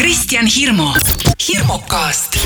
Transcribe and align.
Kristjan 0.00 0.46
Hirmu, 0.48 0.86
hirmukast, 1.44 2.38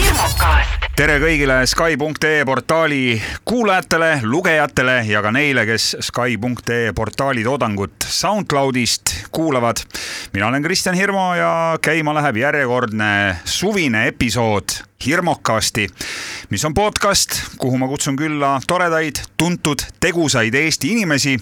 tere 0.99 1.21
kõigile 1.23 1.61
Sky.ee 1.71 2.41
portaali 2.43 3.21
kuulajatele, 3.47 4.09
lugejatele 4.27 4.97
ja 5.07 5.21
ka 5.23 5.31
neile, 5.31 5.63
kes 5.69 5.85
Sky.ee 6.03 6.91
portaali 6.99 7.45
toodangut 7.47 8.09
SoundCloudist 8.11 9.13
kuulavad. 9.31 9.85
mina 10.33 10.49
olen 10.49 10.63
Kristjan 10.63 10.99
Hirmu 10.99 11.35
ja 11.39 11.79
käima 11.79 12.15
läheb 12.15 12.37
järjekordne 12.43 13.37
suvine 13.45 14.09
episood 14.09 14.75
Hirmokasti, 15.07 15.87
mis 16.51 16.65
on 16.65 16.75
podcast, 16.75 17.39
kuhu 17.59 17.79
ma 17.79 17.87
kutsun 17.87 18.17
külla 18.17 18.61
toredaid, 18.67 19.23
tuntud, 19.37 19.87
tegusaid 20.01 20.55
Eesti 20.55 20.91
inimesi. 20.91 21.39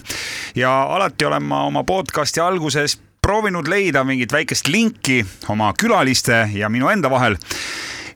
Ja 0.55 0.83
alati 0.83 1.25
olen 1.25 1.43
ma 1.43 1.63
oma 1.63 1.83
podcasti 1.83 2.39
alguses 2.39 2.99
proovinud 3.23 3.69
leida 3.71 4.03
mingit 4.03 4.33
väikest 4.35 4.67
linki 4.67 5.21
oma 5.49 5.71
külaliste 5.79 6.43
ja 6.53 6.69
minu 6.69 6.89
enda 6.91 7.11
vahel 7.11 7.37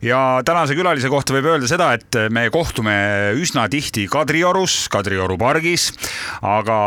ja 0.02 0.42
tänase 0.46 0.76
külalise 0.78 1.10
kohta 1.12 1.36
võib 1.36 1.50
öelda 1.54 1.70
seda, 1.70 1.92
et 1.98 2.20
me 2.34 2.48
kohtume 2.54 2.98
üsna 3.40 3.68
tihti 3.72 4.08
Kadriorus, 4.12 4.86
Kadrioru 4.94 5.38
pargis, 5.42 5.90
aga 6.42 6.78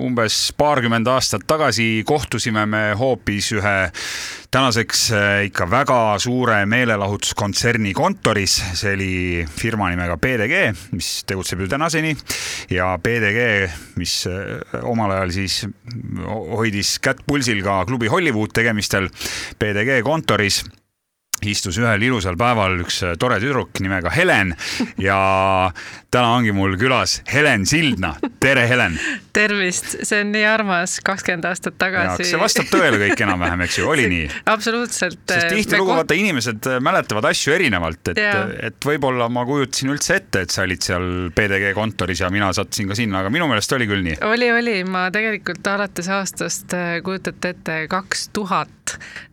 umbes 0.00 0.50
paarkümmend 0.56 1.08
aastat 1.10 1.46
tagasi 1.48 2.02
kohtusime 2.06 2.66
me 2.70 2.84
hoopis 2.98 3.52
ühe 3.56 3.76
tänaseks 4.56 5.00
eh, 5.12 5.46
ikka 5.50 5.66
väga 5.70 5.98
suure 6.22 6.60
meelelahutuskontserni 6.70 7.92
kontoris, 7.96 8.54
see 8.78 8.94
oli 8.94 9.10
firma 9.50 9.90
nimega 9.92 10.16
PDG, 10.22 10.62
mis 10.96 11.10
tegutseb 11.28 11.64
ju 11.64 11.68
tänaseni. 11.70 12.14
Ja 12.72 12.94
PDG, 13.02 13.68
mis 14.00 14.14
eh, 14.30 14.80
omal 14.86 15.16
ajal 15.18 15.34
siis 15.36 15.60
hoidis 16.24 16.96
kätt 17.04 17.24
pulsil 17.26 17.62
ka 17.66 17.82
klubi 17.88 18.10
Hollywood 18.12 18.54
tegemistel 18.56 19.10
PDG 19.60 20.00
kontoris 20.06 20.62
istus 21.44 21.76
ühel 21.80 22.02
ilusal 22.08 22.36
päeval 22.40 22.80
üks 22.84 23.02
äh, 23.04 23.14
tore 23.20 23.38
tüdruk 23.42 23.76
nimega 23.84 24.10
Helen 24.14 24.54
ja 25.02 25.18
täna 26.10 26.32
ongi 26.36 26.54
mul 26.56 26.76
külas 26.80 27.20
Helen 27.32 27.66
Sildna. 27.66 28.14
tere, 28.40 28.66
Helen! 28.68 28.98
tervist, 29.36 29.98
see 30.06 30.22
on 30.24 30.30
nii 30.32 30.44
armas, 30.48 30.96
kakskümmend 31.04 31.44
aastat 31.50 31.76
tagasi. 31.80 32.24
see 32.30 32.40
vastab 32.40 32.70
tõele 32.72 33.00
kõik 33.02 33.22
enam-vähem, 33.26 33.64
eks 33.66 33.78
ju, 33.80 33.88
oli 33.92 34.06
nii? 34.12 34.28
absoluutselt. 34.52 35.20
sest 35.28 35.50
tihtilugu 35.52 35.90
koht... 35.90 36.02
vaata 36.02 36.16
inimesed 36.18 36.70
äh, 36.70 36.78
mäletavad 36.84 37.28
asju 37.32 37.56
erinevalt, 37.56 38.12
et, 38.14 38.22
et 38.70 38.88
võib-olla 38.90 39.28
ma 39.32 39.44
kujutasin 39.48 39.92
üldse 39.92 40.20
ette, 40.20 40.46
et 40.46 40.54
sa 40.54 40.64
olid 40.64 40.86
seal 40.86 41.10
PDG 41.36 41.74
kontoris 41.76 42.24
ja 42.24 42.30
mina 42.32 42.48
sattusin 42.56 42.88
ka 42.88 42.98
sinna, 42.98 43.20
aga 43.20 43.32
minu 43.34 43.48
meelest 43.50 43.76
oli 43.76 43.88
küll 43.90 44.06
nii. 44.06 44.20
oli, 44.30 44.50
oli, 44.54 44.78
ma 44.88 45.08
tegelikult 45.14 45.68
alates 45.74 46.08
aastast, 46.12 46.72
äh, 46.76 46.96
kujutate 47.04 47.54
ette, 47.56 47.78
kaks 47.92 48.30
tuhat 48.36 48.72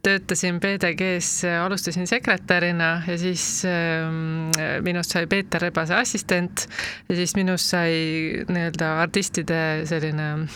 töötasin 0.03 0.59
PDG-s, 0.63 1.45
alustasin 1.63 2.07
sekretärina 2.07 2.91
ja 3.07 3.17
siis 3.17 3.63
äh, 3.69 4.81
minust 4.85 5.15
sai 5.15 5.27
Peeter 5.27 5.61
Rebase 5.61 5.95
assistent 5.95 6.67
ja 7.09 7.15
siis 7.15 7.35
minust 7.39 7.73
sai 7.73 8.43
nii-öelda 8.49 8.97
artistide 9.05 9.63
selline 9.89 10.47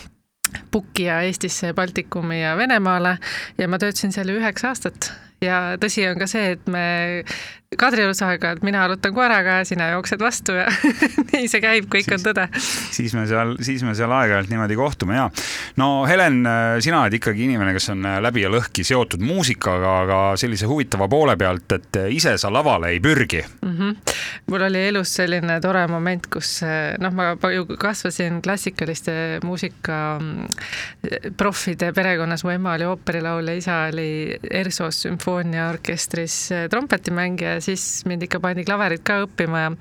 pukkija 0.70 1.20
Eestisse, 1.28 1.72
Baltikumi 1.74 2.42
ja 2.42 2.56
Venemaale 2.56 3.18
ja 3.58 3.68
ma 3.68 3.78
töötasin 3.78 4.12
seal 4.12 4.32
üheksa 4.32 4.72
aastat. 4.72 5.12
Ja 5.44 5.76
tõsi 5.78 6.02
on 6.08 6.18
ka 6.18 6.26
see, 6.26 6.54
et 6.56 6.66
me 6.66 6.84
Kadriorus 7.76 8.22
aeg-ajalt 8.24 8.62
mina 8.64 8.80
arutan 8.86 9.12
koeraga 9.12 9.58
ja 9.58 9.64
sina 9.68 9.90
jooksed 9.90 10.22
vastu 10.24 10.54
ja 10.56 10.64
nii 11.34 11.50
see 11.52 11.60
käib, 11.60 11.84
kõik 11.92 12.06
siis, 12.06 12.14
on 12.16 12.22
tõde. 12.24 12.46
siis 12.96 13.12
me 13.12 13.26
seal, 13.28 13.50
siis 13.60 13.82
me 13.84 13.92
seal 13.92 14.12
aeg-ajalt 14.16 14.48
niimoodi 14.48 14.78
kohtume 14.78 15.18
ja 15.18 15.26
no 15.76 15.88
Helen, 16.08 16.38
sina 16.80 17.02
oled 17.02 17.18
ikkagi 17.18 17.44
inimene, 17.44 17.74
kes 17.76 17.90
on 17.92 18.06
läbi 18.24 18.46
ja 18.46 18.48
lõhki 18.48 18.86
seotud 18.88 19.20
muusikaga, 19.20 19.90
aga 20.06 20.20
sellise 20.40 20.64
huvitava 20.70 21.10
poole 21.12 21.34
pealt, 21.36 21.74
et 21.76 21.98
ise 22.16 22.32
sa 22.40 22.48
lavale 22.48 22.94
ei 22.94 23.02
pürgi 23.04 23.42
mm. 23.44 23.76
-hmm. 23.76 24.16
mul 24.48 24.64
oli 24.70 24.86
elus 24.88 25.12
selline 25.20 25.60
tore 25.60 25.84
moment, 25.92 26.24
kus 26.32 26.62
noh, 27.04 27.12
ma 27.12 27.34
ju 27.52 27.68
kasvasin 27.76 28.40
klassikaliste 28.40 29.44
muusika 29.44 30.16
mm, 30.16 31.36
perekonnas, 31.36 32.48
mu 32.48 32.56
ema 32.56 32.78
oli 32.80 32.88
ooperilaulja, 32.88 33.60
isa 33.60 33.78
oli 33.92 34.40
ERSO-s 34.50 35.04
sümfooniaorkestris 35.04 36.40
trompetimängija 36.72 37.57
siis 37.64 37.84
mind 38.08 38.26
ikka 38.26 38.40
pandi 38.42 38.64
klaverit 38.66 39.04
ka 39.06 39.22
õppima 39.26 39.64
ja 39.64 39.72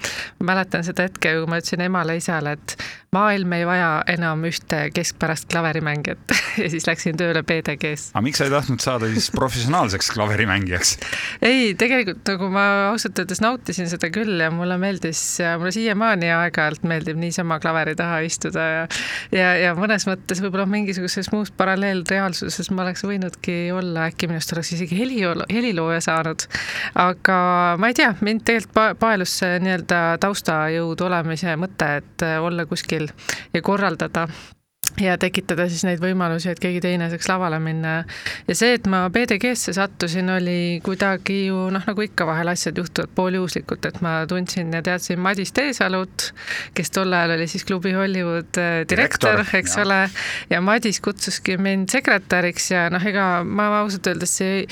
mäletan 0.43 0.85
seda 0.87 1.07
hetke, 1.07 1.33
kui 1.37 1.49
ma 1.49 1.59
ütlesin 1.61 1.85
emale-isale, 1.87 2.57
et 2.57 2.77
maailm 3.15 3.53
ei 3.55 3.65
vaja 3.67 3.91
enam 4.11 4.43
ühte 4.47 4.79
keskpärast 4.95 5.47
klaverimängijat 5.51 6.33
ja 6.61 6.69
siis 6.71 6.87
läksin 6.87 7.17
tööle 7.19 7.43
PDG-s. 7.47 8.11
aga 8.11 8.23
miks 8.25 8.41
sa 8.41 8.47
ei 8.47 8.51
tahtnud 8.51 8.83
saada 8.83 9.07
siis 9.11 9.29
professionaalseks 9.31 10.11
klaverimängijaks? 10.11 10.97
ei, 11.41 11.71
tegelikult 11.79 12.27
nagu 12.27 12.49
ma 12.51 12.65
ausalt 12.89 13.19
öeldes 13.21 13.39
nautisin 13.43 13.87
seda 13.91 14.09
küll 14.13 14.43
ja 14.43 14.49
mulle 14.51 14.75
meeldis 14.81 15.21
ja 15.39 15.55
mulle 15.59 15.71
siiamaani 15.75 16.33
aeg-ajalt 16.35 16.83
meeldib 16.89 17.19
niisama 17.21 17.61
klaveri 17.63 17.95
taha 17.95 18.19
istuda 18.27 18.67
ja 18.73 18.83
ja, 19.31 19.53
ja 19.61 19.71
mõnes 19.77 20.03
mõttes 20.09 20.43
võib-olla 20.43 20.67
mingisuguses 20.69 21.31
muus 21.31 21.53
paralleelreaalsuses 21.55 22.71
ma 22.75 22.83
oleks 22.85 23.05
võinudki 23.07 23.57
olla, 23.75 24.09
äkki 24.11 24.27
minust 24.27 24.51
oleks 24.55 24.73
isegi 24.75 24.99
heli, 24.99 25.21
helilooja 25.51 26.03
saanud. 26.03 26.47
aga 26.99 27.39
ma 27.79 27.91
ei 27.91 27.97
tea, 27.97 28.11
mind 28.19 28.43
tegelikult 28.47 28.99
paelus 28.99 29.37
see 29.39 29.57
nii-öelda 29.63 30.01
taustajõud 30.21 31.01
olemise 31.07 31.55
mõte, 31.59 31.89
et 32.01 32.25
olla 32.43 32.65
kuskil 32.67 32.96
ja 33.53 33.61
korraldada 33.61 34.27
ja 35.01 35.17
tekitada 35.19 35.67
siis 35.69 35.83
neid 35.85 36.01
võimalusi, 36.01 36.49
et 36.51 36.59
keegi 36.61 36.79
teine 36.81 37.09
saaks 37.11 37.27
lavale 37.29 37.59
minna. 37.61 37.97
ja 38.47 38.55
see, 38.57 38.73
et 38.77 38.87
ma 38.89 39.03
PDG-sse 39.13 39.75
sattusin, 39.77 40.29
oli 40.33 40.79
kuidagi 40.85 41.39
ju 41.47 41.67
noh, 41.73 41.83
nagu 41.89 42.05
ikka 42.05 42.25
vahel 42.29 42.51
asjad 42.53 42.79
juhtuvad 42.81 43.13
pooljuhuslikult, 43.17 43.85
et 43.89 43.99
ma 44.05 44.19
tundsin 44.29 44.73
ja 44.73 44.81
teadsin 44.85 45.19
Madis 45.21 45.53
Teesalut, 45.57 46.31
kes 46.77 46.93
tol 46.95 47.13
ajal 47.13 47.35
oli 47.37 47.49
siis 47.51 47.67
klubi 47.67 47.93
Hollywood 47.97 48.61
äh, 48.61 48.83
direktor, 48.89 49.37
direktor, 49.37 49.59
eks 49.59 49.77
ja. 49.77 49.85
ole, 49.85 49.99
ja 50.53 50.61
Madis 50.61 51.01
kutsuski 51.03 51.59
mind 51.61 51.91
sekretäriks 51.93 52.71
ja 52.73 52.87
noh, 52.93 53.03
ega 53.05 53.43
ma 53.43 53.69
ausalt 53.83 54.09
öeldes 54.13 54.37
see 54.41 54.63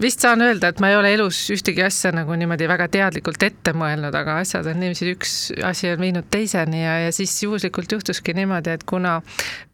vist 0.00 0.22
saan 0.24 0.42
öelda, 0.44 0.72
et 0.72 0.80
ma 0.82 0.90
ei 0.92 0.96
ole 0.98 1.12
elus 1.16 1.38
ühtegi 1.54 1.82
asja 1.84 2.12
nagu 2.14 2.34
niimoodi 2.38 2.68
väga 2.70 2.88
teadlikult 2.92 3.42
ette 3.42 3.74
mõelnud, 3.76 4.14
aga 4.16 4.38
asjad 4.42 4.66
on 4.70 4.80
niiviisi, 4.82 5.12
üks 5.16 5.34
asi 5.66 5.90
on 5.92 6.02
viinud 6.02 6.28
teiseni 6.32 6.82
ja, 6.82 6.98
ja 7.06 7.12
siis 7.14 7.34
juhuslikult 7.44 7.92
juhtuski 7.92 8.34
niimoodi, 8.36 8.76
et 8.76 8.84
kuna 8.88 9.18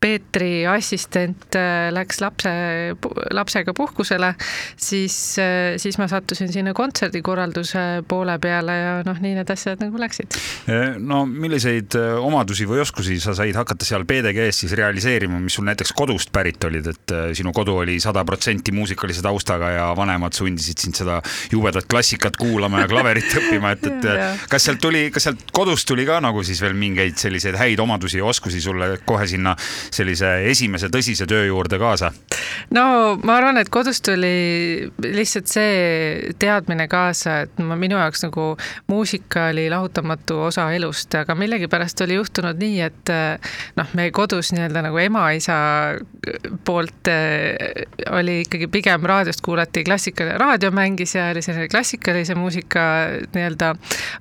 Peetri 0.01 0.63
assistent 0.71 1.57
äh, 1.59 1.89
läks 1.95 2.21
lapse, 2.23 2.51
lapsega 3.35 3.75
puhkusele, 3.75 4.33
siis, 4.79 5.17
äh, 5.43 5.75
siis 5.81 5.99
ma 5.99 6.07
sattusin 6.11 6.53
sinna 6.55 6.75
kontserdikorralduse 6.77 8.05
poole 8.09 8.39
peale 8.43 8.77
ja 8.79 8.93
noh, 9.07 9.19
nii 9.23 9.35
need 9.41 9.51
asjad 9.55 9.83
nagu 9.83 9.99
läksid. 9.99 10.39
no 11.03 11.25
milliseid 11.27 11.99
äh, 11.99 12.15
omadusi 12.23 12.69
või 12.69 12.83
oskusi 12.85 13.19
sa 13.23 13.35
said 13.39 13.59
hakata 13.59 13.87
seal 13.89 14.07
PDG-s 14.09 14.65
siis 14.65 14.77
realiseerima, 14.79 15.41
mis 15.43 15.59
sul 15.59 15.67
näiteks 15.67 15.95
kodust 15.99 16.33
pärit 16.35 16.63
olid, 16.69 16.87
et 16.95 17.17
sinu 17.39 17.53
kodu 17.57 17.81
oli 17.83 17.99
sada 18.03 18.25
protsenti 18.29 18.73
muusikalise 18.75 19.23
taustaga 19.25 19.73
ja 19.75 19.89
vanemad 19.99 20.37
sundisid 20.37 20.79
sind 20.83 20.99
seda 20.99 21.19
jubedat 21.53 21.89
klassikat 21.91 22.39
kuulama 22.41 22.85
ja 22.85 22.91
klaverit 22.91 23.33
õppima, 23.41 23.75
et, 23.77 23.87
et 23.91 24.49
kas 24.51 24.69
sealt 24.69 24.81
tuli, 24.83 25.09
kas 25.15 25.29
sealt 25.29 25.45
kodust 25.55 25.89
tuli 25.89 26.07
ka 26.09 26.21
nagu 26.25 26.43
siis 26.47 26.61
veel 26.63 26.77
mingeid 26.79 27.19
selliseid 27.21 27.59
häid 27.59 27.81
omadusi 27.83 28.21
ja 28.21 28.29
oskusi 28.29 28.61
sulle 28.63 28.95
kohe 29.09 29.27
sinna 29.31 29.55
sellise 29.91 30.35
esimese 30.51 30.91
tõsise 30.93 31.27
töö 31.29 31.47
juurde 31.49 31.81
kaasa? 31.81 32.13
no 32.75 32.85
ma 33.23 33.39
arvan, 33.39 33.61
et 33.61 33.71
kodust 33.73 34.05
tuli 34.07 34.89
lihtsalt 35.05 35.51
see 35.51 36.33
teadmine 36.39 36.89
kaasa, 36.91 37.41
et 37.47 37.63
ma, 37.65 37.77
minu 37.79 37.99
jaoks 37.99 38.25
nagu 38.27 38.51
muusika 38.91 39.49
oli 39.53 39.69
lahutamatu 39.73 40.41
osa 40.49 40.69
elust, 40.75 41.15
aga 41.19 41.37
millegipärast 41.39 42.05
oli 42.07 42.19
juhtunud 42.19 42.59
nii, 42.61 42.81
et 42.87 43.15
noh, 43.79 43.95
meie 43.99 44.13
kodus 44.15 44.53
nii-öelda 44.55 44.85
nagu 44.89 45.01
ema-isa 45.03 45.59
poolt 46.65 47.11
eh, 47.13 47.87
oli 48.11 48.41
ikkagi 48.45 48.69
pigem 48.73 49.07
raadiost 49.09 49.43
kuulati 49.45 49.85
klassikaline, 49.89 50.39
raadio 50.39 50.71
mängis 50.75 51.15
ja 51.17 51.31
oli 51.33 51.43
selline 51.43 51.69
klassikalise 51.73 52.37
muusika 52.39 52.81
nii-öelda 53.35 53.73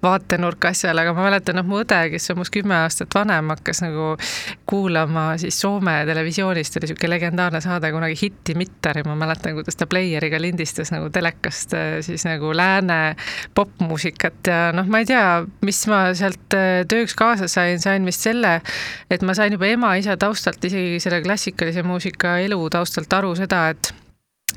vaatenurk 0.03 0.69
asjale, 0.71 1.03
aga 1.03 1.13
ma 1.17 1.27
mäletan, 1.27 1.59
noh, 1.59 1.67
mu 1.67 1.81
õde, 1.83 1.99
kes 2.13 2.31
on 2.31 2.39
must 2.41 2.53
kümme 2.55 2.77
aastat 2.79 3.13
vanem, 3.15 3.51
hakkas 3.55 3.83
nagu 3.83 4.13
kuulama 4.69 5.29
siis 5.41 5.59
Soome 5.61 5.99
televisioonist, 6.07 6.77
oli 6.77 6.87
niisugune 6.87 7.11
legendaarne 7.15 7.61
saade 7.63 7.91
kunagi 7.91 8.17
Hitti 8.21 8.55
Mittari, 8.57 9.03
ma 9.07 9.17
mäletan, 9.19 9.57
kuidas 9.57 9.79
ta 9.79 9.87
pleieriga 9.89 10.39
lindistas 10.41 10.91
nagu 10.93 11.09
telekast 11.13 11.75
eh, 11.77 11.97
siis 12.05 12.25
nagu 12.27 12.53
lääne 12.55 13.15
popmuusikat 13.57 14.51
ja 14.51 14.59
noh, 14.75 14.87
ma 14.87 15.03
ei 15.03 15.09
tea, 15.09 15.27
mis 15.67 15.83
ma 15.91 16.03
sealt 16.17 16.57
eh, 16.57 16.81
tööks 16.89 17.17
kaasa 17.17 17.49
sain, 17.51 17.81
sain 17.83 18.07
vist 18.07 18.23
selle, 18.23 18.59
et 19.11 19.25
ma 19.25 19.35
sain 19.37 19.55
juba 19.57 19.69
ema-isa 19.71 20.17
taustalt, 20.19 20.63
isegi 20.63 21.01
selle 21.03 21.21
klassikalise 21.25 21.83
muusika 21.87 22.37
elu 22.45 22.61
taustalt 22.73 23.19
aru 23.19 23.35
seda, 23.39 23.67
et 23.73 23.93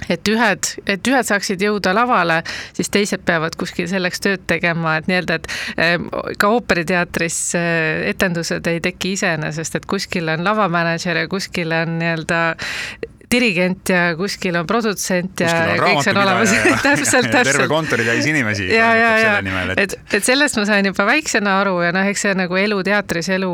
et 0.08 0.28
ühed, 0.32 0.70
et 0.88 1.10
ühed 1.10 1.26
saaksid 1.26 1.62
jõuda 1.64 1.92
lavale, 1.96 2.40
siis 2.76 2.90
teised 2.92 3.24
peavad 3.26 3.56
kuskil 3.58 3.88
selleks 3.90 4.22
tööd 4.24 4.46
tegema, 4.50 4.96
et 5.00 5.10
nii-öelda, 5.10 5.38
et 5.40 5.48
ehm, 5.76 6.08
ka 6.40 6.52
ooperiteatris 6.56 7.38
eh, 7.58 8.08
etendused 8.12 8.66
ei 8.70 8.82
teki 8.84 9.14
iseenesest, 9.18 9.80
et 9.80 9.88
kuskil 9.90 10.30
on 10.32 10.44
lavamänedžer 10.46 11.24
ja 11.24 11.30
kuskil 11.30 11.74
on 11.76 11.98
nii-öelda 12.00 12.42
dirigent 13.30 13.92
ja 13.92 14.02
kuskil 14.18 14.56
on 14.58 14.66
produtsent 14.66 15.42
ja, 15.44 15.50
ja 15.70 15.76
kõik 15.78 16.02
see 16.04 16.12
on 16.14 16.20
olemas 16.22 16.52
täpselt, 16.82 17.28
ja 17.28 17.32
terve 17.32 17.52
täpselt. 17.52 17.68
kontoritäis 17.70 18.26
inimesi 18.26 18.66
ja, 18.72 18.90
ja, 18.98 19.10
ja, 19.20 19.34
et, 19.76 19.78
et, 19.84 19.96
et 20.18 20.26
sellest 20.26 20.58
ma 20.58 20.64
sain 20.68 20.88
juba 20.88 21.06
väiksena 21.08 21.58
aru 21.62 21.76
ja 21.84 21.92
noh, 21.94 22.08
eks 22.10 22.26
see 22.26 22.34
nagu 22.38 22.58
elu 22.58 22.80
teatris, 22.86 23.30
elu 23.36 23.50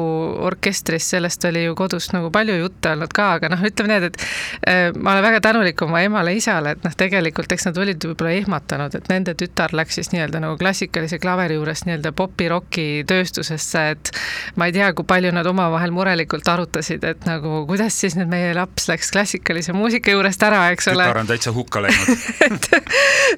orkestris, 0.49 1.11
sellest 1.15 1.45
oli 1.51 1.67
ju 1.67 1.77
kodus 1.79 2.09
nagu 2.15 2.31
palju 2.35 2.57
juttu 2.61 2.93
olnud 2.93 3.13
ka, 3.17 3.29
aga 3.39 3.51
noh, 3.53 3.63
ütleme 3.69 3.93
nii, 3.93 4.11
et 4.11 4.19
äh, 4.67 4.83
ma 4.97 5.15
olen 5.15 5.27
väga 5.27 5.43
tänulik 5.45 5.83
oma 5.87 6.03
emale-isale, 6.07 6.77
et 6.77 6.87
noh, 6.87 6.97
tegelikult 6.97 7.53
eks 7.53 7.69
nad 7.69 7.81
olid 7.83 8.09
võib-olla 8.09 8.33
ehmatanud, 8.41 8.97
et 8.99 9.13
nende 9.13 9.37
tütar 9.39 9.75
läks 9.77 10.01
siis 10.01 10.13
nii-öelda 10.15 10.43
nagu 10.43 10.59
klassikalise 10.61 11.21
klaveri 11.23 11.59
juurest 11.59 11.89
nii-öelda 11.89 12.13
popi-roki 12.17 13.05
tööstusesse, 13.09 13.85
et 13.97 14.13
ma 14.57 14.71
ei 14.71 14.77
tea, 14.77 14.91
kui 14.97 15.07
palju 15.09 15.33
nad 15.37 15.47
omavahel 15.49 15.95
murelikult 15.95 16.49
arutasid, 16.49 17.05
et 17.05 17.29
nagu 17.29 17.65
kuidas 17.69 18.01
siis 18.01 18.17
nüüd 18.19 18.31
meie 18.33 18.53
laps 18.57 18.89
läks 18.91 19.13
klassikalise 19.15 19.66
muusika 19.77 20.13
juurest 20.13 20.43
ära, 20.47 20.67
eks 20.75 20.91
ole. 20.93 21.05
tütar 21.05 21.21
on 21.23 21.29
täitsa 21.31 21.53
hukka 21.57 21.83
läinud 21.85 22.25
et, 22.49 22.69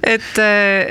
et, 0.03 0.41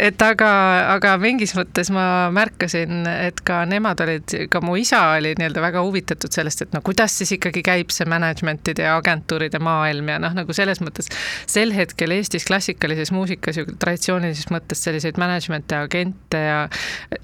et 0.09 0.25
aga, 0.25 0.51
aga 0.95 1.15
mingis 1.21 1.53
mõttes 1.57 1.91
ma 1.93 2.27
märkasin, 2.33 3.05
et 3.27 3.41
ka 3.47 3.61
nemad 3.69 4.01
olid, 4.05 4.35
ka 4.51 4.61
mu 4.65 4.77
isa 4.79 5.01
oli 5.17 5.33
nii-öelda 5.37 5.63
väga 5.63 5.83
huvitatud 5.85 6.33
sellest, 6.33 6.65
et 6.65 6.75
no 6.75 6.81
kuidas 6.85 7.17
siis 7.19 7.35
ikkagi 7.37 7.63
käib 7.65 7.93
see 7.93 8.07
management'ide 8.09 8.87
ja 8.87 8.95
agentuuride 8.99 9.61
maailm 9.63 10.13
ja 10.13 10.19
noh, 10.21 10.35
nagu 10.37 10.55
selles 10.55 10.81
mõttes 10.83 11.11
sel 11.49 11.73
hetkel 11.75 12.15
Eestis 12.15 12.47
klassikalises 12.47 13.11
muusikas 13.15 13.61
ju 13.61 13.67
traditsioonilises 13.77 14.51
mõttes 14.53 14.83
selliseid 14.87 15.19
management'e, 15.21 15.81
agente 15.87 16.41
ja 16.41 16.59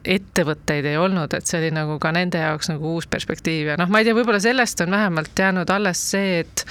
ettevõtteid 0.04 0.88
ei 0.89 1.00
olnud, 1.00 1.33
et 1.33 1.50
see 1.50 1.59
oli 1.62 1.71
nagu 1.75 1.98
ka 2.01 2.13
nende 2.16 2.42
jaoks 2.42 2.71
nagu 2.74 2.95
uus 2.95 3.07
perspektiiv 3.09 3.74
ja 3.74 3.80
noh, 3.80 3.89
ma 3.92 4.01
ei 4.01 4.07
tea, 4.07 4.18
võib-olla 4.18 4.42
sellest 4.44 4.83
on 4.86 4.94
vähemalt 4.94 5.39
jäänud 5.39 5.69
alles 5.74 6.01
see, 6.13 6.44
et 6.44 6.66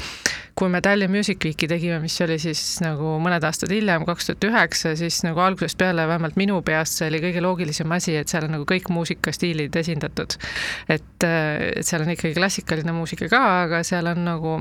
kui 0.58 0.68
me 0.72 0.80
Tallinn 0.84 1.12
Music 1.12 1.44
Weeki 1.44 1.68
tegime, 1.70 1.98
mis 2.02 2.18
oli 2.24 2.38
siis 2.42 2.60
nagu 2.84 3.16
mõned 3.22 3.44
aastad 3.46 3.72
hiljem, 3.72 4.04
kaks 4.08 4.28
tuhat 4.28 4.46
üheksa, 4.48 4.94
siis 4.98 5.22
nagu 5.26 5.40
algusest 5.44 5.78
peale 5.80 6.06
vähemalt 6.10 6.38
minu 6.40 6.60
peas 6.66 6.96
see 6.98 7.08
oli 7.10 7.22
kõige 7.24 7.42
loogilisem 7.44 7.96
asi, 7.96 8.16
et 8.20 8.32
seal 8.32 8.48
on 8.48 8.56
nagu 8.58 8.68
kõik 8.68 8.90
muusikastiilid 8.92 9.76
esindatud. 9.82 10.36
et, 10.92 11.26
et 11.26 11.86
seal 11.86 12.04
on 12.04 12.14
ikkagi 12.14 12.36
klassikaline 12.38 12.94
muusika 12.96 13.30
ka, 13.32 13.42
aga 13.64 13.82
seal 13.86 14.10
on 14.12 14.24
nagu 14.28 14.56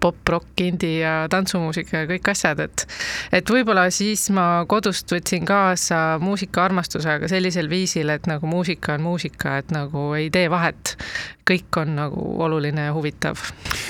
pop, 0.00 0.16
rock, 0.28 0.60
indie 0.60 1.02
ja 1.02 1.14
tantsumuusika 1.32 2.04
ja 2.04 2.08
kõik 2.10 2.32
asjad, 2.32 2.60
et 2.64 2.86
et 3.32 3.50
võib-olla 3.50 3.88
siis 3.94 4.28
ma 4.34 4.64
kodust 4.68 5.10
võtsin 5.12 5.46
kaasa 5.48 6.18
muusikaarmastuse, 6.22 7.18
aga 7.18 7.30
sellisel 7.30 7.70
viisil, 7.70 8.12
et 8.14 8.26
nagu 8.30 8.48
muusika 8.48 8.96
on 8.96 9.06
muusika, 9.06 9.58
et 9.62 9.72
nagu 9.74 10.12
ei 10.18 10.30
tee 10.32 10.50
vahet. 10.50 10.96
kõik 11.42 11.74
on 11.80 11.96
nagu 11.98 12.22
oluline 12.44 12.84
ja 12.86 12.92
huvitav. 12.94 13.38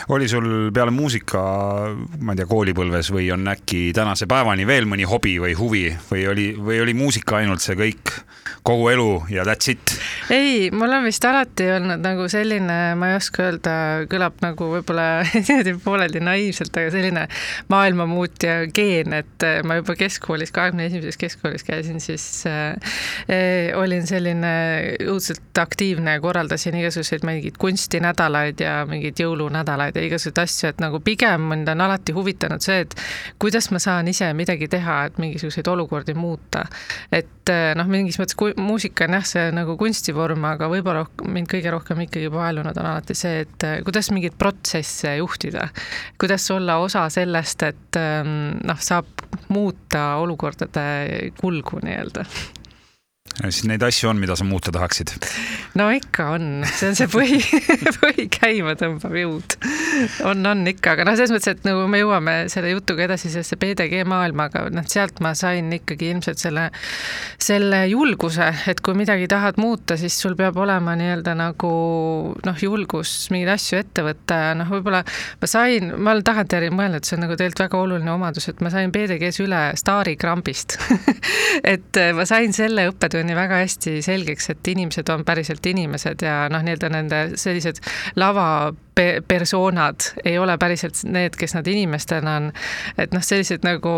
oli 0.09 0.29
sul 0.29 0.71
peale 0.73 0.91
muusika, 0.91 1.43
ma 2.19 2.33
ei 2.33 2.37
tea, 2.37 2.47
koolipõlves 2.49 3.13
või 3.13 3.29
on 3.33 3.49
äkki 3.49 3.93
tänase 3.95 4.27
päevani 4.27 4.67
veel 4.67 4.89
mõni 4.89 5.05
hobi 5.09 5.39
või 5.41 5.57
huvi 5.59 5.85
või 6.11 6.27
oli, 6.29 6.47
või 6.57 6.81
oli 6.81 6.95
muusika 6.95 7.37
ainult 7.43 7.61
see 7.61 7.77
kõik, 7.77 8.15
kogu 8.63 8.89
elu 8.89 9.09
ja 9.31 9.45
that's 9.45 9.71
it? 9.71 9.95
ei, 10.31 10.71
mul 10.71 10.93
on 10.93 11.05
vist 11.05 11.25
alati 11.25 11.69
olnud 11.77 12.03
nagu 12.03 12.29
selline, 12.33 12.79
ma 12.99 13.11
ei 13.11 13.19
oska 13.19 13.47
öelda, 13.49 13.75
kõlab 14.11 14.41
nagu 14.45 14.69
võib-olla 14.77 15.07
niimoodi 15.35 15.77
pooleldi 15.93 16.23
naiivselt, 16.25 16.77
aga 16.77 16.93
selline 16.95 17.27
maailmamuutja 17.73 18.57
geen, 18.75 19.13
et 19.17 19.47
äh, 19.47 19.61
ma 19.67 19.79
juba 19.81 19.97
keskkoolis, 19.99 20.53
kahekümne 20.55 20.87
esimeses 20.89 21.19
keskkoolis 21.21 21.65
käisin, 21.67 22.01
siis 22.01 22.25
äh, 22.49 22.73
äh, 23.29 23.79
olin 23.79 24.07
selline 24.09 24.53
õudselt 25.07 25.61
aktiivne 25.61 26.19
korraldasin 26.25 26.79
igasuguseid 26.81 27.27
mingeid 27.29 27.59
kunstinädalaid 27.61 28.63
ja 28.65 28.83
mingeid 28.89 29.21
jõulunädalaid 29.23 29.99
ja 29.99 30.07
igasuguseid 30.07 30.43
asju, 30.45 30.73
et 30.73 30.83
nagu 30.83 31.01
pigem 31.05 31.49
mind 31.53 31.69
on 31.75 31.85
alati 31.87 32.15
huvitanud 32.17 32.65
see, 32.65 32.83
et 32.87 32.97
kuidas 33.43 33.71
ma 33.75 33.81
saan 33.83 34.09
ise 34.13 34.31
midagi 34.37 34.69
teha, 34.73 35.03
et 35.11 35.21
mingisuguseid 35.23 35.69
olukordi 35.73 36.17
muuta. 36.19 36.65
et 37.13 37.51
äh, 37.53 37.73
noh, 37.79 37.89
mingis 37.91 38.19
mõttes 38.21 38.39
muusika 38.57 39.07
on 39.09 39.19
jah, 39.19 39.27
see 39.29 39.49
nagu 39.55 39.77
kunstivorm, 39.81 40.45
aga 40.49 40.71
võib-olla 40.73 41.05
mind 41.29 41.51
kõige 41.51 41.73
rohkem 41.75 42.07
ikkagi 42.07 42.31
paelunud 42.33 42.79
on 42.79 42.91
alati 42.95 43.17
see, 43.19 43.45
et 43.47 43.69
kuidas 43.85 44.11
mingeid 44.15 44.39
protsesse 44.39 45.17
juhtida 45.19 45.69
kuidas 46.21 46.51
olla 46.51 46.77
osa 46.77 47.09
sellest, 47.11 47.63
et 47.63 48.01
ähm, 48.01 48.59
noh, 48.65 48.81
saab 48.81 49.07
muuta 49.49 50.17
olukordade 50.23 51.31
kulgu 51.41 51.83
nii-öelda 51.83 52.25
siis 53.51 53.67
neid 53.69 53.83
asju 53.83 54.11
on, 54.11 54.21
mida 54.21 54.37
sa 54.37 54.45
muuta 54.45 54.73
tahaksid? 54.75 55.15
no 55.79 55.89
ikka 55.95 56.29
on, 56.37 56.65
see 56.69 56.91
on 56.91 56.97
see 56.99 57.09
põhi, 57.11 57.39
põhi 58.03 58.27
käima 58.33 58.75
tõmbav 58.79 59.15
jõud. 59.17 59.57
on, 60.29 60.45
on 60.47 60.67
ikka, 60.69 60.95
aga 60.97 61.07
noh, 61.09 61.17
selles 61.17 61.33
mõttes, 61.33 61.57
et 61.57 61.67
nagu 61.67 61.87
me 61.91 62.03
jõuame 62.03 62.35
selle 62.53 62.73
jutuga 62.75 63.07
edasi 63.07 63.31
sellesse 63.33 63.57
PDG 63.61 64.03
maailma, 64.09 64.49
aga 64.51 64.67
noh, 64.75 64.87
sealt 64.89 65.23
ma 65.25 65.33
sain 65.39 65.71
ikkagi 65.73 66.11
ilmselt 66.13 66.43
selle, 66.43 66.69
selle 67.41 67.85
julguse, 67.91 68.51
et 68.69 68.83
kui 68.85 68.97
midagi 68.99 69.29
tahad 69.33 69.61
muuta, 69.63 69.97
siis 70.01 70.19
sul 70.21 70.37
peab 70.39 70.61
olema 70.61 70.95
nii-öelda 70.99 71.35
nagu 71.39 71.73
noh, 72.45 72.61
julgus 72.61 73.15
mingeid 73.33 73.55
asju 73.57 73.81
ette 73.81 74.05
võtta 74.07 74.41
ja 74.49 74.53
noh, 74.61 74.71
võib-olla 74.73 75.03
ma 75.41 75.51
sain, 75.51 75.95
ma 75.97 76.15
olen 76.15 76.27
tagantjärgi 76.29 76.73
mõelnud, 76.75 77.09
see 77.09 77.17
on 77.17 77.27
nagu 77.27 77.39
tegelikult 77.39 77.65
väga 77.65 77.81
oluline 77.81 78.13
omadus, 78.13 78.51
et 78.53 78.61
ma 78.65 78.73
sain 78.75 78.93
PDG-s 78.93 79.41
üle 79.45 79.65
staarikrambist 79.81 80.77
et 81.75 82.03
ma 82.17 82.29
sain 82.29 82.53
selle 82.57 82.91
õppetunni 82.93 83.12
õppetunni 83.13 83.35
väga 83.37 83.61
hästi 83.61 84.01
selgeks, 84.05 84.49
et 84.53 84.69
inimesed 84.73 85.09
on 85.13 85.25
päriselt 85.25 85.67
inimesed 85.67 86.25
ja 86.25 86.47
noh, 86.53 86.63
nii-öelda 86.65 86.89
nende 86.93 87.21
sellised 87.41 87.83
lava 88.17 88.73
pe 88.95 89.23
persoonad 89.29 89.95
ei 90.25 90.39
ole 90.39 90.59
päriselt 90.59 90.99
need, 91.09 91.37
kes 91.39 91.55
nad 91.57 91.67
inimestena 91.67 92.37
on. 92.37 92.51
et 92.99 93.13
noh, 93.13 93.23
sellised 93.25 93.65
nagu 93.65 93.93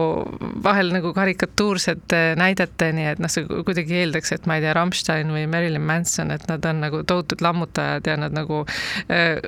vahel 0.63 0.93
nagu 0.95 1.13
karikatuursete 1.15 2.21
näideteni, 2.39 3.07
et 3.11 3.23
noh, 3.23 3.31
see 3.31 3.47
kuidagi 3.67 3.99
eeldaks, 4.05 4.33
et 4.37 4.47
ma 4.47 4.59
ei 4.59 4.65
tea, 4.65 4.75
Rammstein 4.77 5.33
või 5.35 5.47
Marilyn 5.51 5.83
Manson, 5.83 6.31
et 6.35 6.47
nad 6.49 6.65
on 6.71 6.83
nagu 6.85 7.03
tohutud 7.07 7.43
lammutajad 7.43 8.07
ja 8.07 8.17
nad 8.21 8.37
nagu 8.37 8.63
äh, 9.11 9.43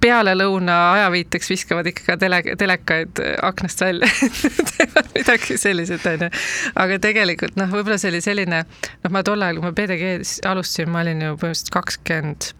pealelõuna 0.00 0.78
ajaviiteks 0.94 1.52
viskavad 1.52 1.92
ikka 1.92 2.06
ka 2.12 2.18
tele, 2.20 2.40
telekaid 2.58 3.20
aknast 3.44 3.84
välja 3.84 4.08
teevad 4.72 5.12
midagi 5.12 5.60
sellised, 5.60 6.08
onju. 6.08 6.30
aga 6.74 7.00
tegelikult 7.04 7.60
noh, 7.60 7.68
võib-olla 7.72 8.00
see 8.00 8.14
oli 8.14 8.22
selline, 8.24 8.64
noh, 9.06 9.14
ma 9.14 9.22
tol 9.26 9.42
ajal, 9.46 9.60
kui 9.60 9.68
ma 9.68 9.74
PDG-s 9.76 10.42
alustasin, 10.50 10.90
ma 10.90 11.04
olin 11.04 11.22
ju 11.22 11.34
põhimõtteliselt 11.38 11.74
kakskümmend 11.74 12.50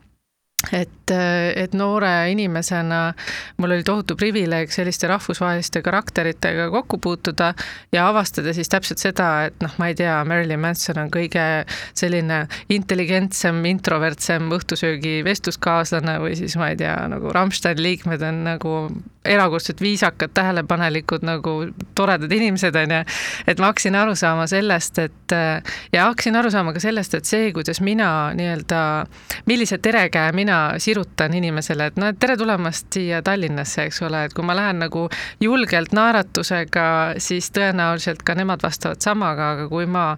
et, 0.72 1.10
et 1.56 1.74
noore 1.76 2.30
inimesena 2.32 3.00
mul 3.60 3.74
oli 3.76 3.84
tohutu 3.84 4.16
privileeg 4.16 4.72
selliste 4.72 5.08
rahvusvaheliste 5.10 5.82
karakteritega 5.84 6.70
kokku 6.72 6.98
puutuda 6.98 7.52
ja 7.92 8.06
avastada 8.08 8.54
siis 8.56 8.70
täpselt 8.72 9.02
seda, 9.02 9.28
et 9.50 9.60
noh, 9.62 9.74
ma 9.78 9.90
ei 9.92 9.98
tea, 9.98 10.16
Marilyn 10.24 10.62
Manson 10.62 11.02
on 11.04 11.10
kõige 11.12 11.44
selline 11.96 12.46
intelligentsem, 12.72 13.60
introvertsem 13.68 14.48
õhtusöögi 14.56 15.20
vestluskaaslane 15.26 16.16
või 16.24 16.38
siis 16.40 16.56
ma 16.56 16.72
ei 16.72 16.80
tea, 16.80 16.96
nagu 17.12 17.34
Rammsteini 17.36 17.84
liikmed 17.90 18.24
on 18.24 18.42
nagu 18.48 18.74
erakordselt 19.26 19.80
viisakad, 19.82 20.30
tähelepanelikud, 20.34 21.24
nagu 21.26 21.56
toredad 21.98 22.32
inimesed, 22.32 22.76
on 22.78 22.92
ju. 22.94 23.02
et 23.50 23.60
ma 23.60 23.72
hakkasin 23.72 23.96
aru 23.98 24.14
saama 24.16 24.46
sellest, 24.50 25.00
et 25.02 25.36
ja 25.92 26.06
hakkasin 26.06 26.38
aru 26.38 26.50
saama 26.54 26.72
ka 26.72 26.80
sellest, 26.82 27.16
et 27.18 27.28
see, 27.28 27.50
kuidas 27.52 27.82
mina 27.82 28.30
nii-öelda, 28.38 28.80
millise 29.50 29.80
terekäe 29.82 30.32
mina 30.32 30.45
mina 30.46 30.78
sirutan 30.78 31.34
inimesele, 31.34 31.90
et 31.90 31.96
no 31.98 32.12
tere 32.14 32.36
tulemast 32.38 32.86
siia 32.94 33.18
Tallinnasse, 33.26 33.88
eks 33.88 33.98
ole, 34.06 34.22
et 34.28 34.34
kui 34.34 34.46
ma 34.46 34.54
lähen 34.54 34.78
nagu 34.84 35.08
julgelt 35.42 35.94
naeratusega, 35.96 36.86
siis 37.18 37.50
tõenäoliselt 37.56 38.22
ka 38.22 38.36
nemad 38.38 38.62
vastavad 38.62 39.02
samaga, 39.02 39.50
aga 39.56 39.68
kui 39.72 39.88
ma 39.90 40.12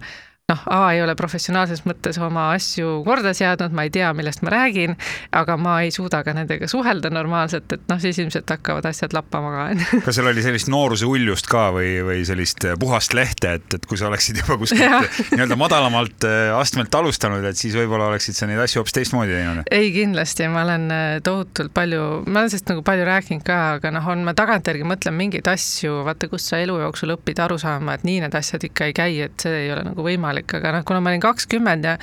noh, 0.48 0.62
A 0.72 0.92
ei 0.94 1.02
ole 1.04 1.12
professionaalses 1.16 1.82
mõttes 1.84 2.16
oma 2.24 2.46
asju 2.54 3.02
korda 3.04 3.34
seadnud, 3.36 3.74
ma 3.76 3.84
ei 3.84 3.90
tea, 3.92 4.08
millest 4.16 4.40
ma 4.44 4.52
räägin, 4.54 4.94
aga 5.36 5.58
ma 5.60 5.74
ei 5.84 5.90
suuda 5.92 6.22
ka 6.24 6.32
nendega 6.36 6.68
suhelda 6.70 7.10
normaalselt, 7.12 7.68
et 7.76 7.84
noh, 7.90 7.98
siis 8.00 8.16
ilmselt 8.22 8.48
hakkavad 8.48 8.86
asjad 8.88 9.12
lappama 9.16 9.50
ka, 9.52 9.66
kas 10.06 10.16
seal 10.16 10.30
oli 10.30 10.44
sellist 10.44 10.70
nooruse 10.72 11.04
uljust 11.08 11.50
ka 11.52 11.66
või, 11.76 11.98
või 12.06 12.22
sellist 12.28 12.64
puhast 12.80 13.12
lehte, 13.16 13.58
et, 13.58 13.76
et 13.76 13.84
kui 13.88 14.00
sa 14.00 14.08
oleksid 14.08 14.40
juba 14.40 14.56
kuskilt 14.62 15.20
nii-öelda 15.34 15.58
madalamalt 15.60 16.24
äh, 16.28 16.54
astmelt 16.56 16.96
alustanud, 16.96 17.44
et 17.44 17.60
siis 17.60 17.76
võib-olla 17.76 18.08
oleksid 18.14 18.38
sa 18.38 18.48
neid 18.48 18.62
asju 18.64 18.80
hoopis 18.80 18.96
teistmoodi 18.96 19.36
teinud? 19.36 19.68
ei, 19.68 19.92
kindlasti, 19.92 20.48
ma 20.52 20.64
olen 20.64 20.88
tohutult 21.28 21.74
palju, 21.76 22.06
ma 22.24 22.40
olen 22.40 22.54
sellest 22.54 22.72
nagu 22.72 22.86
palju 22.88 23.04
rääkinud 23.10 23.44
ka, 23.44 23.60
aga 23.76 23.92
noh, 23.98 24.08
on, 24.14 24.24
ma 24.24 24.32
tagantjärgi 24.38 24.88
mõtlen 24.88 25.16
mingeid 25.20 25.52
asju, 25.52 26.00
vaata, 26.08 26.32
kus 26.32 26.48
sa 26.48 26.64
elu 26.64 26.80
jooksul 26.86 27.18
õpid 27.18 27.44
aru 27.44 27.60
saama, 27.60 28.00
et 28.00 28.08
nii 28.08 28.24
need 28.24 28.40
asjad 28.40 28.64
ikka 28.64 28.88
ei 28.88 28.96
käi, 28.96 29.12
et 29.28 29.44
see 29.44 29.64
ei 29.66 29.72
ole 29.76 29.84
nagu 29.90 30.08
võimalik 30.08 30.37
võimalik, 30.38 30.54
aga 30.58 30.72
noh, 30.72 30.84
kuna 30.86 31.00
ma 31.00 31.10
olin 31.10 31.22
kakskümmend 31.22 31.84
ja 31.84 31.96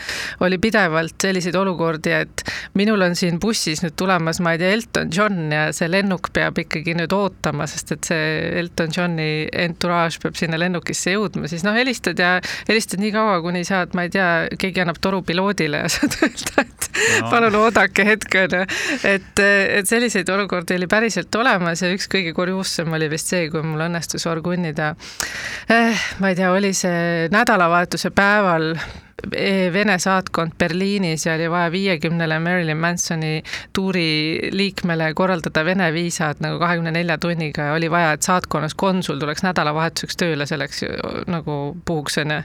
oli 0.43 0.57
pidevalt 0.59 1.15
selliseid 1.21 1.55
olukordi, 1.55 2.11
et 2.11 2.43
minul 2.75 3.01
on 3.01 3.15
siin 3.15 3.39
bussis 3.39 3.81
nüüd 3.83 3.95
tulemas, 3.95 4.39
ma 4.41 4.53
ei 4.53 4.59
tea, 4.59 4.71
Elton 4.75 5.11
John 5.13 5.51
ja 5.51 5.71
see 5.73 5.89
lennuk 5.89 6.31
peab 6.33 6.57
ikkagi 6.59 6.95
nüüd 6.95 7.13
ootama, 7.13 7.67
sest 7.67 7.91
et 7.95 8.09
see 8.09 8.59
Elton 8.59 8.91
Johni 8.95 9.47
entourage 9.51 10.19
peab 10.23 10.35
sinna 10.35 10.59
lennukisse 10.59 11.15
jõudma, 11.15 11.47
siis 11.47 11.63
noh, 11.65 11.75
helistad 11.75 12.19
ja 12.19 12.39
helistad 12.67 12.99
nii 13.01 13.13
kaua, 13.15 13.39
kuni 13.41 13.63
saad, 13.65 13.95
ma 13.95 14.05
ei 14.05 14.13
tea, 14.13 14.29
keegi 14.59 14.83
annab 14.83 14.99
toru 15.01 15.21
piloodile 15.25 15.85
ja 15.85 15.91
saad 15.95 16.17
öelda, 16.21 16.65
et 16.65 16.89
no. 17.21 17.29
palun 17.31 17.59
oodake 17.61 18.07
hetk, 18.07 18.39
onju. 18.45 18.63
et, 19.07 19.43
et 19.43 19.89
selliseid 19.89 20.29
olukordi 20.29 20.77
oli 20.77 20.89
päriselt 20.91 21.33
olemas 21.39 21.83
ja 21.83 21.91
üks 21.93 22.09
kõige 22.11 22.35
kurjuussem 22.35 22.91
oli 22.95 23.09
vist 23.11 23.31
see, 23.31 23.49
kui 23.53 23.63
mul 23.65 23.85
õnnestus 23.87 24.27
orgunnida 24.29 24.93
eh,, 25.71 26.05
ma 26.19 26.31
ei 26.31 26.37
tea, 26.37 26.51
oli 26.53 26.73
see 26.75 27.29
nädalavahetuse 27.33 28.11
päeval 28.25 28.73
E, 29.31 29.73
Vene 29.73 29.95
saatkond 29.99 30.51
Berliinis 30.59 31.23
ja 31.25 31.33
oli 31.33 31.47
vaja 31.49 31.71
viiekümnele 31.71 32.35
Marilyn 32.39 32.77
Mansoni 32.77 33.43
tuuri 33.73 34.49
liikmele 34.51 35.13
korraldada 35.15 35.63
Vene 35.65 35.87
viisad 35.93 36.41
nagu 36.43 36.59
kahekümne 36.59 36.91
nelja 36.91 37.17
tunniga 37.17 37.69
ja 37.69 37.73
oli 37.73 37.89
vaja, 37.91 38.11
et 38.13 38.27
saatkonnas 38.27 38.75
konsul 38.75 39.17
tuleks 39.19 39.43
nädalavahetuseks 39.47 40.19
tööle 40.19 40.45
selleks 40.45 40.83
nagu 41.31 41.57
puhuks 41.87 42.19
onju. 42.21 42.41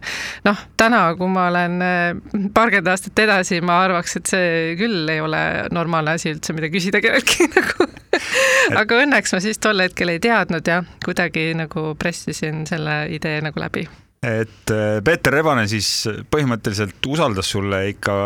noh, 0.46 0.64
täna, 0.80 1.02
kui 1.18 1.28
ma 1.28 1.48
olen 1.50 1.78
äh, 1.84 2.04
paarkümmend 2.54 2.92
aastat 2.94 3.24
edasi, 3.26 3.60
ma 3.60 3.80
arvaks, 3.84 4.16
et 4.16 4.30
see 4.30 4.76
küll 4.80 5.10
ei 5.10 5.20
ole 5.20 5.42
normaalne 5.74 6.16
asi 6.16 6.32
üldse, 6.36 6.54
mida 6.56 6.70
küsida 6.72 7.02
kelleltki 7.04 7.50
nagu 7.56 7.90
aga 8.78 9.02
õnneks 9.04 9.34
ma 9.34 9.42
siis 9.42 9.58
tol 9.58 9.82
hetkel 9.84 10.14
ei 10.14 10.22
teadnud 10.22 10.70
ja 10.70 10.84
kuidagi 11.04 11.50
nagu 11.58 11.90
pressisin 11.98 12.62
selle 12.70 13.02
idee 13.18 13.42
nagu 13.44 13.60
läbi 13.60 13.88
et 14.20 14.70
äh, 14.70 14.98
Peeter 15.00 15.32
Rebane 15.32 15.62
siis 15.70 15.86
põhimõtteliselt 16.28 17.06
usaldas 17.08 17.48
sulle 17.54 17.78
ikka 17.94 18.16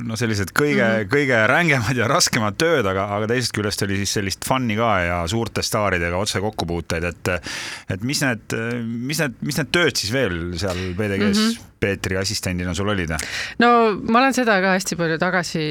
no 0.00 0.16
sellised 0.16 0.54
kõige 0.56 0.80
mm, 0.80 0.94
-hmm. 1.02 1.10
kõige 1.12 1.40
rängemad 1.50 2.00
ja 2.00 2.08
raskemad 2.08 2.56
tööd, 2.56 2.88
aga, 2.88 3.04
aga 3.18 3.28
teisest 3.34 3.52
küljest 3.52 3.84
oli 3.84 3.98
siis 4.00 4.16
sellist 4.16 4.48
fun'i 4.48 4.78
ka 4.80 4.94
ja 5.04 5.18
suurte 5.28 5.60
staaridega 5.60 6.16
otse 6.16 6.40
kokkupuuteid, 6.40 7.04
et 7.04 7.32
et 7.92 8.00
mis 8.00 8.24
need, 8.24 8.56
mis 8.80 9.20
need, 9.20 9.36
mis 9.44 9.60
need 9.60 9.72
tööd 9.76 10.00
siis 10.00 10.12
veel 10.14 10.56
seal 10.56 10.80
PDG-s 10.96 11.36
mm 11.36 11.52
-hmm 11.52 11.73
Peetri 11.84 12.16
assistendina 12.20 12.74
sul 12.74 12.88
olid? 12.92 13.14
no 13.60 13.70
ma 14.08 14.20
olen 14.22 14.36
seda 14.36 14.56
ka 14.64 14.74
hästi 14.76 14.96
palju 14.98 15.18
tagasi 15.20 15.64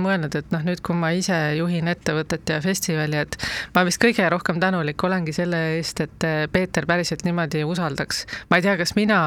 mõelnud, 0.00 0.36
et 0.38 0.52
noh, 0.54 0.64
nüüd 0.66 0.80
kui 0.84 0.96
ma 0.98 1.12
ise 1.16 1.38
juhin 1.58 1.90
ettevõtet 1.92 2.54
ja 2.54 2.60
festivali, 2.64 3.20
et 3.20 3.36
ma 3.76 3.84
vist 3.88 4.00
kõige 4.02 4.28
rohkem 4.32 4.60
tänulik 4.62 5.02
olengi 5.04 5.34
selle 5.36 5.60
eest, 5.76 6.00
et 6.04 6.28
Peeter 6.52 6.86
päriselt 6.88 7.26
niimoodi 7.26 7.64
usaldaks. 7.68 8.24
ma 8.50 8.58
ei 8.58 8.66
tea, 8.66 8.76
kas 8.80 8.94
mina, 8.96 9.18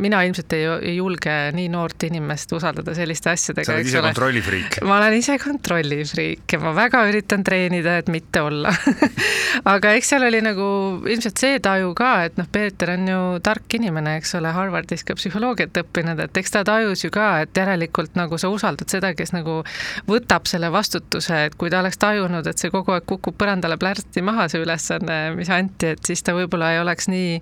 mina 0.00 0.22
ilmselt 0.26 0.56
ei, 0.56 0.66
ei 0.92 0.96
julge 0.96 1.36
nii 1.56 1.68
noort 1.72 2.08
inimest 2.08 2.52
usaldada 2.56 2.94
selliste 2.96 3.32
asjadega. 3.34 3.68
sa 3.68 3.76
oled 3.76 3.90
ise 3.92 4.04
kontrollifriik. 4.08 4.80
ma 4.86 5.00
olen 5.00 5.18
ise 5.18 5.38
kontrollifriik 5.42 6.56
ja 6.56 6.62
ma 6.62 6.74
väga 6.76 7.04
üritan 7.10 7.44
treenida, 7.46 7.98
et 8.00 8.10
mitte 8.12 8.44
olla 8.46 8.72
aga 9.74 9.94
eks 9.98 10.12
seal 10.14 10.26
oli 10.26 10.40
nagu 10.44 10.66
ilmselt 11.06 11.40
see 11.40 11.60
taju 11.62 11.92
ka, 11.98 12.12
et 12.28 12.40
noh, 12.40 12.48
Peeter 12.52 12.94
on 12.96 13.08
ju 13.10 13.20
tark 13.44 13.78
inimene, 13.78 14.16
eks 14.20 14.36
ole, 14.38 14.52
Harvardis 14.56 15.04
ka 15.06 15.16
psühholoogia 15.18 15.65
psühholoogiat 15.66 15.80
õppinud, 15.82 16.20
et 16.22 16.36
eks 16.36 16.52
ta 16.52 16.62
tajus 16.64 17.04
ju 17.04 17.10
ka, 17.10 17.42
et 17.42 17.56
järelikult 17.56 18.16
nagu 18.16 18.38
sa 18.38 18.48
usaldad 18.48 18.88
seda, 18.88 19.14
kes 19.14 19.32
nagu 19.32 19.62
võtab 20.06 20.46
selle 20.46 20.70
vastutuse, 20.70 21.46
et 21.46 21.54
kui 21.56 21.70
ta 21.70 21.80
oleks 21.80 21.98
tajunud, 21.98 22.46
et 22.46 22.58
see 22.58 22.70
kogu 22.70 22.92
aeg 22.92 23.06
kukub 23.06 23.36
põrandale 23.36 23.76
plärtsi 23.78 24.22
maha, 24.22 24.48
see 24.48 24.62
ülesanne, 24.62 25.34
mis 25.36 25.50
anti, 25.50 25.94
et 25.96 26.04
siis 26.04 26.22
ta 26.22 26.34
võib-olla 26.34 26.72
ei 26.74 26.80
oleks 26.80 27.08
nii 27.08 27.40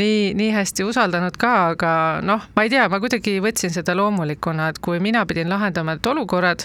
nii, 0.00 0.34
nii 0.34 0.50
hästi 0.54 0.84
usaldanud 0.88 1.36
ka, 1.38 1.52
aga 1.74 1.90
noh, 2.26 2.42
ma 2.56 2.64
ei 2.66 2.70
tea, 2.72 2.86
ma 2.90 2.98
kuidagi 3.02 3.36
võtsin 3.42 3.70
seda 3.74 3.94
loomulikuna, 3.94 4.72
et 4.72 4.80
kui 4.82 4.98
mina 5.02 5.22
pidin 5.28 5.50
lahendama 5.52 5.94
need 5.94 6.08
olukorrad, 6.10 6.64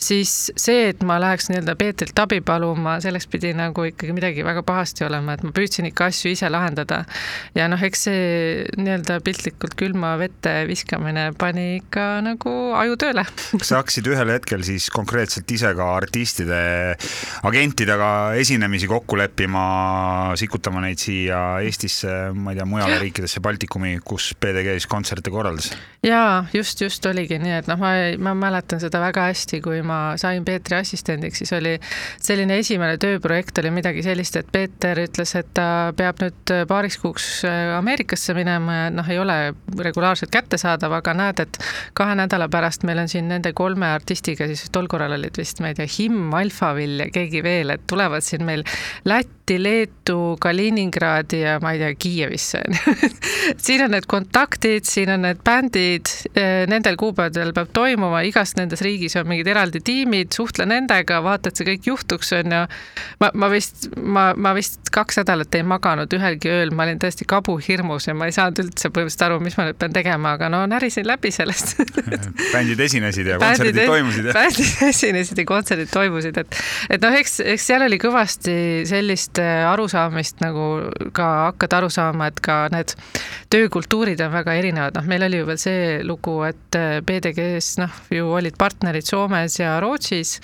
siis 0.00 0.48
see, 0.56 0.88
et 0.94 1.02
ma 1.04 1.18
läheks 1.20 1.50
nii-öelda 1.50 1.74
Peetrilt 1.80 2.22
abi 2.22 2.40
paluma, 2.44 2.96
selleks 3.04 3.28
pidi 3.30 3.52
nagu 3.56 3.84
ikkagi 3.90 4.14
midagi 4.16 4.44
väga 4.46 4.64
pahasti 4.64 5.04
olema, 5.04 5.36
et 5.36 5.44
ma 5.44 5.52
püüdsin 5.56 5.90
ikka 5.90 6.08
asju 6.08 6.32
ise 6.32 6.48
lahendada. 6.48 7.02
ja 7.54 7.68
noh, 7.68 7.82
eks 7.84 8.06
see 8.08 8.22
nii-öelda 8.80 9.20
piltlikult 9.24 9.76
külma 9.76 10.14
vette 10.20 10.54
viskamine 10.70 11.30
pani 11.36 11.82
ikka 11.82 12.06
nagu 12.24 12.54
aju 12.80 12.96
tööle. 13.00 13.26
kas 13.58 13.74
sa 13.74 13.82
hakkasid 13.82 14.08
ühel 14.08 14.32
hetkel 14.38 14.64
siis 14.64 14.88
konkreetselt 14.94 15.52
ise 15.52 15.74
ka 15.76 15.90
artistide, 15.98 16.62
agentidega 17.44 18.10
esinemisi 18.40 18.88
kokku 18.88 19.20
leppima, 19.20 20.32
sikutama 20.40 20.80
neid 20.86 21.00
siia 21.02 21.60
Eestisse, 21.60 22.32
ma 22.32 22.54
ei 22.54 22.60
tea, 22.60 22.69
mujale 22.70 22.98
riikidesse, 23.02 23.42
Baltikumi, 23.44 23.96
kus 24.04 24.32
PDG 24.40 24.76
siis 24.78 24.88
kontserte 24.90 25.32
korraldas? 25.32 25.70
jaa, 26.06 26.46
just, 26.54 26.80
just 26.80 27.04
oligi 27.06 27.38
nii, 27.40 27.56
et 27.60 27.68
noh, 27.68 27.80
ma, 27.80 27.92
ma 28.22 28.32
mäletan 28.38 28.80
seda 28.80 29.00
väga 29.02 29.26
hästi, 29.28 29.60
kui 29.64 29.82
ma 29.86 30.16
sain 30.20 30.44
Peetri 30.46 30.78
assistendiks, 30.78 31.42
siis 31.42 31.52
oli 31.56 31.74
selline 32.22 32.56
esimene 32.62 32.96
tööprojekt 33.00 33.58
oli 33.60 33.72
midagi 33.74 34.04
sellist, 34.06 34.38
et 34.40 34.48
Peeter 34.52 35.02
ütles, 35.02 35.34
et 35.36 35.50
ta 35.56 35.66
peab 35.96 36.22
nüüd 36.24 36.54
paariks 36.70 36.96
kuuks 37.02 37.28
äh, 37.48 37.74
Ameerikasse 37.76 38.34
minema 38.36 38.78
ja 38.78 38.86
noh, 38.94 39.10
ei 39.12 39.20
ole 39.20 39.38
regulaarselt 39.80 40.32
kättesaadav, 40.32 40.94
aga 41.00 41.14
näed, 41.16 41.44
et 41.44 41.60
kahe 41.98 42.16
nädala 42.18 42.48
pärast 42.52 42.86
meil 42.88 43.02
on 43.02 43.10
siin 43.12 43.28
nende 43.30 43.52
kolme 43.56 43.90
artistiga, 43.90 44.48
siis 44.48 44.72
tol 44.72 44.88
korral 44.90 45.18
olid 45.18 45.36
vist, 45.40 45.60
ma 45.60 45.72
ei 45.72 45.78
tea, 45.78 45.90
Him, 45.98 46.32
Alphaville 46.36 47.10
ja 47.10 47.14
keegi 47.14 47.44
veel, 47.44 47.74
et 47.76 47.84
tulevad 47.90 48.24
siin 48.24 48.46
meil 48.48 48.64
Lätti, 49.08 49.60
Leetu, 49.60 50.38
Kaliningradi 50.40 51.44
ja 51.44 51.58
ma 51.62 51.74
ei 51.74 51.82
tea, 51.82 51.94
Kiievisse 52.00 52.59
siin 53.64 53.84
on 53.84 53.94
need 53.94 54.06
kontaktid, 54.10 54.86
siin 54.88 55.10
on 55.14 55.24
need 55.26 55.40
bändid, 55.46 56.10
eh, 56.34 56.64
nendel 56.70 56.98
kuupäevadel 57.00 57.52
peab 57.56 57.72
toimuma, 57.76 58.22
igas 58.28 58.54
nendes 58.58 58.82
riigis 58.84 59.16
on 59.20 59.28
mingid 59.30 59.50
eraldi 59.50 59.82
tiimid, 59.84 60.32
suhtle 60.36 60.66
nendega, 60.68 61.20
vaata, 61.24 61.50
et 61.50 61.60
see 61.60 61.68
kõik 61.68 61.90
juhtuks, 61.90 62.32
on 62.38 62.56
ju. 62.56 62.62
ma, 63.22 63.30
ma 63.34 63.50
vist, 63.52 63.88
ma, 63.96 64.30
ma 64.36 64.54
vist 64.56 64.90
kaks 64.94 65.20
nädalat 65.20 65.54
ei 65.54 65.64
maganud 65.66 66.12
ühelgi 66.16 66.50
ööl, 66.50 66.74
ma 66.74 66.86
olin 66.86 67.00
tõesti 67.02 67.26
kabuhirmus 67.28 68.08
ja 68.08 68.14
ma 68.16 68.28
ei 68.30 68.34
saanud 68.36 68.62
üldse 68.64 68.90
põhimõtteliselt 68.90 69.26
aru, 69.28 69.40
mis 69.44 69.56
ma 69.58 69.68
nüüd 69.68 69.78
pean 69.80 69.94
tegema, 69.94 70.34
aga 70.38 70.50
no 70.52 70.62
närisin 70.70 71.06
läbi 71.08 71.32
sellest 71.34 71.76
bändid 72.52 72.80
esinesid 72.86 73.30
ja 73.30 73.38
kontserdid 73.42 73.78
bändid, 73.78 73.92
toimusid. 73.92 74.30
bändid 74.38 74.84
esinesid 74.88 75.42
ja 75.42 75.46
kontserdid 75.48 75.92
toimusid, 75.94 76.40
et, 76.42 76.60
et 76.96 77.04
noh, 77.04 77.16
eks, 77.20 77.38
eks 77.54 77.68
seal 77.70 77.86
oli 77.86 78.00
kõvasti 78.02 78.56
sellist 78.88 79.40
eh, 79.42 79.62
arusaamist 79.68 80.42
nagu 80.44 80.66
ka 81.16 81.28
hakata 81.50 81.80
aru 81.80 81.90
saama, 81.92 82.30
et 82.30 82.40
ka 82.44 82.49
need 82.72 82.94
töökultuurid 83.50 84.20
on 84.22 84.30
väga 84.32 84.54
erinevad, 84.60 84.94
noh, 84.94 85.06
meil 85.10 85.24
oli 85.26 85.40
ju 85.40 85.46
veel 85.48 85.58
see 85.58 85.86
lugu, 86.06 86.36
et 86.46 86.76
PDG-s 87.06 87.78
äh, 87.78 87.84
noh, 87.84 87.96
ju 88.14 88.28
olid 88.38 88.54
partnerid 88.58 89.06
Soomes 89.06 89.56
ja 89.58 89.72
Rootsis, 89.82 90.36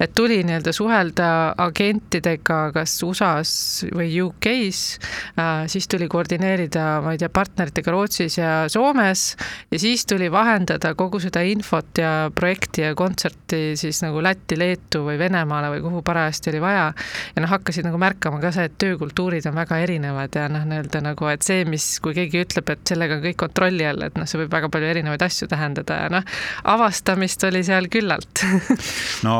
et 0.00 0.14
tuli 0.16 0.38
nii-öelda 0.46 0.72
suhelda 0.72 1.28
agentidega 1.60 2.60
kas 2.74 2.96
USA-s 3.04 3.84
või 3.92 4.08
UK-s, 4.24 4.98
äh, 5.36 5.64
siis 5.70 5.88
tuli 5.92 6.08
koordineerida, 6.10 6.86
ma 7.04 7.12
ei 7.14 7.20
tea, 7.20 7.28
partneritega 7.34 7.92
Rootsis 7.92 8.38
ja 8.40 8.54
Soomes 8.72 9.26
ja 9.70 9.80
siis 9.80 10.06
tuli 10.08 10.30
vahendada 10.32 10.94
kogu 10.96 11.20
seda 11.20 11.44
infot 11.44 12.00
ja 12.00 12.30
projekti 12.34 12.86
ja 12.86 12.94
kontserti 12.96 13.74
siis 13.76 14.00
nagu 14.04 14.22
Lätti, 14.24 14.58
Leetu 14.58 15.04
või 15.04 15.18
Venemaale 15.20 15.68
või 15.74 15.84
kuhu 15.84 16.02
parajasti 16.06 16.54
oli 16.54 16.64
vaja. 16.64 16.88
ja 17.36 17.44
noh, 17.44 17.50
hakkasid 17.50 17.84
nagu 17.84 18.00
märkama 18.00 18.40
ka 18.40 18.54
see, 18.54 18.66
et 18.70 18.80
töökultuurid 18.80 19.46
on 19.50 19.56
väga 19.60 19.78
erinevad 19.84 20.34
ja 20.40 20.48
noh, 20.48 20.64
nii-öelda 20.68 21.04
nagu, 21.04 21.28
et 21.28 21.44
see, 21.44 21.53
mis, 21.68 21.86
kui 22.04 22.16
keegi 22.16 22.42
ütleb, 22.44 22.72
et 22.74 22.82
sellega 22.88 23.18
on 23.18 23.24
kõik 23.24 23.38
kontrolli 23.44 23.86
all, 23.88 24.02
et 24.06 24.16
noh, 24.18 24.28
see 24.28 24.42
võib 24.42 24.52
väga 24.54 24.70
palju 24.72 24.90
erinevaid 24.90 25.26
asju 25.26 25.48
tähendada 25.50 26.00
ja 26.04 26.10
noh, 26.18 26.32
avastamist 26.74 27.46
oli 27.48 27.62
seal 27.66 27.88
küllalt 27.92 28.44
no 29.26 29.38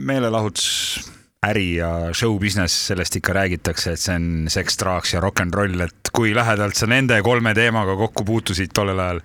meelelahutus 0.00 1.12
äri 1.44 1.74
ja 1.76 1.90
show 2.16 2.38
business, 2.40 2.86
sellest 2.88 3.18
ikka 3.20 3.34
räägitakse, 3.36 3.94
et 3.94 4.00
see 4.00 4.16
on 4.16 4.28
seks, 4.52 4.78
draaks 4.80 5.14
ja 5.14 5.22
rock 5.22 5.44
n 5.44 5.52
roll, 5.52 5.84
et 5.84 6.12
kui 6.14 6.34
lähedalt 6.36 6.78
sa 6.78 6.88
nende 6.90 7.20
kolme 7.26 7.54
teemaga 7.56 7.96
kokku 8.00 8.24
puutusid 8.24 8.72
tollel 8.74 9.02
ajal? 9.04 9.24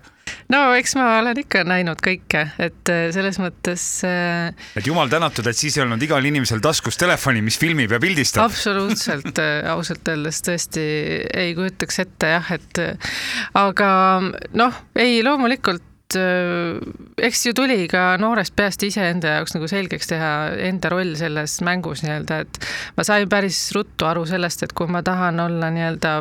No 0.54 0.62
eks 0.78 0.96
ma 0.98 1.08
olen 1.20 1.42
ikka 1.44 1.64
näinud 1.68 2.02
kõike, 2.04 2.44
et 2.62 2.92
äh, 2.92 3.08
selles 3.16 3.40
mõttes. 3.42 3.84
Äh, 4.08 4.54
et 4.80 4.88
jumal 4.88 5.12
tänatud, 5.12 5.48
et 5.50 5.58
siis 5.58 5.78
ei 5.78 5.86
olnud 5.86 6.02
igal 6.06 6.26
inimesel 6.26 6.62
taskus 6.64 6.98
telefoni, 7.00 7.44
mis 7.46 7.60
filmib 7.62 7.94
ja 7.94 8.02
pildistab. 8.02 8.48
absoluutselt 8.50 9.42
äh, 9.42 9.62
ausalt 9.74 10.08
öeldes 10.10 10.42
tõesti 10.46 10.86
ei 11.30 11.54
kujutaks 11.58 12.04
ette 12.06 12.34
jah, 12.36 12.56
et 12.56 12.84
aga 13.60 13.92
noh, 14.58 14.82
ei 15.00 15.22
loomulikult 15.26 15.89
eks 16.18 17.46
ju 17.46 17.54
tuli 17.54 17.88
ka 17.92 18.18
noorest 18.22 18.56
peast 18.58 18.84
iseenda 18.88 19.36
jaoks 19.38 19.54
nagu 19.56 19.68
selgeks 19.70 20.10
teha 20.10 20.32
enda 20.70 20.90
roll 20.90 21.14
selles 21.20 21.60
mängus 21.66 22.02
nii-öelda, 22.06 22.40
et 22.46 22.60
ma 22.98 23.06
sain 23.06 23.30
päris 23.30 23.60
ruttu 23.76 24.08
aru 24.10 24.26
sellest, 24.30 24.64
et 24.66 24.74
kui 24.74 24.90
ma 24.90 25.04
tahan 25.06 25.40
olla 25.44 25.70
nii-öelda 25.76 26.16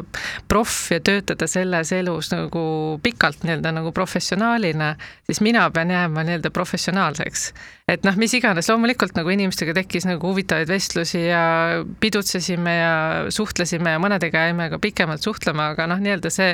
proff 0.49 0.93
ja 0.93 1.01
töötada 1.01 1.49
selles 1.49 1.93
elus 1.97 2.33
nagu 2.35 2.63
pikalt 3.03 3.47
nii-öelda 3.47 3.73
nagu 3.81 3.93
professionaalina, 3.97 4.95
siis 5.27 5.41
mina 5.45 5.71
pean 5.71 5.91
jääma 5.95 6.27
nii-öelda 6.29 6.53
professionaalseks 6.53 7.53
et 7.89 8.05
noh, 8.05 8.17
mis 8.21 8.33
iganes, 8.37 8.69
loomulikult 8.69 9.17
nagu 9.17 9.33
inimestega 9.33 9.73
tekkis 9.79 10.05
nagu 10.09 10.29
huvitavaid 10.29 10.69
vestlusi 10.69 11.23
ja 11.25 11.43
pidutsesime 12.03 12.75
ja 12.75 12.93
suhtlesime 13.33 13.95
ja 13.95 14.01
mõnedega 14.03 14.45
jäime 14.49 14.69
ka 14.73 14.81
pikemalt 14.83 15.25
suhtlema, 15.25 15.71
aga 15.73 15.87
noh, 15.89 16.01
nii-öelda 16.03 16.33
see 16.33 16.53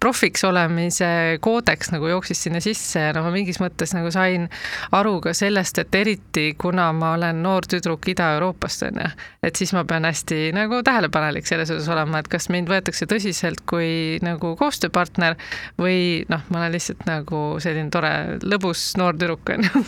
profiks 0.00 0.44
olemise 0.48 1.10
koodeks 1.44 1.92
nagu 1.92 2.08
jooksis 2.08 2.46
sinna 2.46 2.62
sisse 2.64 3.02
ja 3.10 3.12
no 3.16 3.24
ma 3.26 3.32
mingis 3.34 3.60
mõttes 3.60 3.92
nagu 3.96 4.12
sain 4.14 4.48
aru 4.96 5.18
ka 5.24 5.34
sellest, 5.36 5.82
et 5.82 6.00
eriti 6.00 6.46
kuna 6.60 6.88
ma 6.96 7.12
olen 7.18 7.42
noor 7.44 7.68
tüdruk 7.68 8.08
Ida-Euroopast 8.14 8.86
onju, 8.88 9.10
et 9.44 9.60
siis 9.60 9.74
ma 9.76 9.84
pean 9.88 10.08
hästi 10.08 10.50
nagu 10.56 10.80
tähelepanelik 10.86 11.48
selles 11.48 11.70
osas 11.74 11.90
olema, 11.92 12.22
et 12.22 12.32
kas 12.32 12.48
mind 12.52 12.72
võetakse 12.72 13.08
tõsiselt 13.10 13.66
kui 13.68 14.18
nagu 14.24 14.54
koostööpartner 14.56 15.36
või 15.80 16.24
noh, 16.32 16.44
ma 16.48 16.64
olen 16.64 16.74
lihtsalt 16.78 17.04
nagu 17.08 17.44
selline 17.60 17.92
tore 17.92 18.14
lõbus 18.40 18.94
noor 19.00 19.20
tüdruk 19.20 19.54
onju. 19.56 19.84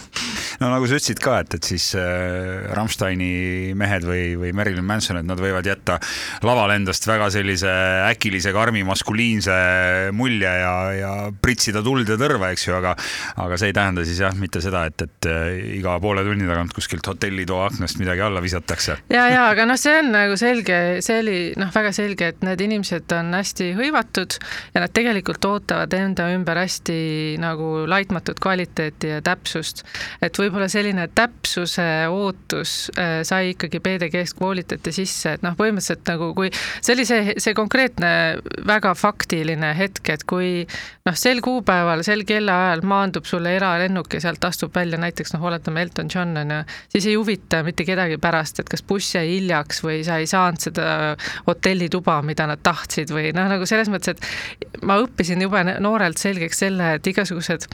no 0.61 0.73
nagu 0.75 0.82
sa 0.89 0.99
ütlesid 0.99 1.21
ka, 1.23 1.39
et, 1.43 1.57
et 1.59 1.69
siis 1.73 1.93
äh, 1.99 2.69
Rammsteini 2.77 3.73
mehed 3.79 4.07
või, 4.07 4.25
või 4.41 4.53
Marilyn 4.57 4.87
Manson, 4.87 5.21
et 5.21 5.29
nad 5.29 5.41
võivad 5.41 5.67
jätta 5.67 5.99
laval 6.47 6.75
endast 6.75 7.07
väga 7.09 7.29
sellise 7.35 7.73
äkilise, 8.09 8.53
karmi, 8.55 8.85
maskuliinse 8.87 9.57
mulje 10.17 10.53
ja, 10.63 10.75
ja 10.97 11.13
pritsida 11.43 11.83
tuld 11.85 12.09
ja 12.09 12.19
tõrva, 12.21 12.53
eks 12.55 12.69
ju, 12.69 12.77
aga 12.79 12.95
aga 13.43 13.59
see 13.59 13.71
ei 13.71 13.77
tähenda 13.77 14.05
siis 14.07 14.21
jah, 14.23 14.35
mitte 14.39 14.63
seda, 14.65 14.85
et, 14.91 15.05
et 15.07 15.29
äh, 15.31 15.49
iga 15.79 15.97
poole 16.03 16.25
tunni 16.27 16.47
tagant 16.49 16.75
kuskilt 16.77 17.07
hotellitoa 17.09 17.69
aknast 17.71 18.01
midagi 18.01 18.25
alla 18.25 18.43
visatakse. 18.45 18.99
ja, 19.13 19.27
ja 19.33 19.47
aga 19.51 19.67
noh, 19.69 19.79
see 19.81 19.95
on 20.01 20.13
nagu 20.15 20.37
selge, 20.41 20.79
see 21.05 21.21
oli 21.23 21.39
noh, 21.61 21.73
väga 21.75 21.93
selge, 21.97 22.33
et 22.33 22.45
need 22.47 22.65
inimesed 22.67 23.17
on 23.17 23.33
hästi 23.37 23.73
hõivatud 23.79 24.39
ja 24.75 24.85
nad 24.85 24.95
tegelikult 24.95 25.45
ootavad 25.49 25.95
enda 25.97 26.29
ümber 26.35 26.63
hästi 26.63 26.99
nagu 27.43 27.85
laitmatut 27.91 28.41
kvaliteeti 28.43 29.15
ja 29.15 29.23
täpsust. 29.25 29.85
et 30.23 30.39
võib-olla 30.39 30.69
selline 30.73 31.09
täpsuse 31.15 31.87
ootus 32.11 32.91
äh, 32.99 33.21
sai 33.27 33.53
ikkagi 33.53 33.81
PDG-st 33.85 34.39
koolitati 34.39 34.93
sisse, 34.95 35.37
et 35.37 35.45
noh, 35.45 35.57
põhimõtteliselt 35.59 36.09
nagu 36.09 36.33
kui 36.37 36.51
see 36.55 36.95
oli 36.97 37.07
see, 37.09 37.37
see 37.43 37.55
konkreetne 37.57 38.13
väga 38.69 38.95
faktiline 38.99 39.73
hetk, 39.79 40.13
et 40.15 40.25
kui 40.29 40.65
noh, 41.07 41.17
sel 41.19 41.43
kuupäeval, 41.45 42.05
sel 42.07 42.25
kellaajal 42.29 42.85
maandub 42.89 43.29
sulle 43.29 43.55
eralennuk 43.57 44.13
ja 44.17 44.23
sealt 44.25 44.45
astub 44.49 44.75
välja 44.77 45.01
näiteks 45.01 45.35
noh, 45.37 45.45
oletame 45.51 45.85
Elton 45.87 46.11
John 46.13 46.37
on 46.41 46.57
ju, 46.57 46.61
siis 46.95 47.09
ei 47.11 47.17
huvita 47.19 47.63
mitte 47.67 47.87
kedagi 47.89 48.19
pärast, 48.23 48.63
et 48.63 48.71
kas 48.73 48.85
buss 48.87 49.17
jäi 49.17 49.27
hiljaks 49.29 49.83
või 49.85 50.01
sa 50.07 50.19
ei 50.23 50.29
saanud 50.31 50.63
seda 50.63 50.87
hotellituba, 51.47 52.21
mida 52.27 52.47
nad 52.51 52.63
tahtsid 52.65 53.13
või 53.15 53.33
noh, 53.37 53.51
nagu 53.51 53.69
selles 53.69 53.91
mõttes, 53.93 54.17
et 54.17 54.83
ma 54.87 54.99
õppisin 55.03 55.43
jube 55.43 55.63
noorelt 55.83 56.21
selgeks 56.21 56.63
selle, 56.65 56.95
et 56.97 57.13
igasugused 57.13 57.67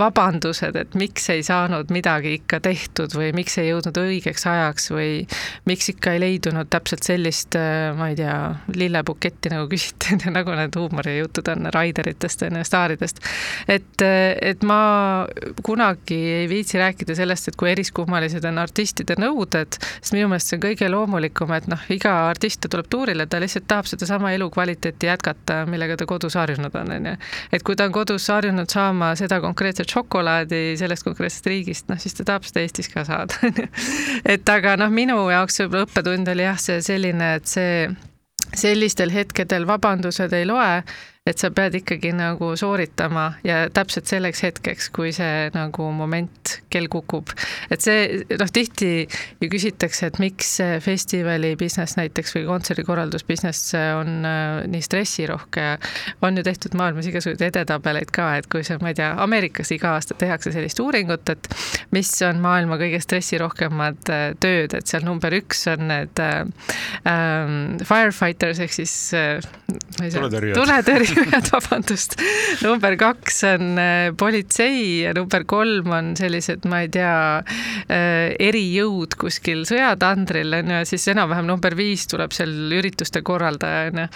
vabandused, 0.00 0.76
et 0.78 0.98
miks 0.98 1.28
ei 1.32 1.44
saanud 1.46 1.92
midagi 1.94 2.38
ikka 2.44 2.60
tehtud 2.60 3.14
või 3.16 3.32
miks 3.36 3.56
ei 3.58 3.70
jõudnud 3.70 3.96
õigeks 4.04 4.44
ajaks 4.50 4.90
või 4.92 5.24
miks 5.68 5.88
ikka 5.94 6.14
ei 6.14 6.20
leidunud 6.22 6.68
täpselt 6.70 7.06
sellist, 7.06 7.56
ma 7.96 8.10
ei 8.12 8.18
tea, 8.18 8.36
lillebuketti 8.76 9.52
nagu 9.52 9.68
küsiti, 9.72 10.18
nagu 10.30 10.54
need 10.54 10.76
huumorijutud 10.78 11.48
on 11.54 11.70
raideritest 11.74 12.44
on 12.46 12.60
ju, 12.60 12.64
staaridest. 12.68 13.20
et, 13.68 14.04
et 14.04 14.62
ma 14.66 15.26
kunagi 15.64 16.18
ei 16.42 16.48
viitsi 16.48 16.78
rääkida 16.78 17.16
sellest, 17.16 17.48
et 17.48 17.56
kui 17.56 17.70
eriskummalised 17.72 18.44
on 18.48 18.60
artistide 18.62 19.16
nõuded, 19.20 19.78
sest 20.00 20.14
minu 20.16 20.28
meelest 20.28 20.52
see 20.52 20.58
on 20.58 20.64
kõige 20.66 20.90
loomulikum, 20.92 21.52
et 21.56 21.68
noh, 21.70 21.80
iga 21.94 22.14
artist 22.28 22.68
tuleb 22.70 22.88
tuurile, 22.92 23.26
ta 23.26 23.40
lihtsalt 23.42 23.68
tahab 23.70 23.88
sedasama 23.88 24.34
elukvaliteeti 24.36 25.08
jätkata, 25.08 25.62
millega 25.70 25.96
ta 26.00 26.08
kodus 26.08 26.36
harjunud 26.38 26.76
on, 26.80 26.92
on 26.98 27.10
ju. 27.12 27.16
et 27.56 27.64
kui 27.64 27.78
ta 27.78 27.88
on 27.88 27.96
kodus 27.96 28.28
harjunud 28.32 28.70
saama 28.70 29.14
seda 29.18 29.40
konkreetset 29.44 29.90
šokolaadi 29.90 30.62
sellest 30.80 31.06
konkreetsest 31.06 31.48
riigist, 31.48 31.88
noh 31.88 32.00
siis 32.00 32.16
ta 32.18 32.26
tahab 32.26 32.33
seda 32.42 32.64
Eestis 32.64 32.90
ka 32.90 33.04
saada, 33.06 33.38
et 34.34 34.48
aga 34.50 34.74
noh, 34.80 34.90
minu 34.90 35.16
jaoks 35.30 35.60
võib-olla 35.62 35.86
õppetund 35.86 36.32
oli 36.34 36.46
jah, 36.46 36.58
see 36.60 36.80
selline, 36.82 37.34
et 37.38 37.46
see 37.50 37.88
sellistel 38.54 39.10
hetkedel 39.14 39.66
vabandused 39.66 40.32
ei 40.36 40.46
loe 40.46 40.82
et 41.24 41.40
sa 41.40 41.48
pead 41.56 41.72
ikkagi 41.78 42.10
nagu 42.12 42.50
sooritama 42.60 43.38
ja 43.48 43.62
täpselt 43.72 44.10
selleks 44.10 44.42
hetkeks, 44.44 44.90
kui 44.92 45.08
see 45.16 45.46
nagu 45.54 45.86
moment, 45.96 46.50
kell 46.68 46.84
kukub. 46.92 47.30
et 47.72 47.80
see 47.80 48.26
noh, 48.28 48.50
tihti 48.52 48.90
ju 49.40 49.48
küsitakse, 49.48 50.10
et 50.10 50.18
miks 50.20 50.50
festivali 50.84 51.54
business 51.56 51.96
näiteks 51.96 52.36
või 52.36 52.42
kontserdikorraldus 52.50 53.24
business 53.24 53.72
on 53.72 54.20
äh, 54.28 54.66
nii 54.68 54.84
stressirohke 54.84 55.64
ja 55.64 55.78
on 56.20 56.36
ju 56.36 56.44
tehtud 56.44 56.76
maailmas 56.76 57.08
igasuguseid 57.08 57.46
edetabeleid 57.48 58.12
ka, 58.12 58.28
et 58.42 58.50
kui 58.52 58.60
sa, 58.60 58.76
ma 58.84 58.92
ei 58.92 59.00
tea, 59.00 59.14
Ameerikas 59.24 59.72
iga 59.72 59.94
aasta 59.96 60.18
tehakse 60.20 60.52
sellist 60.52 60.84
uuringut, 60.84 61.32
et 61.32 61.48
mis 61.96 62.12
on 62.28 62.44
maailma 62.44 62.76
kõige 62.76 63.00
stressirohkemad 63.00 64.12
äh, 64.12 64.26
tööd, 64.44 64.76
et 64.76 64.92
seal 64.92 65.08
number 65.08 65.40
üks 65.40 65.64
on 65.72 65.88
need 65.88 66.20
äh, 66.20 66.44
um, 67.08 67.58
firefighters 67.80 68.60
ehk 68.68 68.76
siis 68.76 68.98
äh, 69.16 69.40
tuletõrjujad, 70.12 71.13
tulijad, 71.24 71.48
vabandust. 71.52 72.16
number 72.62 72.96
kaks 72.98 73.42
on 73.48 73.78
äh, 73.78 74.12
politsei 74.18 75.02
ja 75.04 75.14
number 75.16 75.44
kolm 75.48 75.92
on 75.94 76.12
sellised, 76.18 76.66
ma 76.70 76.82
ei 76.84 76.90
tea, 76.92 77.14
äh, 77.86 78.34
erijõud 78.42 79.16
kuskil 79.20 79.64
sõjatandril 79.68 80.58
on 80.60 80.72
ju, 80.72 80.80
ja 80.82 80.88
siis 80.88 81.06
enam-vähem 81.12 81.48
number 81.48 81.76
viis 81.78 82.08
tuleb 82.10 82.34
seal 82.36 82.52
ürituste 82.74 83.24
korraldaja 83.26 83.90
on 83.92 84.04
ju. 84.04 84.08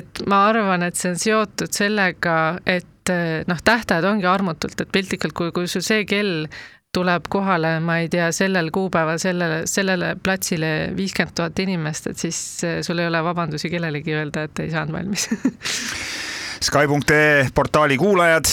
et 0.00 0.24
ma 0.30 0.44
arvan, 0.50 0.86
et 0.86 1.00
see 1.00 1.14
on 1.14 1.20
seotud 1.20 1.74
sellega, 1.74 2.38
et 2.66 3.12
äh, 3.12 3.42
noh, 3.50 3.64
tähtajad 3.64 4.06
ongi 4.08 4.28
armutult, 4.30 4.80
et 4.80 4.94
piltlikult, 4.94 5.36
kui, 5.36 5.52
kui 5.54 5.70
sul 5.70 5.84
see 5.84 6.04
kell 6.08 6.48
tuleb 6.94 7.24
kohale, 7.26 7.80
ma 7.82 7.96
ei 8.04 8.06
tea, 8.06 8.28
sellel 8.30 8.68
kuupäeval 8.74 9.18
sellele, 9.18 9.64
sellele 9.66 10.12
platsile 10.22 10.92
viiskümmend 10.94 11.34
tuhat 11.34 11.58
inimest, 11.64 12.06
et 12.12 12.22
siis 12.22 12.38
sul 12.86 13.02
ei 13.02 13.10
ole 13.10 13.24
vabandusi 13.26 13.72
kellelegi 13.72 14.14
öelda, 14.14 14.46
et 14.46 14.62
ei 14.62 14.70
saanud 14.70 14.94
valmis 14.94 15.26
Sky.ee 16.64 17.48
portaali 17.54 17.96
kuulajad. 17.96 18.44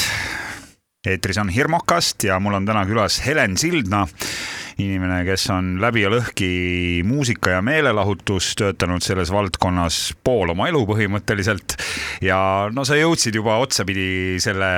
eetris 1.07 1.37
on 1.37 1.49
Hirmukast 1.49 2.23
ja 2.23 2.39
mul 2.39 2.53
on 2.53 2.65
täna 2.65 2.83
külas 2.85 3.21
Helen 3.25 3.57
Sildna 3.57 4.07
inimene, 4.85 5.21
kes 5.27 5.47
on 5.53 5.73
läbi 5.81 6.05
ja 6.05 6.11
lõhki 6.11 6.51
muusika 7.07 7.57
ja 7.57 7.61
meelelahutus, 7.65 8.53
töötanud 8.59 9.03
selles 9.05 9.31
valdkonnas 9.33 9.99
pool 10.23 10.53
oma 10.53 10.67
elu 10.71 10.83
põhimõtteliselt. 10.89 11.77
ja 12.21 12.69
no 12.73 12.85
sa 12.87 12.97
jõudsid 12.99 13.35
juba 13.35 13.57
otsapidi 13.61 14.39
selle 14.41 14.71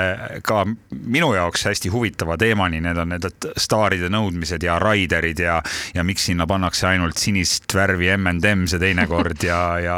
ka 0.46 0.63
minu 0.92 1.34
jaoks 1.36 1.66
hästi 1.70 1.92
huvitava 1.94 2.38
teemani, 2.39 2.82
need 2.84 3.00
on 3.00 3.13
need 3.13 3.50
staaride 3.60 4.10
nõudmised 4.13 4.63
ja 4.63 4.78
raiderid 4.82 5.39
ja, 5.39 5.60
ja 5.96 6.06
miks 6.08 6.28
sinna 6.30 6.48
pannakse 6.50 6.88
ainult 6.92 7.20
sinist 7.22 7.74
värvi 7.76 8.12
M&M-se 8.18 8.80
teinekord 8.82 9.44
ja, 9.44 9.62
ja, 9.84 9.98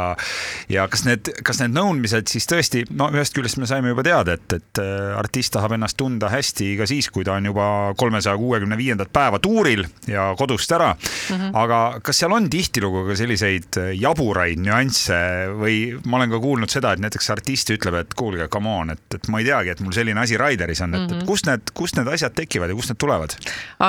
ja 0.72 0.86
kas 0.92 1.06
need, 1.08 1.32
kas 1.46 1.60
need 1.62 1.76
nõudmised 1.76 2.30
siis 2.32 2.48
tõesti, 2.50 2.84
no 2.96 3.10
ühest 3.14 3.36
küljest 3.36 3.60
me 3.60 3.68
saime 3.68 3.92
juba 3.92 4.04
teada, 4.06 4.36
et, 4.36 4.58
et 4.58 4.82
äh, 4.82 5.12
artist 5.18 5.54
tahab 5.56 5.76
ennast 5.76 5.98
tunda 6.00 6.30
hästi 6.32 6.74
ka 6.80 6.88
siis, 6.88 7.10
kui 7.12 7.26
ta 7.26 7.36
on 7.38 7.50
juba 7.50 7.68
kolmesaja 7.98 8.36
kuuekümne 8.40 8.78
viiendat 8.78 9.12
päeva 9.12 9.40
tuuril 9.42 9.86
ja 10.06 10.34
kodust 10.38 10.72
ära 10.72 10.92
mm. 10.94 11.36
-hmm. 11.36 11.50
aga 11.54 12.00
kas 12.02 12.20
seal 12.22 12.32
on 12.32 12.48
tihtilugu 12.50 13.04
ka 13.08 13.16
selliseid 13.18 13.78
äh, 13.80 13.92
jaburaid 14.00 14.60
nüansse 14.62 15.18
või 15.56 15.76
ma 16.04 16.20
olen 16.20 16.30
ka 16.30 16.40
kuulnud 16.42 16.72
seda, 16.72 16.92
et 16.92 17.02
näiteks 17.02 17.30
artist 17.34 17.70
ütleb, 17.74 17.98
et 18.00 18.14
kuulge, 18.14 18.48
come 18.52 18.70
on, 18.70 18.90
et, 18.94 19.02
et 19.14 19.28
ma 19.32 19.40
ei 19.42 19.48
teagi, 19.48 19.74
et 19.74 19.80
mul 19.80 19.94
selline 19.96 20.20
asi 20.20 20.38
Raideris 20.40 20.80
on, 20.84 20.94
et 20.94 21.00
mm, 21.00 21.06
-hmm. 21.06 21.14
et 21.14 21.22
mhm. 21.22 21.26
kust 21.26 21.46
need, 21.46 21.72
kust 21.74 21.96
need 21.96 22.08
asjad 22.12 22.34
tekivad 22.34 22.70
ja 22.70 22.78
kust 22.78 22.92
need 22.92 23.00
tulevad? 23.02 23.36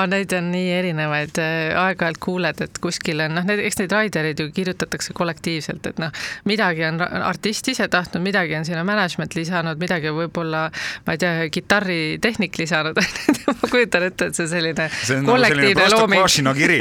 Neid 0.08 0.32
on 0.32 0.50
nii 0.52 0.72
erinevaid, 0.78 1.38
äh, 1.38 1.78
aeg-ajalt 1.84 2.18
kuuled, 2.20 2.60
et 2.64 2.78
kuskil 2.82 3.20
on, 3.20 3.34
noh, 3.34 3.44
need, 3.44 3.62
eks 3.68 3.78
neid 3.82 3.92
Raidereid 3.92 4.40
ju 4.40 4.50
kirjutatakse 4.52 5.12
kollektiivselt, 5.14 5.86
et 5.86 5.98
noh, 5.98 6.12
midagi 6.44 6.84
on 6.88 7.00
artist 7.02 7.68
ise 7.68 7.88
tahtnud, 7.88 8.22
midagi 8.22 8.56
on 8.56 8.64
sinna 8.64 8.84
management 8.84 9.34
lisanud, 9.34 9.78
midagi 9.78 10.12
võib-olla, 10.14 10.68
ma 11.06 11.16
ei 11.16 11.18
tea, 11.18 11.48
kitarritehnik 11.52 12.58
lisanud 12.58 12.98
ma 13.46 13.70
kujutan 13.70 14.08
ette, 14.08 14.30
et 14.30 14.38
see 14.38 14.48
selline 14.50 14.88
see 15.02 15.18
on 15.20 15.28
kollektiivne 15.28 15.88
nagu 15.88 15.97
looming. 15.98 16.22
Prostokvašino 16.22 16.54
kiri 16.58 16.78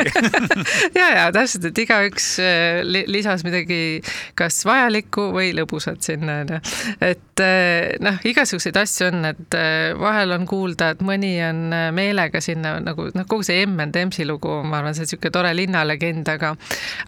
ja, 0.99 1.07
ja 1.15 1.25
täpselt, 1.35 1.69
et 1.71 1.81
igaüks 1.83 2.29
äh, 2.43 2.81
lisas 3.09 3.45
midagi 3.47 4.01
kas 4.37 4.59
vajalikku 4.67 5.29
või 5.35 5.53
lõbusat 5.57 6.05
sinna, 6.05 6.41
onju. 6.43 6.61
et 7.01 7.43
äh, 7.43 7.95
noh, 8.03 8.19
igasuguseid 8.27 8.77
asju 8.81 9.09
on, 9.11 9.29
et 9.31 9.57
äh, 9.57 9.91
vahel 9.99 10.35
on 10.37 10.47
kuulda, 10.49 10.93
et 10.95 11.03
mõni 11.05 11.35
on 11.45 11.67
meelega 11.95 12.41
sinna 12.43 12.77
nagu 12.83 13.09
noh, 13.13 13.27
kogu 13.29 13.45
see 13.47 13.65
M&M-si 13.65 14.27
lugu, 14.27 14.61
ma 14.63 14.81
arvan, 14.81 14.95
see 14.95 15.05
on 15.05 15.11
niisugune 15.11 15.35
tore 15.37 15.53
linnalegend, 15.57 16.27
aga 16.31 16.53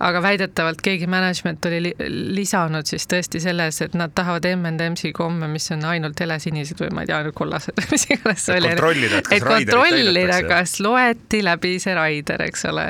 aga 0.06 0.22
väidetavalt 0.24 0.82
keegi 0.84 1.08
management 1.10 1.65
oli 1.69 1.82
li 1.88 1.93
lisanud 2.39 2.88
siis 2.89 3.08
tõesti 3.10 3.41
selles, 3.43 3.82
et 3.84 3.95
nad 3.98 4.13
tahavad 4.15 4.45
M&M-si 4.50 5.12
komme, 5.15 5.48
mis 5.52 5.69
on 5.76 5.84
ainult 5.89 6.19
helesinised 6.19 6.80
või 6.84 6.91
ma 6.95 7.04
ei 7.04 7.10
tea, 7.10 7.19
ainult 7.22 7.38
kollased 7.38 7.78
või 7.80 7.89
mis 7.93 8.06
iganes 8.10 8.45
see 8.45 8.58
oli. 8.58 8.72
kontrollida, 8.74 9.22
et 9.22 9.30
kas 9.30 9.38
et 9.39 9.48
kontrollida, 9.48 10.39
kas 10.50 10.76
loeti 10.84 11.41
läbi 11.45 11.76
see 11.84 11.88
see 11.89 11.97
Raider, 11.97 12.43
eks 12.45 12.65
ole. 12.69 12.89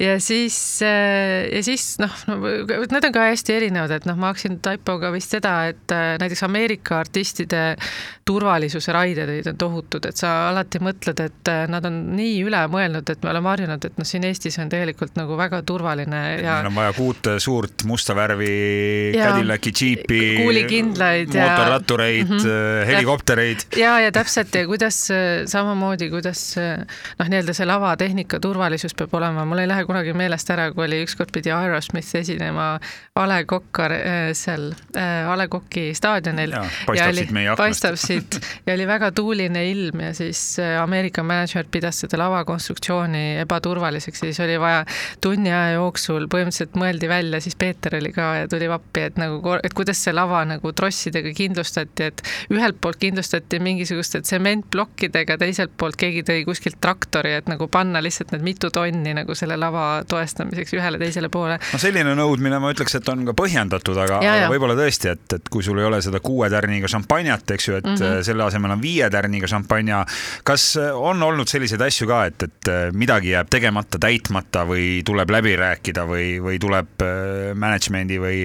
ja 0.00 0.16
siis, 0.22 0.56
ja 0.82 1.62
siis 1.66 1.92
noh, 2.00 2.14
need 2.80 3.08
on 3.08 3.14
ka 3.14 3.26
hästi 3.28 3.56
erinevad, 3.58 3.92
et 3.98 4.08
noh, 4.08 4.18
ma 4.20 4.32
hakkasin 4.32 4.60
Taipoga 4.64 5.12
vist 5.14 5.36
seda, 5.36 5.54
et 5.72 5.96
näiteks 6.20 6.44
Ameerika 6.46 7.00
artistide 7.04 7.74
turvalisuse 8.30 8.92
raiderid 8.94 9.48
on 9.50 9.58
tohutud, 9.58 10.06
et 10.06 10.18
sa 10.20 10.50
alati 10.50 10.80
mõtled, 10.82 11.18
et 11.24 11.50
nad 11.70 11.86
on 11.88 11.96
nii 12.16 12.36
üle 12.46 12.60
mõelnud, 12.70 13.08
et 13.10 13.24
me 13.24 13.32
oleme 13.32 13.50
harjunud, 13.50 13.86
et 13.88 13.98
noh, 13.98 14.06
siin 14.06 14.26
Eestis 14.28 14.58
on 14.62 14.70
tegelikult 14.70 15.16
nagu 15.18 15.38
väga 15.38 15.62
turvaline 15.66 16.20
ja. 16.44 16.60
meil 16.60 16.70
on 16.70 16.78
vaja 16.78 16.94
kuut 16.96 17.30
suurt 17.42 17.84
musta 17.88 18.14
värvi 18.16 18.52
Cadillaci 19.16 19.72
džiipi. 19.74 20.20
kuulikindlaid 20.44 21.34
ja. 21.34 21.48
mootorrattureid 21.48 22.28
mm, 22.28 22.38
-hmm. 22.38 22.86
helikoptereid. 22.92 23.66
ja, 23.80 23.98
ja 24.04 24.12
täpselt 24.14 24.54
ja 24.54 24.66
kuidas 24.66 25.00
samamoodi, 25.50 26.10
kuidas 26.10 26.54
noh, 26.58 27.26
nii-öelda 27.26 27.56
see 27.56 27.66
lavatehnika 27.66 28.29
turvalisus 28.38 28.94
peab 28.94 29.14
olema, 29.18 29.44
mul 29.48 29.64
ei 29.64 29.68
lähe 29.70 29.84
kunagi 29.88 30.14
meelest 30.16 30.50
ära, 30.54 30.68
kui 30.74 30.86
oli 30.86 31.02
ükskord 31.04 31.32
pidi 31.34 31.50
Aerosmith 31.54 32.14
esinema 32.20 32.68
A 33.18 33.26
Le 33.28 33.40
Coq'ar 33.50 33.96
seal 34.38 34.70
A 34.94 35.36
Le 35.36 35.48
Coq'i 35.50 35.90
staadionil. 35.96 36.54
paistab 36.86 37.14
siit 37.18 37.34
meie 37.34 37.48
aknast. 37.50 37.64
paistab 37.64 37.98
siit 38.00 38.38
ja 38.66 38.74
oli 38.74 38.86
väga 38.86 39.10
tuuline 39.16 39.64
ilm 39.70 40.04
ja 40.06 40.14
siis 40.14 40.58
Ameerika 40.82 41.24
mänedžer 41.26 41.66
pidas 41.70 42.02
seda 42.04 42.20
lavakonstruktsiooni 42.20 43.40
ebaturvaliseks 43.42 44.22
ja 44.22 44.30
siis 44.30 44.40
oli 44.44 44.60
vaja 44.60 44.84
tunni 45.24 45.52
aja 45.52 45.78
jooksul 45.78 46.28
põhimõtteliselt 46.30 46.76
mõeldi 46.80 47.08
välja, 47.08 47.40
siis 47.40 47.56
Peeter 47.56 47.96
oli 47.96 48.12
ka 48.12 48.28
ja 48.42 48.48
tuli 48.50 48.68
appi, 48.70 49.06
et 49.08 49.16
nagu, 49.20 49.40
et 49.62 49.74
kuidas 49.76 50.02
see 50.04 50.14
lava 50.14 50.42
nagu 50.48 50.72
trossidega 50.76 51.32
kindlustati, 51.36 52.10
et 52.10 52.22
ühelt 52.52 52.80
poolt 52.80 53.00
kindlustati 53.00 53.60
mingisuguste 53.62 54.20
tsementplokkidega, 54.26 55.38
teiselt 55.40 55.72
poolt 55.80 55.96
keegi 56.00 56.24
tõi 56.26 56.44
kuskilt 56.48 56.80
traktori, 56.80 57.32
et 57.38 57.48
nagu 57.48 57.68
panna 57.72 58.02
lihtsalt 58.04 58.19
need 58.34 58.44
mitu 58.44 58.70
tonni 58.74 59.14
nagu 59.16 59.34
selle 59.38 59.56
lava 59.60 60.02
toestamiseks 60.08 60.74
ühele-teisele 60.78 61.30
poole. 61.32 61.58
no 61.72 61.80
selline 61.82 62.14
nõudmine, 62.18 62.60
ma 62.62 62.72
ütleks, 62.74 62.96
et 62.98 63.08
on 63.12 63.24
ka 63.28 63.34
põhjendatud, 63.38 63.98
aga, 64.04 64.20
aga 64.20 64.50
võib-olla 64.52 64.76
tõesti, 64.78 65.12
et, 65.14 65.26
et 65.38 65.50
kui 65.52 65.64
sul 65.66 65.80
ei 65.80 65.88
ole 65.88 66.00
seda 66.04 66.20
kuue 66.24 66.50
tärniga 66.52 66.90
šampanjat, 66.90 67.54
eks 67.56 67.68
ju, 67.68 67.78
et 67.80 67.86
mm 67.88 67.96
-hmm. 67.96 68.22
selle 68.26 68.44
asemel 68.44 68.76
on 68.76 68.82
viie 68.82 69.10
tärniga 69.10 69.48
šampanja. 69.50 70.04
kas 70.44 70.76
on 70.94 71.22
olnud 71.22 71.48
selliseid 71.48 71.80
asju 71.80 72.08
ka, 72.08 72.24
et, 72.30 72.42
et 72.42 72.70
midagi 72.92 73.34
jääb 73.34 73.50
tegemata, 73.50 73.98
täitmata 73.98 74.64
või 74.68 75.02
tuleb 75.06 75.30
läbi 75.30 75.56
rääkida 75.56 76.04
või, 76.08 76.40
või 76.42 76.58
tuleb 76.62 77.04
äh, 77.04 77.54
management'i 77.54 78.18
või, 78.20 78.44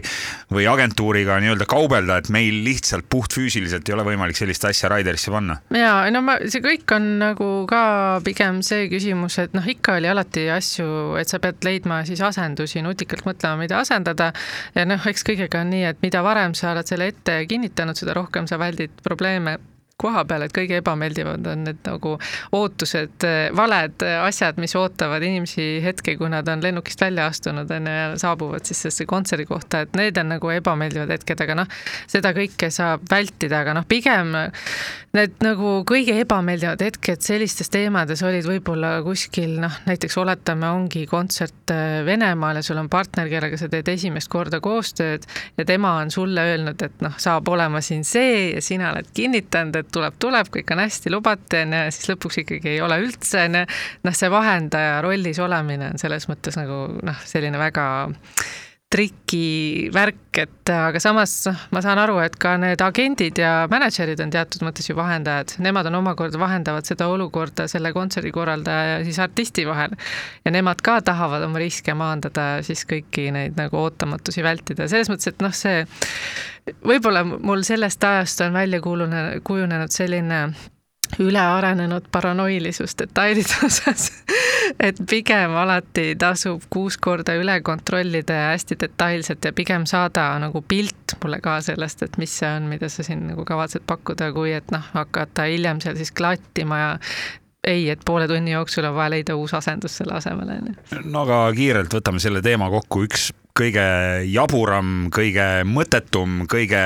või 0.54 0.68
agentuuriga 0.70 1.40
nii-öelda 1.44 1.68
kaubelda, 1.70 2.18
et 2.18 2.30
meil 2.34 2.64
lihtsalt 2.66 3.10
puhtfüüsiliselt 3.10 3.90
ei 3.90 3.96
ole 3.98 4.06
võimalik 4.08 4.38
sellist 4.38 4.66
asja 4.66 4.90
Raiderisse 4.90 5.32
panna? 5.34 5.60
ja 5.76 6.06
no 6.14 6.22
ma, 6.26 6.38
see 6.48 6.64
kõik 6.64 6.96
on 6.96 7.10
nagu 7.22 7.50
ka 7.70 7.84
pigem 8.26 8.62
see 8.66 8.88
küsimus, 8.92 9.38
et 9.42 9.56
noh, 9.58 9.65
ikka 9.70 9.98
oli 10.00 10.10
alati 10.10 10.48
asju, 10.54 10.88
et 11.20 11.32
sa 11.32 11.40
pead 11.44 11.64
leidma 11.66 12.02
siis 12.08 12.22
asendusi, 12.26 12.82
nutikalt 12.86 13.26
mõtlema, 13.28 13.60
mida 13.66 13.80
asendada. 13.80 14.32
ja 14.76 14.86
noh, 14.86 15.08
eks 15.08 15.26
kõigega 15.28 15.62
on 15.62 15.72
nii, 15.74 15.86
et 15.92 16.04
mida 16.06 16.24
varem 16.26 16.54
sa 16.58 16.74
oled 16.74 16.88
selle 16.88 17.12
ette 17.14 17.42
kinnitanud, 17.50 17.98
seda 17.98 18.18
rohkem 18.18 18.48
sa 18.48 18.60
väldid 18.62 19.02
probleeme 19.04 19.58
koha 20.02 20.26
peal, 20.28 20.44
et 20.46 20.54
kõige 20.56 20.80
ebameeldivad 20.82 21.46
on 21.48 21.64
need 21.70 21.80
nagu 21.88 22.16
ootused, 22.56 23.26
valed 23.56 24.04
asjad, 24.26 24.60
mis 24.60 24.76
ootavad 24.76 25.24
inimesi 25.24 25.80
hetke, 25.84 26.18
kui 26.20 26.30
nad 26.32 26.48
on 26.52 26.64
lennukist 26.64 27.02
välja 27.02 27.30
astunud, 27.32 27.72
on 27.72 27.88
ju, 27.88 27.96
ja 27.96 28.10
saabuvad 28.20 28.68
siis 28.68 28.84
sellesse 28.84 29.08
kontserdi 29.08 29.48
kohta, 29.48 29.86
et 29.86 29.96
need 29.96 30.20
on 30.20 30.34
nagu 30.36 30.52
ebameeldivad 30.52 31.16
hetked, 31.16 31.46
aga 31.46 31.58
noh, 31.62 31.80
seda 32.12 32.34
kõike 32.36 32.70
saab 32.76 33.08
vältida, 33.12 33.64
aga 33.64 33.78
noh, 33.80 33.88
pigem 33.88 34.36
need 35.16 35.36
nagu 35.44 35.78
kõige 35.88 36.18
ebameeldivad 36.26 36.82
hetked 36.84 37.24
sellistes 37.24 37.72
teemades 37.72 38.20
olid 38.26 38.46
võib-olla 38.48 38.98
kuskil 39.06 39.56
noh, 39.62 39.74
näiteks 39.88 40.18
oletame, 40.20 40.68
ongi 40.76 41.06
kontsert 41.10 41.72
äh, 41.72 42.02
Venemaal 42.06 42.60
ja 42.60 42.66
sul 42.66 42.80
on 42.82 42.90
partner, 42.92 43.30
kellega 43.32 43.60
sa 43.60 43.70
teed 43.72 43.88
esimest 43.94 44.30
korda 44.32 44.60
koostööd 44.64 45.24
ja 45.56 45.68
tema 45.68 45.96
on 46.02 46.12
sulle 46.12 46.44
öelnud, 46.52 46.84
et 46.84 47.06
noh, 47.06 47.16
saab 47.22 47.48
olema 47.52 47.82
siin 47.86 48.04
see 48.08 48.52
ja 48.56 48.64
sina 48.66 48.92
oled 48.92 49.08
kinnitanud, 49.16 49.80
et 49.80 49.85
tuleb, 49.94 50.20
tuleb, 50.22 50.52
kõik 50.54 50.76
on 50.76 50.84
hästi, 50.84 51.14
lubate, 51.14 51.64
onju, 51.66 51.82
ja 51.88 51.94
siis 51.94 52.12
lõpuks 52.14 52.42
ikkagi 52.44 52.76
ei 52.76 52.84
ole 52.86 53.00
üldse, 53.04 53.46
onju. 53.50 53.66
noh, 54.08 54.18
see 54.18 54.32
vahendaja 54.34 55.00
rollis 55.06 55.42
olemine 55.44 55.92
on 55.94 56.02
selles 56.02 56.30
mõttes 56.32 56.58
nagu 56.60 56.86
noh, 57.06 57.26
selline 57.28 57.62
väga 57.62 57.88
triki 58.96 59.90
värk, 59.94 60.38
et 60.40 60.72
aga 60.72 61.00
samas 61.04 61.34
noh, 61.50 61.64
ma 61.76 61.82
saan 61.84 62.00
aru, 62.00 62.16
et 62.24 62.36
ka 62.40 62.54
need 62.62 62.80
agendid 62.84 63.40
ja 63.42 63.66
mänedžerid 63.72 64.22
on 64.24 64.32
teatud 64.32 64.64
mõttes 64.64 64.88
ju 64.88 64.96
vahendajad, 64.96 65.58
nemad 65.64 65.90
on 65.90 66.00
omakorda 66.00 66.40
vahendavad 66.40 66.88
seda 66.88 67.10
olukorda 67.12 67.68
selle 67.72 67.92
kontserdikorraldaja 67.96 68.94
ja 68.94 69.02
siis 69.08 69.20
artisti 69.20 69.66
vahel. 69.68 69.96
ja 70.46 70.54
nemad 70.56 70.84
ka 70.86 71.02
tahavad 71.06 71.44
oma 71.44 71.60
riske 71.60 71.96
maandada, 71.98 72.64
siis 72.64 72.86
kõiki 72.88 73.28
neid 73.36 73.60
nagu 73.60 73.82
ootamatusi 73.84 74.44
vältida, 74.46 74.88
selles 74.92 75.12
mõttes, 75.12 75.34
et 75.34 75.44
noh, 75.44 75.56
see 75.56 75.84
võib-olla 76.88 77.26
mul 77.26 77.68
sellest 77.68 78.04
ajast 78.04 78.48
on 78.48 78.56
välja 78.56 78.80
kuulunenud, 78.82 79.44
kujunenud 79.46 79.92
selline 79.92 80.46
ülearenenud 81.20 82.10
paranoilisus 82.12 82.98
detailide 83.00 83.62
osas 83.68 84.12
et 84.80 85.00
pigem 85.10 85.56
alati 85.56 86.14
tasub 86.20 86.64
kuus 86.74 86.98
korda 87.02 87.36
üle 87.40 87.60
kontrollida 87.66 88.34
ja 88.34 88.50
hästi 88.54 88.78
detailselt 88.82 89.46
ja 89.46 89.54
pigem 89.54 89.86
saada 89.90 90.28
nagu 90.42 90.62
pilt 90.68 91.16
mulle 91.24 91.40
ka 91.44 91.60
sellest, 91.62 92.04
et 92.06 92.18
mis 92.22 92.34
see 92.40 92.50
on, 92.50 92.70
mida 92.72 92.90
sa 92.92 93.06
siin 93.06 93.26
nagu 93.30 93.46
kavatsed 93.48 93.86
pakkuda, 93.88 94.32
kui 94.36 94.54
et 94.56 94.72
noh, 94.74 94.84
hakata 94.94 95.48
hiljem 95.52 95.82
seal 95.84 95.98
siis 96.00 96.14
klattima 96.16 96.80
ja 96.82 96.92
ei, 97.66 97.88
et 97.90 98.02
poole 98.06 98.28
tunni 98.30 98.54
jooksul 98.54 98.86
on 98.86 98.96
vaja 98.98 99.16
leida 99.16 99.36
uus 99.38 99.56
asendus 99.58 99.98
selle 100.00 100.18
asemele, 100.20 100.60
on 100.62 100.70
ju. 100.70 101.02
no 101.10 101.26
aga 101.26 101.40
kiirelt 101.58 101.94
võtame 101.98 102.22
selle 102.22 102.44
teema 102.46 102.70
kokku, 102.74 103.06
üks 103.08 103.32
kõige 103.56 103.86
jaburam, 104.30 105.10
kõige 105.16 105.48
mõttetum, 105.70 106.44
kõige 106.52 106.82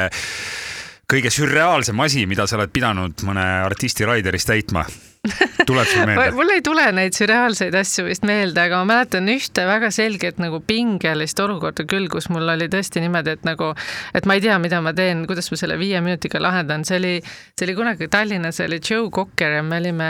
kõige 1.09 1.31
sürreaalsem 1.33 1.99
asi, 2.05 2.25
mida 2.29 2.45
sa 2.47 2.59
oled 2.59 2.71
pidanud 2.73 3.25
mõne 3.25 3.45
artisti 3.65 4.05
Raideris 4.05 4.45
täitma 4.45 4.85
tuleb 5.69 5.87
sul 5.87 6.05
meelde? 6.05 6.31
mul 6.37 6.53
ei 6.53 6.63
tule 6.65 6.85
neid 6.95 7.15
sürreaalseid 7.17 7.75
asju 7.79 8.05
vist 8.07 8.25
meelde, 8.27 8.61
aga 8.63 8.81
ma 8.81 8.93
mäletan 8.93 9.29
ühte 9.31 9.65
väga 9.67 9.91
selget 9.93 10.39
nagu 10.41 10.61
pingelist 10.65 11.39
olukorda 11.43 11.85
küll, 11.89 12.09
kus 12.11 12.29
mul 12.33 12.47
oli 12.55 12.69
tõesti 12.71 13.03
niimoodi, 13.03 13.35
et 13.37 13.47
nagu, 13.47 13.71
et 14.15 14.29
ma 14.29 14.37
ei 14.37 14.43
tea, 14.43 14.57
mida 14.61 14.81
ma 14.85 14.93
teen, 14.97 15.25
kuidas 15.29 15.51
ma 15.53 15.59
selle 15.61 15.77
viie 15.79 16.01
minutiga 16.05 16.41
lahendan, 16.41 16.85
see 16.87 16.99
oli, 16.99 17.13
see 17.57 17.67
oli 17.67 17.77
kunagi 17.77 18.09
Tallinnas, 18.11 18.61
oli 18.65 18.79
Joe 18.83 19.09
Cocker 19.13 19.57
ja 19.59 19.63
me 19.65 19.79
olime 19.81 20.09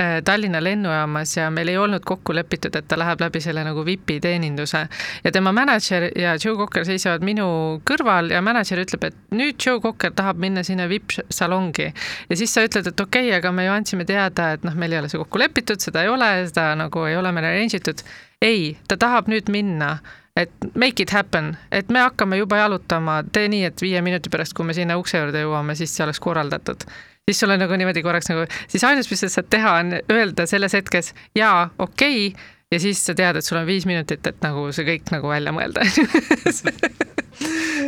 äh, 0.00 0.18
Tallinna 0.24 0.62
lennujaamas 0.64 1.36
ja 1.36 1.50
meil 1.54 1.72
ei 1.72 1.78
olnud 1.80 2.04
kokku 2.06 2.34
lepitud, 2.36 2.74
et 2.76 2.88
ta 2.88 2.98
läheb 2.98 3.22
läbi 3.22 3.42
selle 3.44 3.64
nagu 3.66 3.84
VIP-i 3.86 4.18
teeninduse. 4.22 4.86
Ja 5.24 5.32
tema 5.32 5.52
mänedžer 5.56 6.10
ja 6.18 6.36
Joe 6.36 6.56
Cocker 6.58 6.86
seisavad 6.88 7.24
minu 7.26 7.46
kõrval 7.86 8.32
ja 8.34 8.42
mänedžer 8.44 8.82
ütleb, 8.84 9.08
et 9.10 9.36
nüüd 9.36 9.60
Joe 9.62 9.80
Cocker 9.84 10.14
tahab 10.16 10.40
minna 10.42 10.64
sinna 10.66 10.88
VIP-salongi 10.90 11.90
ja 12.30 12.38
siis 12.38 12.52
sa 12.54 12.64
ütled, 12.66 12.88
et 12.90 13.00
okei 13.00 13.28
okay,, 13.28 13.38
aga 13.38 13.52
me 13.54 13.66
ju 13.66 13.74
andsime 13.74 14.06
teada, 14.08 14.52
et 14.56 14.66
noh, 14.66 14.76
meil 14.78 14.94
ei 14.94 15.00
ole 15.02 15.10
see 15.12 15.20
kokku 15.20 15.40
lepitud, 15.40 15.82
seda 15.82 16.04
ei 16.04 16.12
ole, 16.12 16.28
seda 16.50 16.70
nagu 16.78 17.06
ei 17.08 17.16
ole 17.18 17.32
meil 17.36 17.48
arrange 17.50 17.80
itud. 17.80 18.04
ei, 18.42 18.76
ta 18.88 18.98
tahab 19.00 19.30
nüüd 19.32 19.50
minna, 19.52 19.96
et 20.36 20.52
make 20.74 21.02
it 21.02 21.12
happen, 21.14 21.54
et 21.72 21.88
me 21.92 22.02
hakkame 22.04 22.40
juba 22.40 22.60
jalutama, 22.60 23.22
tee 23.32 23.48
nii, 23.52 23.64
et 23.70 23.84
viie 23.84 24.02
minuti 24.04 24.32
pärast, 24.32 24.56
kui 24.56 24.66
me 24.68 24.76
sinna 24.76 24.98
ukse 25.00 25.20
juurde 25.20 25.44
jõuame, 25.44 25.76
siis 25.78 25.94
see 25.96 26.04
oleks 26.04 26.20
korraldatud 26.20 26.88
siis 27.26 27.40
sul 27.40 27.50
on 27.50 27.58
nagu 27.58 27.74
niimoodi 27.74 28.04
korraks 28.06 28.28
nagu, 28.30 28.44
siis 28.70 28.84
ainus, 28.86 29.08
mis 29.10 29.24
sa 29.24 29.28
saad 29.32 29.48
teha, 29.50 29.72
on 29.80 29.96
öelda 30.14 30.46
selles 30.46 30.76
hetkes 30.78 31.10
jaa, 31.34 31.70
okei 31.82 32.28
okay, 32.28 32.52
ja 32.70 32.80
siis 32.80 33.02
sa 33.06 33.16
tead, 33.18 33.40
et 33.40 33.46
sul 33.46 33.58
on 33.58 33.66
viis 33.66 33.86
minutit, 33.88 34.26
et 34.26 34.42
nagu 34.44 34.68
see 34.74 34.86
kõik 34.86 35.10
nagu 35.14 35.30
välja 35.34 35.54
mõelda 35.56 35.86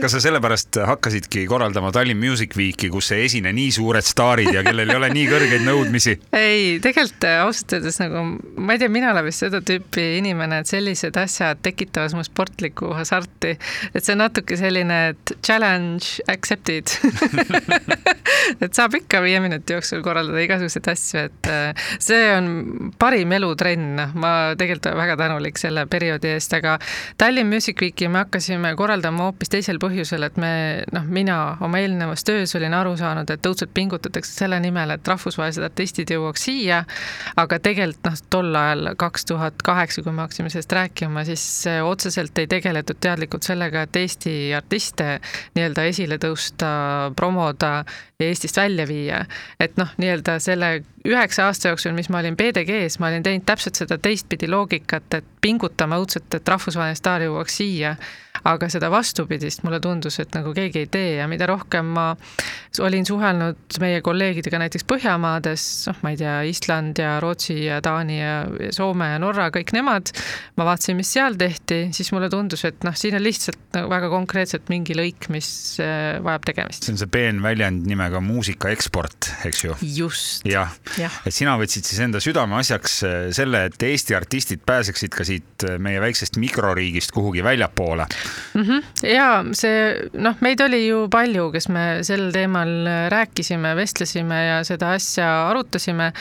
kas 0.02 0.14
sa 0.14 0.20
sellepärast 0.22 0.78
hakkasidki 0.86 1.44
korraldama 1.50 1.92
Tallinn 1.94 2.20
Music 2.20 2.56
Weeki, 2.56 2.90
kus 2.92 3.10
ei 3.16 3.26
esine 3.26 3.52
nii 3.54 3.70
suured 3.74 4.06
staarid 4.06 4.50
ja 4.54 4.62
kellel 4.66 4.92
ei 4.92 4.98
ole 4.98 5.10
nii 5.14 5.26
kõrgeid 5.30 5.64
nõudmisi? 5.66 6.16
ei, 6.38 6.78
tegelikult 6.84 7.26
äh, 7.28 7.40
ausalt 7.44 7.76
öeldes 7.78 7.98
nagu 8.02 8.24
ma 8.56 8.76
ei 8.76 8.82
tea, 8.82 8.90
mina 8.92 9.12
olen 9.12 9.26
vist 9.28 9.44
seda 9.44 9.60
tüüpi 9.64 10.06
inimene, 10.18 10.62
et 10.62 10.70
sellised 10.70 11.16
asjad 11.20 11.62
tekitavad 11.64 12.16
mu 12.16 12.24
sportlikku 12.26 12.92
hasarti, 12.96 13.54
et 13.92 14.04
see 14.04 14.14
on 14.14 14.22
natuke 14.24 14.58
selline, 14.58 15.00
challenge 15.42 16.24
accepted. 16.28 16.90
Et 18.62 18.74
saab 18.74 18.94
ikka 18.96 19.20
viie 19.24 19.38
minuti 19.42 19.74
jooksul 19.74 20.00
korraldada 20.04 20.40
igasuguseid 20.42 20.88
asju, 20.92 21.20
et 21.28 21.48
äh, 21.52 21.88
see 22.02 22.20
on 22.32 22.48
parim 23.00 23.32
elutrenn, 23.36 23.90
noh, 23.98 24.14
ma 24.18 24.32
tegelikult 24.58 24.90
olen 24.90 25.00
väga 25.02 25.16
tänulik 25.20 25.60
selle 25.60 25.84
perioodi 25.90 26.32
eest, 26.34 26.54
aga 26.56 26.76
Tallinn 27.20 27.50
Music 27.50 27.80
Weeki 27.82 28.08
me 28.08 28.22
hakkasime 28.22 28.72
korraldama 28.78 29.28
hoopis 29.28 29.52
teisel 29.52 29.80
põhjusel, 29.82 29.87
et 30.26 30.40
me 30.40 30.50
noh, 30.92 31.04
mina 31.06 31.38
oma 31.64 31.78
eelnevas 31.78 32.24
töös 32.26 32.54
olin 32.58 32.74
aru 32.74 32.96
saanud, 32.98 33.30
et 33.30 33.46
õudselt 33.46 33.72
pingutatakse 33.74 34.32
selle 34.32 34.58
nimel, 34.60 34.90
et 34.96 35.08
rahvusvahelised 35.08 35.64
artistid 35.64 36.10
jõuaks 36.10 36.48
siia, 36.48 36.82
aga 37.36 37.60
tegelikult 37.62 38.10
noh, 38.10 38.18
tol 38.30 38.58
ajal 38.58 38.92
kaks 38.98 39.28
tuhat 39.30 39.62
kaheksa, 39.64 40.02
kui 40.02 40.12
me 40.12 40.24
hakkasime 40.24 40.50
sellest 40.50 40.72
rääkima, 40.72 41.24
siis 41.28 41.46
otseselt 41.84 42.38
ei 42.38 42.50
tegeletud 42.50 42.98
teadlikult 43.00 43.46
sellega, 43.46 43.86
et 43.86 43.96
Eesti 44.02 44.34
artiste 44.56 45.18
nii-öelda 45.54 45.86
esile 45.92 46.18
tõusta, 46.22 46.68
promoda 47.16 47.72
ja 48.18 48.26
Eesti 48.26 48.48
Eestist 48.48 48.56
välja 48.56 48.86
viia. 48.86 49.24
et 49.60 49.76
noh, 49.76 49.88
nii-öelda 49.98 50.38
selle 50.40 50.82
üheksa 51.06 51.46
aasta 51.46 51.72
jooksul, 51.72 51.94
mis 51.96 52.08
ma 52.10 52.22
olin 52.22 52.36
PDG-s, 52.36 52.98
ma 52.98 53.10
olin 53.12 53.22
teinud 53.22 53.46
täpselt 53.46 53.78
seda 53.78 53.98
teistpidi 54.02 54.48
loogikat, 54.50 55.20
et 55.20 55.28
pingutama 55.40 56.00
õudselt, 56.00 56.32
et 56.34 56.48
rahvusvaheline 56.54 56.98
staar 56.98 57.26
jõuaks 57.26 57.60
siia 57.60 57.96
aga 58.46 58.68
seda 58.70 58.90
vastupidist 58.92 59.64
mulle 59.66 59.80
tundus, 59.82 60.18
et 60.22 60.34
nagu 60.36 60.52
keegi 60.56 60.84
ei 60.84 60.88
tee 60.90 61.10
ja 61.18 61.26
mida 61.30 61.46
rohkem 61.48 61.90
ma 61.94 62.06
olin 62.84 63.06
suhelnud 63.06 63.78
meie 63.82 64.00
kolleegidega 64.04 64.60
näiteks 64.62 64.86
Põhjamaades, 64.88 65.64
noh, 65.88 65.98
ma 66.04 66.12
ei 66.12 66.18
tea, 66.20 66.34
Island 66.48 67.00
ja 67.02 67.16
Rootsi 67.22 67.56
ja 67.64 67.80
Taani 67.84 68.18
ja 68.20 68.34
Soome 68.74 69.10
ja 69.12 69.18
Norra, 69.22 69.48
kõik 69.54 69.72
nemad, 69.74 70.12
ma 70.58 70.68
vaatasin, 70.68 70.98
mis 70.98 71.10
seal 71.16 71.36
tehti, 71.40 71.80
siis 71.96 72.12
mulle 72.14 72.30
tundus, 72.32 72.64
et 72.68 72.86
noh, 72.86 72.94
siin 72.98 73.18
on 73.18 73.24
lihtsalt 73.24 73.58
nagu 73.74 73.90
väga 73.90 74.10
konkreetselt 74.12 74.70
mingi 74.72 74.96
lõik, 74.96 75.28
mis 75.34 75.50
äh, 75.82 76.20
vajab 76.24 76.46
tegemist. 76.52 76.86
see 76.86 76.94
on 76.94 77.02
see 77.02 77.10
peenväljend 77.18 77.88
nimega 77.88 78.22
muusika 78.24 78.72
eksport, 78.74 79.32
eks 79.48 79.64
ju? 79.66 79.76
just. 79.82 80.46
jah 80.48 80.70
ja., 80.70 80.87
et 80.98 81.34
sina 81.34 81.56
võtsid 81.60 81.86
siis 81.88 82.00
enda 82.04 82.20
südameasjaks 82.22 82.98
äh, 83.06 83.16
selle, 83.36 83.64
et 83.70 83.82
Eesti 83.88 84.16
artistid 84.18 84.64
pääseksid 84.66 85.14
ka 85.14 85.26
siit 85.26 85.66
äh, 85.66 85.78
meie 85.82 86.00
väiksest 86.02 86.38
mikroriigist 86.40 87.12
kuhugi 87.16 87.44
väljapoole 87.44 88.06
mm. 88.54 88.62
-hmm. 88.62 89.08
ja 89.08 89.28
see 89.52 90.10
noh, 90.14 90.36
meid 90.44 90.60
oli 90.64 90.84
ju 90.86 91.06
palju, 91.12 91.50
kes 91.54 91.68
me 91.74 91.86
sel 92.06 92.28
teemal 92.32 92.74
rääkisime, 93.08 93.74
vestlesime 93.76 94.40
ja 94.44 94.58
seda 94.64 94.92
asja 94.96 95.28
arutasime. 95.48 96.12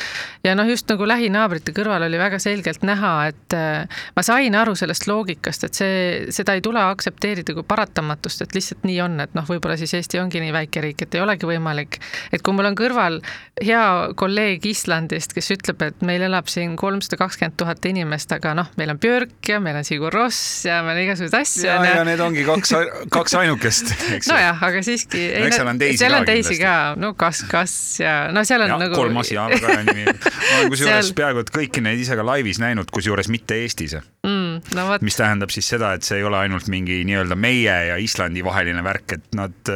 ja 0.44 0.56
noh, 0.56 0.68
just 0.70 0.90
nagu 0.90 1.08
lähinaabrite 1.08 1.74
kõrval 1.76 2.08
oli 2.08 2.20
väga 2.20 2.40
selgelt 2.40 2.84
näha, 2.88 3.14
et 3.32 3.56
äh, 3.56 4.02
ma 4.16 4.24
sain 4.26 4.56
aru 4.56 4.76
sellest 4.76 5.08
loogikast, 5.08 5.68
et 5.68 5.78
see, 5.78 5.98
seda 6.34 6.58
ei 6.58 6.64
tule 6.66 6.82
aktsepteerida 6.82 7.56
kui 7.58 7.66
paratamatust, 7.68 8.44
et 8.46 8.56
lihtsalt 8.58 8.86
nii 8.88 9.00
on, 9.06 9.20
et 9.24 9.36
noh, 9.38 9.48
võib-olla 9.48 9.78
siis 9.80 9.94
Eesti 9.98 10.22
ongi 10.22 10.42
nii 10.44 10.54
väike 10.56 10.84
riik, 10.84 11.06
et 11.06 11.18
ei 11.18 11.24
olegi 11.24 11.50
võimalik. 11.50 12.00
et 12.32 12.42
kui 12.42 12.56
mul 12.56 12.72
on 12.72 12.78
kõrval 12.78 13.22
hea 13.64 13.84
kolleeg 14.16 14.57
Islandist, 14.66 15.34
kes 15.36 15.52
ütleb, 15.54 15.82
et 15.86 16.02
meil 16.06 16.24
elab 16.26 16.50
siin 16.52 16.76
kolmsada 16.80 17.20
kakskümmend 17.20 17.58
tuhat 17.60 17.86
inimest, 17.86 18.32
aga 18.34 18.54
noh, 18.58 18.70
meil 18.80 18.94
on 18.94 19.00
Björk 19.02 19.52
ja 19.52 19.60
meil 19.64 19.78
on 19.80 19.88
Sigur 19.88 20.14
Ross 20.14 20.66
ja 20.68 20.80
meil 20.86 20.98
on 20.98 21.04
igasuguseid 21.06 21.38
asju. 21.42 21.68
ja, 21.68 21.78
ja 21.86 22.06
need 22.08 22.22
ongi 22.24 22.46
kaks, 22.48 22.74
kaks 23.14 23.38
ainukest, 23.42 23.94
eks 24.18 24.30
ju. 24.30 24.34
nojah, 24.34 24.64
aga 24.70 24.84
siiski. 24.86 25.24
eks 25.44 25.60
seal 25.60 25.72
on 25.72 25.82
teisi 25.82 26.02
seal 26.02 26.16
ka 26.16 26.22
on 26.22 26.30
teisi 26.32 26.60
ka, 26.62 26.76
no 27.00 27.14
kas, 27.20 27.44
kas 27.52 27.76
ja 28.02 28.16
no 28.34 28.44
seal 28.48 28.66
on 28.66 28.74
ja, 28.74 28.80
nagu. 28.86 28.98
kolm 28.98 29.22
asja 29.24 29.48
ka 29.54 29.80
nimi. 29.92 30.08
ma 30.08 30.60
olen 30.60 30.74
kusjuures 30.74 31.12
seal... 31.12 31.18
peaaegu 31.22 31.44
et 31.46 31.54
kõiki 31.60 31.84
neid 31.86 32.02
ise 32.04 32.18
ka 32.18 32.26
laivis 32.26 32.62
näinud, 32.64 32.90
kusjuures 32.94 33.30
mitte 33.34 33.60
Eestis 33.62 33.98
mm,. 34.00 34.47
No, 34.78 34.88
mis 35.06 35.18
tähendab 35.20 35.52
siis 35.54 35.68
seda, 35.70 35.94
et 35.98 36.08
see 36.08 36.20
ei 36.22 36.26
ole 36.28 36.40
ainult 36.44 36.70
mingi 36.72 37.02
nii-öelda 37.08 37.38
meie 37.40 37.76
ja 37.90 37.98
Islandi 38.02 38.44
vaheline 38.46 38.84
värk, 38.86 39.18
et 39.18 39.38
nad, 39.38 39.72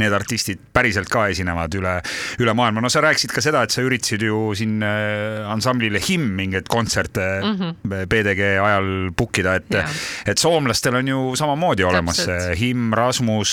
need 0.00 0.16
artistid 0.16 0.62
päriselt 0.72 1.10
ka 1.12 1.26
esinevad 1.32 1.74
üle, 1.78 1.98
üle 2.42 2.54
maailma. 2.56 2.82
no 2.84 2.90
sa 2.92 3.02
rääkisid 3.04 3.34
ka 3.34 3.44
seda, 3.44 3.64
et 3.66 3.74
sa 3.74 3.84
üritasid 3.84 4.24
ju 4.26 4.52
siin 4.58 4.82
äh, 4.86 5.42
ansamblile 5.52 6.00
Himm 6.02 6.32
mingeid 6.38 6.68
kontserte 6.72 7.26
mm 7.42 7.56
-hmm. 7.58 8.06
PDG 8.08 8.52
ajal 8.62 9.10
book 9.16 9.38
ida, 9.38 9.54
et, 9.60 9.74
et 10.26 10.38
soomlastel 10.38 10.94
on 11.00 11.08
ju 11.08 11.20
samamoodi 11.36 11.84
olemas 11.84 12.22
see 12.26 12.56
Himm, 12.58 12.92
Rasmus 12.96 13.52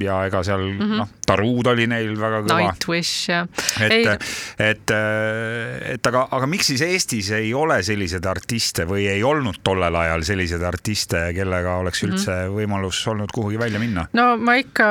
ja 0.00 0.24
ega 0.26 0.42
seal 0.42 0.64
mm 0.64 0.80
-hmm. 0.80 0.96
noh, 1.02 1.08
Taruud 1.26 1.66
oli 1.70 1.86
neil 1.86 2.16
väga 2.20 2.42
kõva. 2.44 2.56
Nightwish 2.60 3.30
ja. 3.30 3.46
et, 3.80 4.24
et, 4.58 4.90
et 5.94 6.06
aga, 6.06 6.26
aga 6.30 6.46
miks 6.50 6.66
siis 6.72 6.82
Eestis 6.84 7.30
ei 7.30 7.54
ole 7.54 7.82
selliseid 7.82 8.26
artiste 8.26 8.84
või 8.88 9.06
ei 9.08 9.22
olnud 9.22 9.62
tollel 9.64 9.94
ajal 9.94 10.24
selliseid 10.26 10.62
artiste, 10.62 11.32
kellega 11.36 11.76
oleks 11.80 12.02
mhm. 12.02 12.12
üldse 12.12 12.30
mm 12.32 12.48
-hmm. 12.48 12.56
võimalus 12.58 13.00
olnud 13.08 13.32
kuhugi 13.32 13.58
välja 13.58 13.78
minna? 13.78 14.06
no 14.12 14.36
ma 14.36 14.56
ikka 14.60 14.88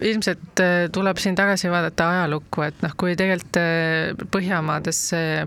ilmselt 0.00 0.62
äh, 0.62 0.88
tuleb 0.92 1.18
siin 1.18 1.34
tagasi 1.34 1.70
vaadata 1.70 2.08
ajalukku, 2.10 2.62
et 2.62 2.82
noh, 2.82 2.94
kui 2.96 3.16
tegelikult 3.16 3.60
äh, 3.60 4.26
Põhjamaades 4.38 5.00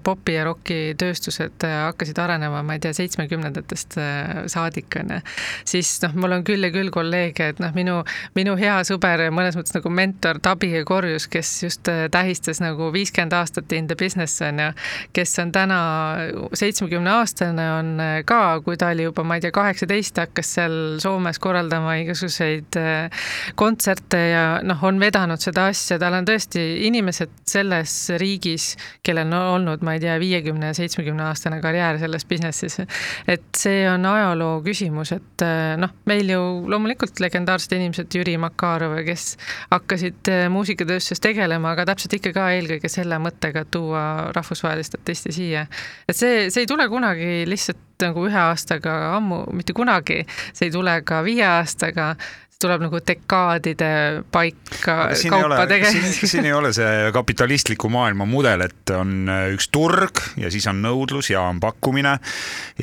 popi 0.04 0.36
ja 0.36 0.44
roki 0.44 0.96
tööstused 0.98 1.64
äh, 1.64 1.78
hakkasid 1.88 2.20
arenema, 2.20 2.64
ma 2.64 2.76
ei 2.76 2.84
tea, 2.84 2.94
seitsmekümnendatest 2.98 3.98
saadik 4.52 4.96
onju, 5.00 5.20
siis 5.66 5.94
noh, 6.04 6.16
mul 6.16 6.38
on 6.38 6.46
küll 6.48 6.64
ja 6.66 6.72
küll 6.74 6.92
kolleege, 6.94 7.52
et 7.54 7.60
noh, 7.64 7.74
minu, 7.78 8.02
minu 8.36 8.56
hea 8.60 8.81
sõber 8.88 9.26
ja 9.26 9.32
mõnes 9.34 9.56
mõttes 9.58 9.76
nagu 9.76 9.92
mentor 9.94 10.40
Tabi 10.44 10.72
Korjus, 10.88 11.28
kes 11.32 11.50
just 11.64 11.90
äh, 11.92 12.06
tähistas 12.12 12.62
nagu 12.64 12.92
viiskümmend 12.94 13.34
aastat 13.38 13.72
in 13.76 13.88
the 13.90 13.96
business 14.00 14.42
on 14.46 14.60
ju, 14.60 14.68
kes 15.16 15.34
on 15.44 15.52
täna 15.56 15.80
seitsmekümne 16.58 17.14
aastane, 17.20 17.68
on 17.78 17.92
äh, 18.02 18.14
ka, 18.28 18.60
kui 18.66 18.78
ta 18.80 18.92
oli 18.94 19.08
juba, 19.08 19.26
ma 19.28 19.38
ei 19.38 19.46
tea, 19.46 19.54
kaheksateist, 19.56 20.22
hakkas 20.22 20.54
seal 20.58 20.78
Soomes 21.04 21.40
korraldama 21.42 21.96
igasuguseid 22.02 22.80
äh, 22.80 23.26
kontserte 23.60 24.22
ja 24.32 24.46
noh, 24.66 24.82
on 24.88 25.00
vedanud 25.02 25.42
seda 25.42 25.68
asja, 25.72 26.00
tal 26.02 26.20
on 26.20 26.28
tõesti 26.28 26.64
inimesed 26.88 27.34
selles 27.48 27.96
riigis, 28.22 28.74
kellel 29.06 29.30
on 29.32 29.58
olnud, 29.58 29.86
ma 29.86 29.96
ei 29.98 30.04
tea, 30.04 30.18
viiekümne 30.22 30.72
ja 30.72 30.78
seitsmekümne 30.78 31.28
aastane 31.30 31.62
karjäär 31.64 32.00
selles 32.02 32.28
business'is. 32.30 32.82
et 33.28 33.44
see 33.58 33.84
on 33.90 34.06
ajaloo 34.06 34.62
küsimus, 34.66 35.14
et 35.16 35.46
noh, 35.82 35.94
meil 36.10 36.30
ju 36.32 36.42
loomulikult 36.72 37.20
legendaarsed 37.24 37.74
inimesed, 37.76 38.12
Jüri 38.16 38.38
Makar, 38.42 38.71
Makarov, 38.72 38.96
kes 39.06 39.36
hakkasid 39.72 40.30
äh, 40.32 40.46
muusikatööstuses 40.52 41.22
tegelema, 41.24 41.74
aga 41.76 41.86
täpselt 41.92 42.16
ikka 42.18 42.34
ka 42.36 42.48
eelkõige 42.56 42.92
selle 42.92 43.18
mõttega, 43.22 43.66
et 43.66 43.72
tuua 43.74 44.04
rahvusvahelist 44.36 44.96
artisti 45.00 45.36
siia. 45.36 45.66
et 46.08 46.18
see, 46.18 46.50
see 46.50 46.64
ei 46.64 46.70
tule 46.70 46.88
kunagi 46.90 47.44
lihtsalt 47.50 47.82
nagu 48.02 48.26
ühe 48.30 48.40
aastaga 48.40 48.96
ammu, 49.18 49.44
mitte 49.58 49.76
kunagi, 49.78 50.24
see 50.54 50.70
ei 50.70 50.74
tule 50.74 50.96
ka 51.06 51.22
viie 51.26 51.46
aastaga, 51.46 52.16
tuleb 52.62 52.86
nagu 52.86 53.02
dekaadide 53.08 53.92
paika 54.32 54.98
kaupa 55.30 55.66
tegemiseks. 55.70 56.32
siin 56.32 56.48
ei 56.50 56.54
ole 56.56 56.74
see 56.76 57.12
kapitalistliku 57.14 57.90
maailma 57.92 58.28
mudel, 58.30 58.66
et 58.68 58.94
on 58.96 59.30
äh, 59.32 59.48
üks 59.56 59.72
turg 59.74 60.22
ja 60.42 60.52
siis 60.54 60.68
on 60.72 60.82
nõudlus 60.84 61.32
ja 61.34 61.46
on 61.50 61.62
pakkumine 61.64 62.18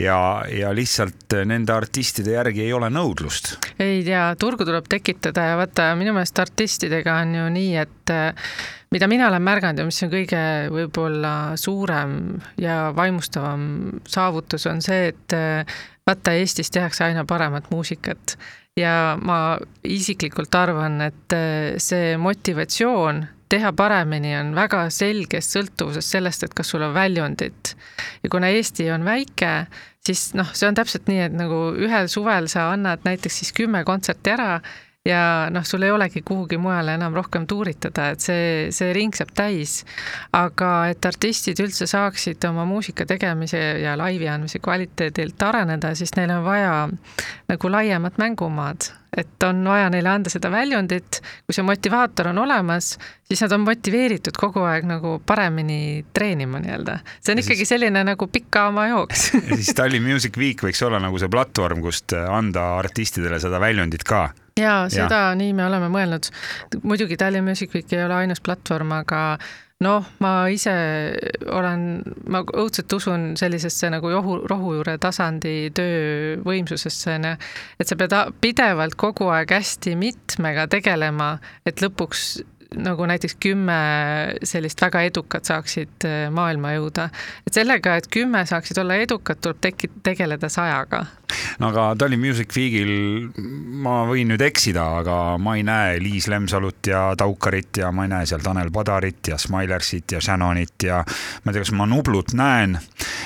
ja, 0.01 0.19
ja 0.53 0.73
lihtsalt 0.75 1.39
nende 1.49 1.75
artistide 1.75 2.37
järgi 2.39 2.67
ei 2.67 2.73
ole 2.77 2.91
nõudlust. 2.93 3.57
ei 3.79 4.03
tea, 4.07 4.31
turgu 4.41 4.67
tuleb 4.69 4.89
tekitada 4.91 5.53
ja 5.53 5.61
vaata, 5.61 5.93
minu 5.99 6.17
meelest 6.17 6.43
artistidega 6.43 7.21
on 7.23 7.39
ju 7.39 7.47
nii, 7.59 7.77
et 7.85 8.15
äh, 8.15 8.51
mida 8.95 9.09
mina 9.09 9.29
olen 9.29 9.43
märganud 9.45 9.83
ja 9.83 9.87
mis 9.89 10.01
on 10.05 10.13
kõige 10.13 10.43
võib-olla 10.73 11.35
suurem 11.61 12.19
ja 12.61 12.89
vaimustavam 12.97 14.01
saavutus, 14.09 14.67
on 14.71 14.83
see, 14.85 15.13
et 15.13 15.37
äh, 15.37 15.79
vaata, 16.09 16.37
Eestis 16.39 16.73
tehakse 16.75 17.05
aina 17.09 17.25
paremat 17.29 17.71
muusikat 17.71 18.39
ja 18.79 19.19
ma 19.21 19.59
isiklikult 19.85 20.55
arvan, 20.55 21.01
et 21.09 21.35
äh, 21.37 21.77
see 21.83 22.17
motivatsioon 22.21 23.27
teha 23.49 23.73
paremini 23.73 24.35
on 24.37 24.53
väga 24.57 24.87
selges 24.93 25.49
sõltuvuses 25.55 26.11
sellest, 26.13 26.45
et 26.45 26.57
kas 26.57 26.69
sul 26.69 26.85
on 26.85 26.95
väljundit. 26.95 27.75
ja 28.23 28.31
kuna 28.31 28.51
Eesti 28.53 28.91
on 28.93 29.07
väike, 29.09 29.53
siis 30.05 30.33
noh, 30.37 30.51
see 30.53 30.69
on 30.69 30.77
täpselt 30.77 31.09
nii, 31.09 31.23
et 31.29 31.37
nagu 31.37 31.63
ühel 31.77 32.11
suvel 32.13 32.49
sa 32.53 32.71
annad 32.75 33.05
näiteks 33.09 33.41
siis 33.43 33.55
kümme 33.57 33.85
kontserti 33.89 34.37
ära 34.37 34.61
ja 35.07 35.49
noh, 35.51 35.65
sul 35.65 35.83
ei 35.87 35.93
olegi 35.95 36.23
kuhugi 36.27 36.59
mujale 36.59 36.95
enam 36.99 37.15
rohkem 37.15 37.47
tuuritada, 37.47 38.11
et 38.13 38.25
see, 38.25 38.69
see 38.75 38.93
ring 38.97 39.15
saab 39.15 39.33
täis. 39.37 39.83
aga 40.35 40.89
et 40.93 41.05
artistid 41.07 41.61
üldse 41.63 41.87
saaksid 41.89 42.45
oma 42.49 42.67
muusika 42.69 43.07
tegemise 43.07 43.59
ja 43.83 43.97
laivi 43.99 44.29
andmise 44.29 44.59
kvaliteedilt 44.65 45.43
areneda, 45.43 45.95
siis 45.95 46.15
neil 46.17 46.33
on 46.35 46.45
vaja 46.45 46.89
nagu 47.49 47.71
laiemat 47.71 48.19
mängumaad, 48.19 48.91
et 49.17 49.47
on 49.47 49.63
vaja 49.65 49.89
neile 49.93 50.11
anda 50.11 50.31
seda 50.33 50.51
väljundit, 50.53 51.21
kui 51.47 51.57
see 51.57 51.65
motivaator 51.65 52.33
on 52.33 52.43
olemas, 52.43 52.97
siis 53.29 53.41
nad 53.45 53.55
on 53.57 53.65
motiveeritud 53.65 54.37
kogu 54.37 54.67
aeg 54.69 54.85
nagu 54.89 55.15
paremini 55.27 56.05
treenima 56.13 56.61
nii-öelda. 56.65 56.99
see 57.21 57.33
on 57.33 57.41
ja 57.41 57.47
ikkagi 57.47 57.63
siis... 57.63 57.73
selline 57.77 58.03
nagu 58.11 58.29
pika 58.33 58.67
oma 58.73 58.89
jooks 58.91 59.31
ja 59.39 59.57
siis 59.57 59.73
Tallinn 59.79 60.05
Music 60.05 60.37
Week 60.37 60.67
võiks 60.67 60.83
olla 60.85 61.01
nagu 61.01 61.23
see 61.23 61.31
platvorm, 61.33 61.81
kust 61.87 62.13
anda 62.19 62.75
artistidele 62.83 63.41
seda 63.41 63.63
väljundit 63.63 64.05
ka 64.05 64.27
ja 64.59 64.75
seda 64.93 65.23
ja. 65.29 65.39
nii 65.39 65.55
me 65.57 65.67
oleme 65.69 65.89
mõelnud. 65.93 66.29
muidugi 66.83 67.17
Tallinn 67.17 67.47
Music 67.47 67.75
Week 67.75 67.93
ei 67.93 68.05
ole 68.05 68.15
ainus 68.25 68.43
platvorm, 68.45 68.93
aga 68.99 69.23
noh, 69.85 70.07
ma 70.23 70.33
ise 70.51 70.75
olen, 71.55 71.87
ma 72.31 72.43
õudselt 72.43 72.93
usun 72.97 73.29
sellisesse 73.39 73.91
nagu 73.95 74.11
rohu, 74.11 74.41
rohujuure 74.51 74.97
tasandi 74.99 75.71
töövõimsusesse, 75.79 77.15
onju. 77.15 77.35
et 77.79 77.91
sa 77.91 77.99
pead 77.99 78.17
pidevalt 78.43 78.99
kogu 78.99 79.31
aeg 79.35 79.55
hästi 79.55 79.95
mitmega 79.99 80.67
tegelema, 80.71 81.37
et 81.67 81.83
lõpuks 81.85 82.41
nagu 82.77 83.07
näiteks 83.09 83.37
kümme 83.41 83.77
sellist 84.45 84.81
väga 84.83 85.01
edukat 85.09 85.49
saaksid 85.49 86.05
äh, 86.05 86.17
maailma 86.35 86.75
jõuda. 86.77 87.09
et 87.47 87.57
sellega, 87.57 87.97
et 87.97 88.09
kümme 88.13 88.45
saaksid 88.47 88.79
olla 88.83 88.99
edukad, 89.01 89.41
tuleb 89.41 89.61
teki-, 89.65 89.91
tegeleda 90.05 90.51
sajaga. 90.53 91.05
no 91.59 91.71
aga 91.73 91.87
Tallinn 91.99 92.21
Music 92.21 92.53
Weekil 92.57 92.93
ma 93.85 94.03
võin 94.09 94.29
nüüd 94.33 94.45
eksida, 94.45 94.85
aga 95.01 95.39
ma 95.41 95.57
ei 95.57 95.65
näe 95.65 95.97
Liis 96.03 96.29
Lemsalut 96.29 96.93
ja 96.93 97.07
Taukarit 97.19 97.81
ja 97.81 97.93
ma 97.93 98.05
ei 98.05 98.13
näe 98.13 98.29
seal 98.29 98.45
Tanel 98.45 98.73
Padarit 98.75 99.33
ja 99.33 99.41
Smilersit 99.41 100.19
ja 100.19 100.21
Shannonit 100.21 100.89
ja 100.91 101.01
ma 101.05 101.51
ei 101.51 101.57
tea, 101.57 101.65
kas 101.65 101.73
ma 101.73 101.89
Nublut 101.89 102.37
näen. 102.37 102.79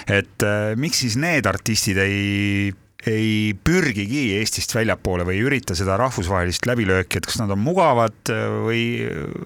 et 0.06 0.46
äh, 0.46 0.76
miks 0.76 1.02
siis 1.02 1.18
need 1.18 1.46
artistid 1.50 1.98
ei 1.98 2.70
ei 3.10 3.52
pürgigi 3.64 4.28
Eestist 4.38 4.74
väljapoole 4.76 5.26
või 5.28 5.38
ei 5.40 5.46
ürita 5.46 5.76
seda 5.78 5.96
rahvusvahelist 6.00 6.66
läbilööki, 6.68 7.18
et 7.18 7.26
kas 7.28 7.40
nad 7.40 7.50
on 7.54 7.60
mugavad 7.62 8.32
või, 8.66 8.84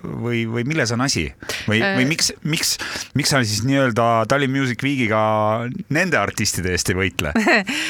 või, 0.04 0.44
või 0.50 0.66
milles 0.68 0.92
on 0.96 1.04
asi? 1.06 1.28
või, 1.66 1.80
või 1.80 2.04
Äh. 2.04 2.08
miks, 2.08 2.32
miks, 2.44 2.76
miks 3.16 3.32
sa 3.32 3.40
siis 3.44 3.62
nii-öelda 3.66 4.26
Tallinn 4.28 4.54
Music 4.54 4.82
Weekiga 4.84 5.20
nende 5.94 6.18
artistide 6.20 6.72
eest 6.74 6.90
ei 6.92 6.98
võitle? 6.98 7.32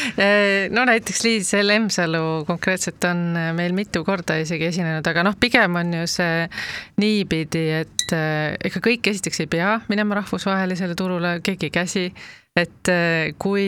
no 0.76 0.86
näiteks 0.88 1.22
Liis 1.26 1.52
Lemsalu 1.62 2.44
konkreetselt 2.48 3.04
on 3.08 3.28
meil 3.56 3.74
mitu 3.76 4.04
korda 4.06 4.38
isegi 4.42 4.70
esinenud, 4.70 5.06
aga 5.06 5.26
noh, 5.26 5.36
pigem 5.40 5.78
on 5.80 5.94
ju 6.00 6.08
see 6.10 6.46
niipidi, 7.02 7.66
et 7.82 8.16
ega 8.16 8.82
kõik 8.82 9.10
esiteks 9.12 9.44
ei 9.44 9.50
pea 9.50 9.76
minema 9.90 10.20
rahvusvahelisele 10.22 10.96
turule, 10.98 11.38
keegi 11.44 11.70
ei 11.70 11.74
käsi 11.74 12.06
et 12.56 12.88
eh, 12.88 13.34
kui 13.38 13.66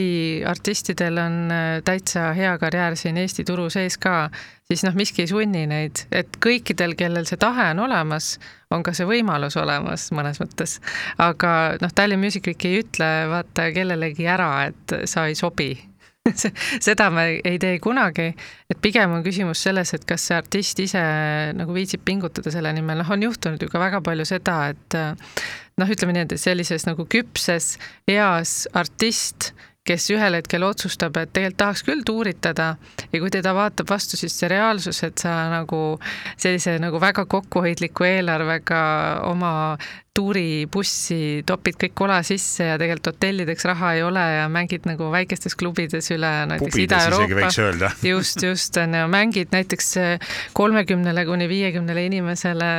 artistidel 0.48 1.20
on 1.20 1.36
eh, 1.52 1.80
täitsa 1.84 2.30
hea 2.36 2.54
karjäär 2.60 2.96
siin 2.96 3.20
Eesti 3.20 3.44
turu 3.48 3.68
sees 3.72 3.98
ka, 4.00 4.30
siis 4.68 4.84
noh, 4.86 4.96
miski 4.98 5.24
ei 5.24 5.30
sunni 5.30 5.66
neid, 5.70 6.04
et 6.12 6.40
kõikidel, 6.44 6.96
kellel 6.98 7.28
see 7.28 7.40
tahe 7.40 7.70
on 7.74 7.84
olemas, 7.88 8.36
on 8.74 8.84
ka 8.86 8.94
see 8.96 9.08
võimalus 9.08 9.58
olemas 9.60 10.08
mõnes 10.16 10.40
mõttes. 10.42 10.78
aga 11.18 11.52
noh, 11.82 11.92
Tallinn 11.94 12.24
Music 12.24 12.48
Week 12.48 12.68
ei 12.68 12.82
ütle 12.82 13.12
vaata 13.32 13.70
kellelegi 13.76 14.28
ära, 14.28 14.52
et 14.72 14.98
sa 15.08 15.28
ei 15.28 15.36
sobi 15.38 15.74
seda 16.86 17.08
me 17.14 17.26
ei 17.46 17.58
tee 17.62 17.78
kunagi, 17.82 18.28
et 18.70 18.82
pigem 18.82 19.16
on 19.16 19.24
küsimus 19.26 19.62
selles, 19.66 19.94
et 19.96 20.04
kas 20.08 20.28
see 20.28 20.36
artist 20.38 20.82
ise 20.84 21.04
nagu 21.58 21.76
viitsib 21.76 22.04
pingutada 22.06 22.52
selle 22.54 22.72
nimel, 22.76 23.02
noh, 23.02 23.14
on 23.14 23.26
juhtunud 23.28 23.62
ju 23.62 23.70
ka 23.72 23.82
väga 23.82 24.02
palju 24.04 24.28
seda, 24.28 24.60
et 24.74 24.98
noh, 25.78 25.94
ütleme 25.94 26.16
nii, 26.16 26.28
et 26.28 26.36
sellises 26.40 26.86
nagu 26.88 27.06
küpses 27.10 27.76
eas 28.10 28.60
artist, 28.76 29.52
kes 29.88 30.10
ühel 30.12 30.36
hetkel 30.36 30.66
otsustab, 30.66 31.16
et 31.16 31.30
tegelikult 31.32 31.60
tahaks 31.62 31.84
küll 31.86 32.02
tuuritada 32.06 32.68
ja 33.12 33.20
kui 33.22 33.30
teda 33.32 33.54
vaatab 33.56 33.88
vastu 33.88 34.18
siis 34.20 34.34
see 34.36 34.50
reaalsus, 34.52 35.00
et 35.06 35.22
sa 35.22 35.32
nagu 35.52 35.80
sellise 36.36 36.76
nagu 36.82 37.00
väga 37.00 37.24
kokkuhoidliku 37.30 38.04
eelarvega 38.10 38.82
oma 39.30 39.52
tuuribussi 40.18 41.44
topid 41.46 41.78
kõik 41.78 41.94
kola 41.98 42.18
sisse 42.26 42.66
ja 42.72 42.78
tegelikult 42.80 43.12
hotellideks 43.12 43.66
raha 43.68 43.92
ei 43.98 44.02
ole 44.02 44.22
ja 44.22 44.46
mängid 44.52 44.88
nagu 44.88 45.10
väikestes 45.14 45.54
klubides 45.58 46.10
üle 46.14 46.32
näiteks 46.50 46.80
Ida-Euroopa. 46.84 47.92
just, 48.02 48.42
just 48.42 48.76
on 48.82 48.96
ju, 48.98 49.06
mängid 49.12 49.54
näiteks 49.54 49.94
kolmekümnele 50.58 51.24
kuni 51.28 51.48
viiekümnele 51.50 52.06
inimesele 52.08 52.70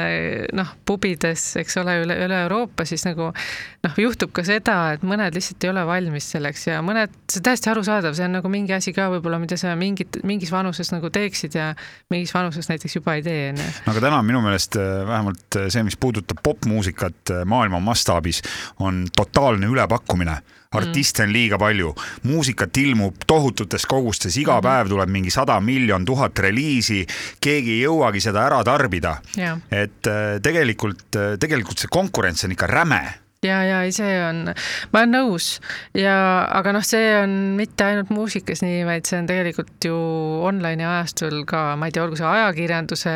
noh, 0.57 0.73
pubides, 0.85 1.45
eks 1.61 1.79
ole, 1.79 1.99
üle, 2.03 2.17
üle 2.25 2.41
Euroopa, 2.45 2.85
siis 2.89 3.05
nagu 3.07 3.29
noh, 3.31 3.95
juhtub 4.03 4.33
ka 4.35 4.43
seda, 4.47 4.77
et 4.97 5.05
mõned 5.07 5.35
lihtsalt 5.35 5.63
ei 5.63 5.71
ole 5.71 5.85
valmis 5.87 6.27
selleks 6.33 6.67
ja 6.67 6.81
mõned, 6.85 7.13
see 7.31 7.39
on 7.39 7.47
täiesti 7.47 7.71
arusaadav, 7.71 8.17
see 8.17 8.27
on 8.27 8.35
nagu 8.39 8.51
mingi 8.51 8.75
asi 8.75 8.93
ka 8.95 9.07
võib-olla, 9.13 9.39
mida 9.41 9.57
sa 9.59 9.75
mingit, 9.79 10.19
mingis 10.27 10.51
vanuses 10.53 10.91
nagu 10.91 11.11
teeksid 11.13 11.55
ja 11.55 11.71
mingis 12.11 12.35
vanuses 12.35 12.67
näiteks 12.71 12.99
juba 12.99 13.15
ei 13.19 13.23
tee, 13.25 13.49
onju. 13.53 13.69
no 13.85 13.95
aga 13.95 14.05
täna 14.09 14.21
minu 14.27 14.43
meelest 14.43 14.75
äh, 14.79 14.91
vähemalt 15.07 15.59
see, 15.71 15.85
mis 15.87 15.99
puudutab 15.99 16.43
popmuusikat 16.43 17.28
maailma 17.45 17.79
mastaabis, 17.79 18.41
on 18.79 19.05
totaalne 19.15 19.65
ülepakkumine. 19.65 20.37
Artiste 20.71 21.23
on 21.23 21.31
liiga 21.33 21.57
palju, 21.57 21.95
muusikat 22.29 22.77
ilmub 22.77 23.15
tohututes 23.27 23.85
kogustes, 23.89 24.37
iga 24.37 24.59
Mhm. 24.59 24.63
päev 24.67 24.89
tuleb 24.89 25.09
mingi 25.09 25.31
sada 25.33 25.59
miljon 25.59 26.05
tuhat 26.05 26.37
reliisi, 26.39 27.05
keegi 27.41 27.71
ei 27.79 27.85
jõuagi 27.87 28.21
seda 28.21 28.45
ära 28.45 28.63
tarbida. 28.63 29.17
Et 29.71 30.07
äh, 30.07 30.37
tegelikult, 30.41 31.09
tegelikult 31.39 31.79
see 31.79 31.87
konkurents 31.89 32.43
on 32.43 32.51
ikka 32.51 32.67
räme 32.67 33.01
ja, 33.45 33.59
ja 33.63 33.77
ei, 33.87 33.91
see 33.95 34.15
on, 34.23 34.41
ma 34.91 35.01
olen 35.01 35.13
nõus. 35.15 35.47
Ja, 35.95 36.15
aga 36.55 36.73
noh, 36.75 36.83
see 36.85 37.13
on 37.21 37.35
mitte 37.55 37.85
ainult 37.87 38.11
muusikas 38.11 38.63
nii, 38.65 38.81
vaid 38.87 39.07
see 39.07 39.21
on 39.21 39.29
tegelikult 39.29 39.87
ju 39.87 39.95
online'i 40.49 40.83
ajastul 40.83 41.45
ka, 41.49 41.77
ma 41.79 41.87
ei 41.87 41.95
tea, 41.95 42.03
olgu 42.03 42.19
see 42.19 42.27
ajakirjanduse, 42.27 43.13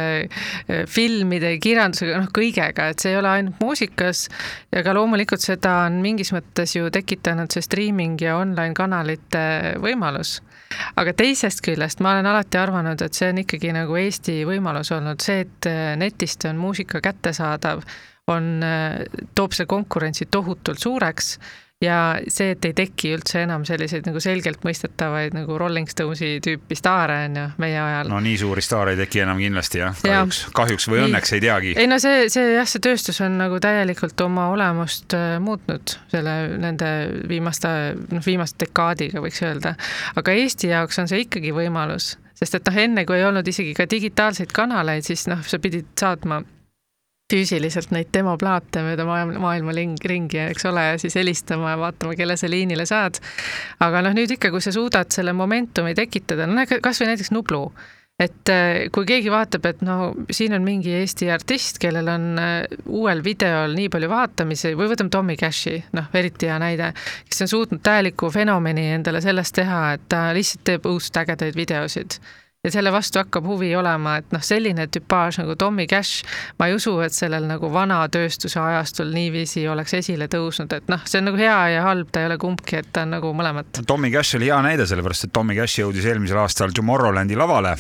filmide, 0.92 1.58
kirjandusega, 1.64 2.22
noh, 2.24 2.32
kõigega, 2.36 2.88
et 2.94 3.04
see 3.04 3.12
ei 3.12 3.20
ole 3.20 3.34
ainult 3.34 3.60
muusikas. 3.64 4.26
Ja 4.72 4.86
ka 4.86 4.96
loomulikult 4.96 5.44
seda 5.44 5.82
on 5.90 6.00
mingis 6.06 6.32
mõttes 6.36 6.78
ju 6.78 6.88
tekitanud 6.94 7.52
see 7.52 7.66
streaming 7.66 8.22
ja 8.24 8.38
online 8.40 8.78
kanalite 8.78 9.44
võimalus. 9.84 10.38
Aga 10.98 11.12
teisest 11.20 11.62
küljest 11.66 12.00
ma 12.02 12.16
olen 12.16 12.32
alati 12.32 12.58
arvanud, 12.58 13.04
et 13.04 13.14
see 13.14 13.28
on 13.30 13.44
ikkagi 13.44 13.76
nagu 13.76 14.00
Eesti 14.00 14.40
võimalus 14.48 14.90
olnud, 14.96 15.22
see, 15.22 15.44
et 15.46 15.70
netist 16.00 16.48
on 16.50 16.58
muusika 16.58 17.04
kättesaadav, 17.04 17.84
on, 18.32 18.64
toob 19.36 19.52
selle 19.52 19.68
konkurentsi 19.68 20.30
tohutult 20.32 20.80
suureks 20.80 21.38
ja 21.84 21.98
see, 22.32 22.54
et 22.54 22.66
ei 22.68 22.74
teki 22.78 23.14
üldse 23.18 23.42
enam 23.44 23.66
selliseid 23.68 24.08
nagu 24.08 24.22
selgelt 24.24 24.64
mõistetavaid 24.66 25.36
nagu 25.36 25.58
Rolling 25.60 25.90
Stonesi 25.92 26.38
tüüpi 26.44 26.78
staare 26.78 27.18
on 27.28 27.38
ju 27.40 27.46
meie 27.62 27.80
ajal. 27.82 28.12
no 28.12 28.22
nii 28.24 28.38
suuri 28.40 28.64
staare 28.66 28.96
ei 28.96 29.02
teki 29.04 29.24
enam 29.26 29.42
kindlasti 29.42 29.82
jah, 29.82 29.98
kahjuks 30.00 30.42
ja., 30.46 30.54
kahjuks 30.60 30.88
või 30.92 31.04
õnneks 31.08 31.36
ei 31.36 31.44
teagi. 31.44 31.76
ei 31.84 31.90
no 31.90 32.00
see, 32.04 32.28
see 32.34 32.56
jah, 32.56 32.70
see 32.70 32.84
tööstus 32.84 33.20
on 33.26 33.38
nagu 33.42 33.60
täielikult 33.64 34.26
oma 34.26 34.50
olemust 34.54 35.16
äh, 35.18 35.38
muutnud 35.44 35.98
selle, 36.14 36.38
nende 36.64 36.90
viimaste, 37.30 37.74
noh, 38.14 38.26
viimase 38.26 38.60
dekaadiga 38.66 39.24
võiks 39.24 39.44
öelda. 39.44 39.76
aga 40.20 40.40
Eesti 40.44 40.72
jaoks 40.72 41.04
on 41.04 41.12
see 41.12 41.26
ikkagi 41.26 41.54
võimalus, 41.56 42.14
sest 42.40 42.60
et 42.60 42.68
noh, 42.70 42.82
enne 42.88 43.08
kui 43.10 43.20
ei 43.20 43.28
olnud 43.28 43.48
isegi 43.48 43.76
ka 43.78 43.90
digitaalseid 43.90 44.56
kanaleid, 44.56 45.08
siis 45.08 45.28
noh, 45.32 45.44
sa 45.48 45.60
pidid 45.64 45.92
saatma 46.00 46.44
füüsiliselt 47.34 47.94
neid 47.96 48.12
demoplaate 48.14 48.84
mööda 48.86 49.08
maailma, 49.08 49.42
maailma 49.42 49.74
ringi, 49.76 50.42
eks 50.50 50.70
ole, 50.70 50.86
ja 50.92 51.02
siis 51.02 51.18
helistama 51.20 51.74
ja 51.74 51.82
vaatama, 51.82 52.18
kelle 52.20 52.38
sa 52.40 52.50
liinile 52.52 52.86
saad. 52.90 53.20
aga 53.84 54.06
noh, 54.06 54.16
nüüd 54.18 54.38
ikka, 54.38 54.54
kui 54.54 54.64
sa 54.64 54.74
suudad 54.76 55.12
selle 55.14 55.34
momentumi 55.38 55.96
tekitada, 55.98 56.48
no 56.50 56.66
kasvõi 56.70 57.14
näiteks 57.14 57.34
Nublu, 57.34 57.64
et 58.22 58.52
kui 58.94 59.08
keegi 59.10 59.32
vaatab, 59.34 59.66
et 59.72 59.82
no 59.86 60.14
siin 60.32 60.54
on 60.54 60.66
mingi 60.66 60.94
Eesti 61.00 61.32
artist, 61.34 61.80
kellel 61.82 62.12
on 62.14 62.28
uuel 62.86 63.24
videol 63.26 63.74
nii 63.78 63.90
palju 63.94 64.12
vaatamisi 64.12 64.76
või 64.78 64.92
võtame 64.94 65.12
Tommy 65.14 65.38
Cashi, 65.40 65.80
noh, 65.98 66.12
eriti 66.14 66.52
hea 66.52 66.60
näide, 66.62 66.94
kes 67.30 67.46
on 67.46 67.52
suutnud 67.56 67.84
täieliku 67.84 68.30
fenomeni 68.34 68.92
endale 69.00 69.24
sellest 69.26 69.58
teha, 69.58 69.84
et 69.98 70.08
ta 70.14 70.28
lihtsalt 70.38 70.66
teeb 70.70 70.88
õudselt 70.92 71.24
ägedaid 71.26 71.58
videosid 71.58 72.22
ja 72.64 72.72
selle 72.72 72.94
vastu 72.96 73.20
hakkab 73.20 73.44
huvi 73.44 73.74
olema, 73.76 74.14
et 74.22 74.30
noh, 74.32 74.40
selline 74.40 74.86
tüpaaž 74.88 75.42
nagu 75.42 75.58
Tommy 75.60 75.84
Cash, 75.92 76.24
ma 76.56 76.70
ei 76.70 76.78
usu, 76.78 76.94
et 77.04 77.12
sellel 77.12 77.44
nagu 77.44 77.68
vana 77.74 77.98
tööstuse 78.08 78.56
ajastul 78.62 79.10
niiviisi 79.12 79.66
oleks 79.68 79.98
esile 79.98 80.30
tõusnud, 80.32 80.72
et 80.72 80.88
noh, 80.88 81.02
see 81.04 81.20
on 81.20 81.28
nagu 81.28 81.42
hea 81.42 81.58
ja 81.74 81.82
halb, 81.84 82.08
ta 82.16 82.22
ei 82.24 82.30
ole 82.30 82.38
kumbki, 82.40 82.78
et 82.80 82.88
ta 82.96 83.04
on 83.04 83.12
nagu 83.18 83.34
mõlemat. 83.36 83.82
Tommy 83.90 84.14
Cash 84.14 84.40
oli 84.40 84.48
hea 84.48 84.62
näide, 84.64 84.88
sellepärast 84.88 85.28
et 85.28 85.34
Tommy 85.36 85.58
Cash 85.60 85.82
jõudis 85.82 86.08
eelmisel 86.08 86.40
aastal 86.40 86.72
Tomorrowlandi 86.72 87.36
lavale, 87.36 87.76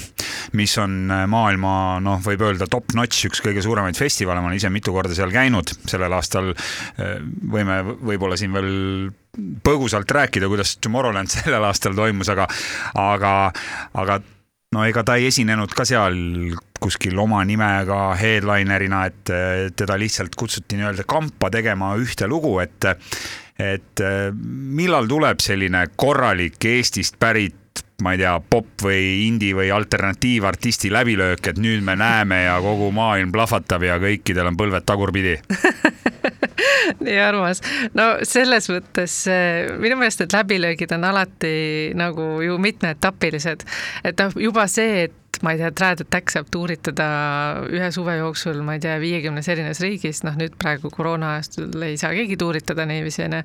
mis 0.60 0.76
on 0.84 1.00
maailma, 1.32 1.78
noh, 2.04 2.19
võib 2.28 2.43
öelda 2.50 2.67
top-notch, 2.67 3.30
üks 3.32 3.39
kõige 3.48 3.63
suuremaid 3.63 3.96
festivale, 3.96 4.43
ma 4.43 4.52
olen 4.52 4.60
ise 4.60 4.74
mitu 4.74 4.91
korda 4.91 5.15
seal 5.15 5.32
käinud, 5.32 5.78
sellel 5.88 6.19
aastal 6.19 6.52
võime 7.56 7.80
võib-olla 8.04 8.36
siin 8.36 8.52
veel 8.52 8.74
põgusalt 9.63 10.12
rääkida, 10.12 10.52
kuidas 10.52 10.76
Tomorrowland 10.84 11.32
sellel 11.39 11.72
aastal 11.72 11.96
toimus, 11.96 12.36
aga, 12.36 12.52
aga, 13.00 13.36
aga 13.96 14.22
no 14.74 14.86
ega 14.88 15.04
ta 15.06 15.18
ei 15.20 15.30
esinenud 15.30 15.74
ka 15.76 15.86
seal 15.88 16.18
kuskil 16.84 17.20
oma 17.22 17.44
nimega 17.48 18.14
headlinerina, 18.20 19.06
et 19.08 19.32
teda 19.80 19.96
lihtsalt 20.00 20.36
kutsuti 20.36 20.80
nii-öelda 20.80 21.06
kampa 21.08 21.52
tegema 21.54 21.94
ühte 21.96 22.28
lugu, 22.28 22.58
et, 22.60 22.90
et 23.62 24.04
millal 24.34 25.08
tuleb 25.08 25.40
selline 25.44 25.86
korralik 25.96 26.60
Eestist 26.74 27.16
pärit 27.22 27.60
ma 28.04 28.14
ei 28.14 28.20
tea, 28.20 28.34
pop 28.50 28.84
või 28.84 29.28
indie 29.28 29.56
või 29.56 29.70
alternatiivartisti 29.72 30.92
läbilöök, 30.92 31.54
et 31.54 31.62
nüüd 31.62 31.86
me 31.86 31.96
näeme 32.00 32.44
ja 32.44 32.58
kogu 32.62 32.90
maailm 32.96 33.32
plahvatab 33.32 33.86
ja 33.88 34.00
kõikidel 34.02 34.50
on 34.52 34.60
põlved 34.60 34.86
tagurpidi 34.88 35.38
nii 37.06 37.18
armas. 37.22 37.63
no 37.98 38.13
selles 38.28 38.70
mõttes 38.72 39.18
minu 39.82 39.98
meelest 40.00 40.24
need 40.24 40.38
läbilöögid 40.38 40.96
on 40.96 41.10
alati 41.10 41.56
nagu 41.98 42.38
ju 42.44 42.58
mitmeetapilised, 42.62 43.68
et 44.04 44.24
noh, 44.24 44.39
juba 44.39 44.68
see, 44.72 45.06
et 45.08 45.20
ma 45.44 45.54
ei 45.54 45.60
tea, 45.60 45.72
Trad 45.76 46.04
Attack 46.06 46.32
saab 46.32 46.48
tuuritada 46.54 47.08
ühe 47.74 47.89
suve 47.96 48.16
jooksul, 48.20 48.62
ma 48.66 48.78
ei 48.78 48.84
tea, 48.84 48.96
viiekümnes 49.02 49.50
erinevas 49.52 49.82
riigis, 49.84 50.24
noh 50.28 50.38
nüüd 50.39 50.56
praegu 50.62 50.92
koroona 50.94 51.36
ajastul 51.36 51.88
ei 51.88 51.98
saa 52.00 52.13
keegi 52.16 52.38
tuuritada 52.39 52.88
niiviisi, 52.89 53.26
onju. 53.28 53.44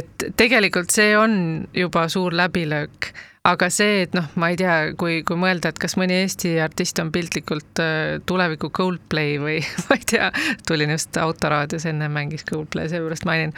et 0.00 0.30
tegelikult 0.40 0.92
see 0.94 1.14
on 1.18 1.34
juba 1.76 2.08
suur 2.12 2.36
läbilöök 2.36 3.12
aga 3.48 3.70
see, 3.72 4.02
et 4.04 4.16
noh, 4.16 4.26
ma 4.40 4.50
ei 4.52 4.58
tea, 4.60 4.74
kui, 5.00 5.20
kui 5.26 5.38
mõelda, 5.40 5.70
et 5.72 5.80
kas 5.80 5.96
mõni 6.00 6.18
Eesti 6.20 6.58
artist 6.60 6.98
on 7.00 7.08
piltlikult 7.14 7.80
äh, 7.80 8.18
tuleviku 8.28 8.68
Coldplay 8.76 9.38
või 9.40 9.58
ma 9.88 9.96
ei 9.96 10.04
tea, 10.12 10.28
tulin 10.68 10.92
just 10.92 11.16
autoraadios 11.20 11.86
enne 11.88 12.10
mängis 12.12 12.39
Coldplay, 12.48 12.88
seepärast 12.90 13.26
mainin. 13.28 13.54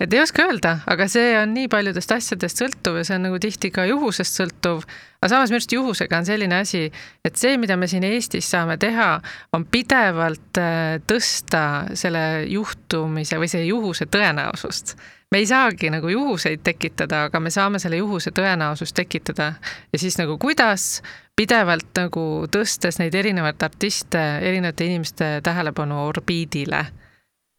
et 0.00 0.12
ei 0.12 0.20
oska 0.20 0.46
öelda, 0.48 0.78
aga 0.90 1.08
see 1.08 1.34
on 1.38 1.54
nii 1.54 1.68
paljudest 1.72 2.12
asjadest 2.16 2.62
sõltuv 2.62 3.00
ja 3.00 3.06
see 3.08 3.18
on 3.18 3.26
nagu 3.28 3.40
tihti 3.42 3.70
ka 3.74 3.86
juhusest 3.88 4.40
sõltuv. 4.40 4.84
aga 5.20 5.32
samas 5.32 5.52
minu 5.52 5.60
arust 5.60 5.76
juhusega 5.76 6.20
on 6.20 6.28
selline 6.28 6.60
asi, 6.60 6.84
et 7.24 7.40
see, 7.40 7.56
mida 7.58 7.76
me 7.76 7.88
siin 7.90 8.04
Eestis 8.04 8.50
saame 8.50 8.78
teha, 8.78 9.10
on 9.52 9.66
pidevalt 9.66 10.62
äh, 10.62 11.00
tõsta 11.06 11.64
selle 11.94 12.44
juhtumise 12.50 13.40
või 13.40 13.50
see 13.50 13.66
juhuse 13.68 14.06
tõenäosust 14.06 14.96
me 15.34 15.38
ei 15.38 15.46
saagi 15.50 15.88
nagu 15.90 16.08
juhuseid 16.08 16.60
tekitada, 16.62 17.24
aga 17.26 17.40
me 17.42 17.50
saame 17.50 17.80
selle 17.82 17.98
juhuse 17.98 18.30
tõenäosust 18.30 18.94
tekitada 18.94 19.48
ja 19.92 19.98
siis 19.98 20.14
nagu 20.20 20.36
kuidas 20.38 21.02
pidevalt 21.34 21.90
nagu 21.98 22.26
tõstes 22.54 23.00
neid 23.00 23.14
erinevaid 23.18 23.62
artiste 23.66 24.20
erinevate 24.46 24.86
inimeste 24.86 25.30
tähelepanu 25.42 26.04
orbiidile 26.06 26.84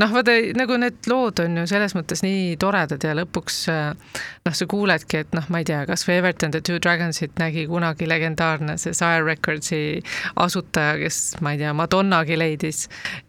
noh, 0.01 0.11
vaata 0.11 0.33
nagu 0.59 0.77
need 0.81 1.07
lood 1.07 1.39
on 1.43 1.61
ju 1.61 1.65
selles 1.69 1.95
mõttes 1.95 2.23
nii 2.25 2.55
toredad 2.61 3.03
ja 3.05 3.13
lõpuks 3.15 3.59
noh, 3.69 4.55
sa 4.59 4.67
kuuledki, 4.71 5.21
et 5.23 5.35
noh, 5.37 5.45
ma 5.53 5.61
ei 5.61 5.67
tea, 5.69 5.83
kasvõi 5.87 6.17
Everton 6.19 6.55
The 6.55 6.63
Two 6.65 6.81
Dragonsit 6.83 7.39
nägi 7.41 7.67
kunagi 7.71 8.09
legendaarne 8.09 8.77
see 8.81 8.95
Sire 8.97 9.23
Recordsi 9.27 10.01
asutaja, 10.41 10.97
kes 10.99 11.21
ma 11.45 11.55
ei 11.55 11.61
tea, 11.63 11.71
Madonnagi 11.77 12.39
leidis 12.39 12.85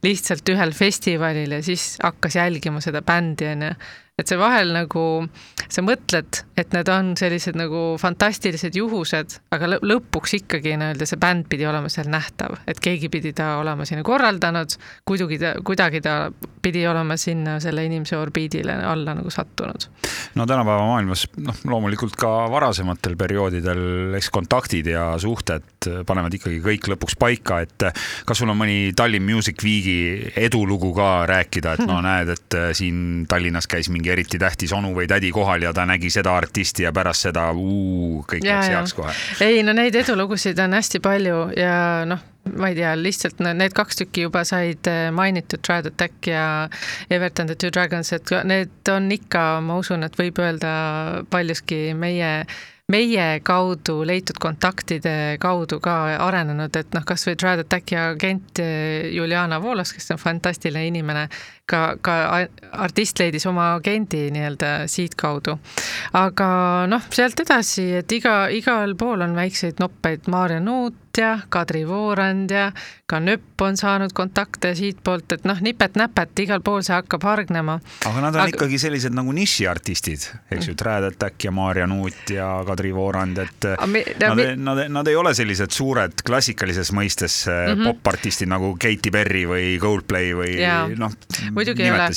lihtsalt 0.07 0.49
ühel 0.55 0.75
festivalil 0.77 1.55
ja 1.59 1.63
siis 1.67 1.95
hakkas 2.03 2.41
jälgima 2.41 2.83
seda 2.85 3.05
bändi 3.07 3.53
onju 3.53 3.73
et 4.17 4.31
see 4.31 4.39
vahel 4.41 4.71
nagu, 4.73 5.03
sa 5.73 5.83
mõtled, 5.85 6.41
et 6.57 6.73
need 6.75 6.89
on 6.93 7.13
sellised 7.19 7.59
nagu 7.59 7.83
fantastilised 8.01 8.77
juhused, 8.79 9.37
aga 9.55 9.77
lõpuks 9.77 10.37
ikkagi 10.41 10.77
nii-öelda 10.79 11.09
see 11.09 11.21
bänd 11.21 11.49
pidi 11.51 11.67
olema 11.69 11.91
seal 11.93 12.09
nähtav, 12.13 12.57
et 12.71 12.81
keegi 12.83 13.11
pidi 13.13 13.35
ta 13.37 13.57
olema 13.61 13.87
sinna 13.89 14.05
korraldanud, 14.07 14.77
kuidagi 15.09 15.39
ta, 15.43 15.53
kuidagi 15.67 16.01
ta 16.05 16.17
pidi 16.63 16.87
olema 16.89 17.19
sinna 17.21 17.59
selle 17.63 17.85
inimese 17.87 18.17
orbiidile 18.19 18.79
alla 18.87 19.15
nagu 19.19 19.31
sattunud. 19.31 19.89
no 20.35 20.47
tänapäeva 20.47 20.87
maailmas, 20.89 21.27
noh, 21.37 21.61
loomulikult 21.69 22.17
ka 22.19 22.33
varasematel 22.53 23.17
perioodidel, 23.19 24.15
eks 24.17 24.31
kontaktid 24.35 24.89
ja 24.91 25.13
suhted 25.21 25.91
panevad 26.07 26.35
ikkagi 26.35 26.63
kõik 26.65 26.91
lõpuks 26.95 27.19
paika, 27.19 27.61
et 27.67 27.89
kas 28.27 28.41
sul 28.41 28.51
on 28.51 28.59
mõni 28.59 28.95
Tallinn 28.97 29.27
Music 29.29 29.61
Weeki 29.63 30.33
edulugu 30.41 30.95
ka 30.97 31.11
rääkida, 31.29 31.77
et 31.77 31.87
no 31.89 32.01
näed, 32.09 32.33
et 32.33 32.61
siin 32.77 33.27
Tallinnas 33.29 33.69
käis 33.71 33.91
mingi 33.93 34.07
mingi 34.07 34.13
eriti 34.13 34.39
tähtis 34.39 34.73
onu 34.73 34.93
või 34.95 35.09
tädi 35.11 35.33
kohal 35.35 35.56
ja 35.63 35.73
ta 35.73 35.87
nägi 35.89 36.11
seda 36.13 36.37
artisti 36.37 36.87
ja 36.87 36.93
pärast 36.93 37.29
seda 37.29 37.49
uu, 37.53 38.25
kõik 38.29 38.45
läks 38.47 38.73
heaks 38.73 38.97
kohe. 38.97 39.15
ei 39.47 39.63
no 39.67 39.73
neid 39.77 39.95
edulugusid 39.95 40.59
on 40.63 40.77
hästi 40.77 41.01
palju 41.05 41.41
ja 41.57 41.77
noh, 42.09 42.23
ma 42.55 42.71
ei 42.71 42.79
tea, 42.79 42.93
lihtsalt 42.99 43.41
need 43.47 43.75
kaks 43.77 44.03
tükki 44.03 44.27
juba 44.27 44.45
said 44.47 44.87
eh, 44.91 45.09
mainitud, 45.15 45.63
Triad 45.67 45.91
Attack 45.91 46.31
ja 46.31 46.47
Everton 47.11 47.51
the 47.51 47.57
Two 47.59 47.73
Dragons, 47.75 48.13
et 48.13 48.33
need 48.45 48.93
on 48.93 49.11
ikka, 49.13 49.49
ma 49.65 49.81
usun, 49.83 50.07
et 50.07 50.17
võib 50.19 50.41
öelda 50.43 50.73
paljuski 51.31 51.91
meie 51.99 52.33
meie 52.87 53.41
kaudu 53.43 54.05
leitud 54.07 54.39
kontaktide 54.39 55.37
kaudu 55.43 55.81
ka 55.83 55.95
arenenud, 56.23 56.77
et 56.79 56.93
noh, 56.95 57.03
kasvõi 57.07 57.35
Triad 57.35 57.65
Attacki 57.65 57.99
agent 57.99 58.63
eh, 58.63 59.11
Juliana 59.15 59.59
Voolas, 59.63 59.91
kes 59.95 60.15
on 60.15 60.23
fantastiline 60.23 60.87
inimene, 60.93 61.27
ka, 61.67 61.97
ka 62.01 62.15
artist 62.73 63.19
leidis 63.21 63.47
oma 63.51 63.73
agendi 63.75 64.29
nii-öelda 64.35 64.73
siitkaudu. 64.91 65.59
aga 66.15 66.49
noh, 66.91 67.09
sealt 67.11 67.41
edasi, 67.43 67.89
et 68.03 68.13
iga, 68.13 68.47
igal 68.55 68.95
pool 68.99 69.27
on 69.27 69.35
väikseid 69.37 69.83
noppeid, 69.83 70.31
Maarja 70.31 70.61
Nuut 70.63 71.03
ja 71.17 71.39
Kadri 71.49 71.87
Voorand 71.89 72.51
ja 72.53 72.69
ka 73.09 73.19
Nöpp 73.23 73.63
on 73.65 73.77
saanud 73.79 74.13
kontakte 74.13 74.75
siitpoolt, 74.77 75.33
et 75.33 75.47
noh, 75.49 75.61
nipet-näpet, 75.65 76.35
igal 76.45 76.61
pool 76.65 76.83
see 76.85 76.93
hakkab 76.93 77.25
hargnema. 77.25 77.79
aga 78.05 78.21
nad 78.21 78.35
on 78.37 78.43
aga... 78.43 78.53
ikkagi 78.53 78.79
sellised 78.79 79.17
nagu 79.17 79.33
nišiartistid, 79.33 80.27
eks 80.51 80.69
ju, 80.69 80.75
mm. 80.75 80.79
Trad 80.83 81.07
Attack 81.09 81.49
ja 81.49 81.55
Maarja 81.57 81.87
Nuut 81.89 82.33
ja 82.35 82.51
Kadri 82.69 82.93
Voorand, 82.95 83.41
et 83.43 83.69
mi, 83.89 84.05
no, 84.21 84.29
nad, 84.29 84.43
mi... 84.43 84.49
nad, 84.69 84.83
nad 84.99 85.11
ei 85.11 85.17
ole 85.17 85.33
sellised 85.35 85.73
suured 85.73 86.21
klassikalises 86.27 86.93
mõistes 86.93 87.39
mm 87.49 87.73
-hmm. 87.73 87.91
popartistid 87.91 88.53
nagu 88.53 88.75
Katy 88.77 89.11
Perry 89.11 89.47
või 89.49 89.77
Coldplay 89.81 90.35
või 90.37 90.61
noh 91.01 91.17
muidugi 91.57 91.87
ei 91.87 91.93
ole, 91.93 92.09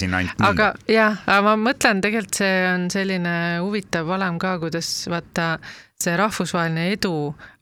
aga 0.46 0.74
jah, 0.90 1.22
aga 1.26 1.44
ma 1.46 1.54
mõtlen, 1.70 2.02
tegelikult 2.04 2.42
see 2.42 2.58
on 2.70 2.90
selline 2.94 3.36
huvitav 3.64 4.08
valem 4.10 4.40
ka, 4.42 4.58
kuidas 4.62 4.90
vaata, 5.12 5.54
see 6.00 6.16
rahvusvaheline 6.20 6.90
edu 6.94 7.14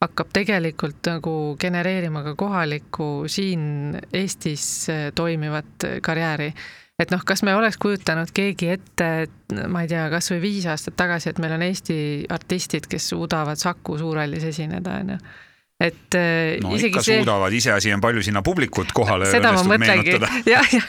hakkab 0.01 0.33
tegelikult 0.35 1.09
nagu 1.09 1.37
genereerima 1.61 2.23
ka 2.25 2.35
kohalikku 2.37 3.09
siin 3.31 3.95
Eestis 4.13 4.67
eh, 4.93 5.07
toimivat 5.15 5.87
karjääri. 6.05 6.51
Et 6.97 7.11
noh, 7.13 7.21
kas 7.21 7.43
me 7.45 7.53
oleks 7.53 7.77
kujutanud 7.77 8.31
keegi 8.33 8.71
ette, 8.73 9.07
et 9.27 9.57
ma 9.69 9.83
ei 9.85 9.89
tea, 9.91 10.07
kasvõi 10.09 10.39
viis 10.41 10.65
aastat 10.65 10.95
tagasi, 10.97 11.29
et 11.29 11.41
meil 11.41 11.53
on 11.53 11.65
Eesti 11.67 11.97
artistid, 12.33 12.89
kes 12.89 13.11
suudavad 13.13 13.61
Saku 13.61 13.99
Suurhallis 14.01 14.47
esineda, 14.49 14.95
onju 15.03 15.19
et 15.77 16.15
äh, 16.17 16.57
no, 16.63 16.71
isegi 16.73 17.01
see. 17.05 17.19
suudavad, 17.19 17.53
iseasi 17.53 17.91
on 17.93 18.01
palju 18.01 18.23
sinna 18.25 18.41
publikut 18.41 18.89
kohale. 18.97 19.27
seda 19.29 19.51
ma 19.53 19.61
mõtlengi, 19.61 20.15
jah, 20.49 20.71
jah, 20.73 20.87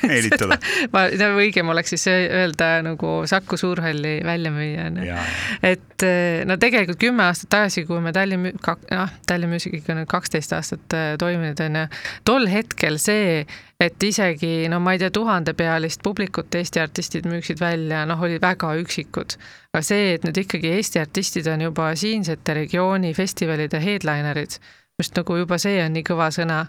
ma, 0.94 1.02
õigem 1.36 1.68
oleks 1.74 1.92
siis 1.92 2.06
öelda 2.08 2.70
nagu 2.86 3.18
Saku 3.28 3.58
Suurhalli 3.60 4.14
välja 4.24 4.52
müüa, 4.54 4.86
onju. 4.88 5.18
et 5.60 6.06
äh, 6.08 6.40
no 6.48 6.56
tegelikult 6.56 7.02
kümme 7.04 7.26
aastat 7.28 7.52
tagasi, 7.52 7.84
kui 7.88 8.00
me 8.00 8.14
Tallinn, 8.16 8.48
noh, 8.56 9.12
Tallinn 9.28 9.52
Music 9.52 9.76
on 9.92 10.00
nüüd 10.00 10.08
kaksteist 10.08 10.56
aastat 10.56 10.96
äh, 10.96 11.10
toiminud, 11.20 11.60
onju, 11.68 11.84
tol 12.24 12.48
hetkel 12.48 12.96
see, 13.02 13.44
et 13.84 14.08
isegi 14.08 14.72
no 14.72 14.80
ma 14.80 14.96
ei 14.96 15.04
tea, 15.04 15.12
tuhandepealist 15.12 16.00
publikut 16.02 16.56
Eesti 16.56 16.80
artistid 16.80 17.28
müüksid 17.28 17.60
välja, 17.60 18.06
noh, 18.08 18.24
oli 18.24 18.40
väga 18.40 18.72
üksikud. 18.80 19.36
aga 19.76 19.84
see, 19.84 20.14
et 20.16 20.24
nüüd 20.24 20.46
ikkagi 20.46 20.72
Eesti 20.80 21.04
artistid 21.04 21.52
on 21.52 21.68
juba 21.68 21.92
siinsete 21.92 22.56
regiooni 22.62 23.12
festivalide 23.12 23.84
headlinerid 23.84 24.56
just 24.98 25.14
nagu 25.14 25.36
juba 25.38 25.60
see 25.62 25.78
on 25.78 25.92
nii 25.94 26.02
kõva 26.06 26.26
sõna. 26.34 26.64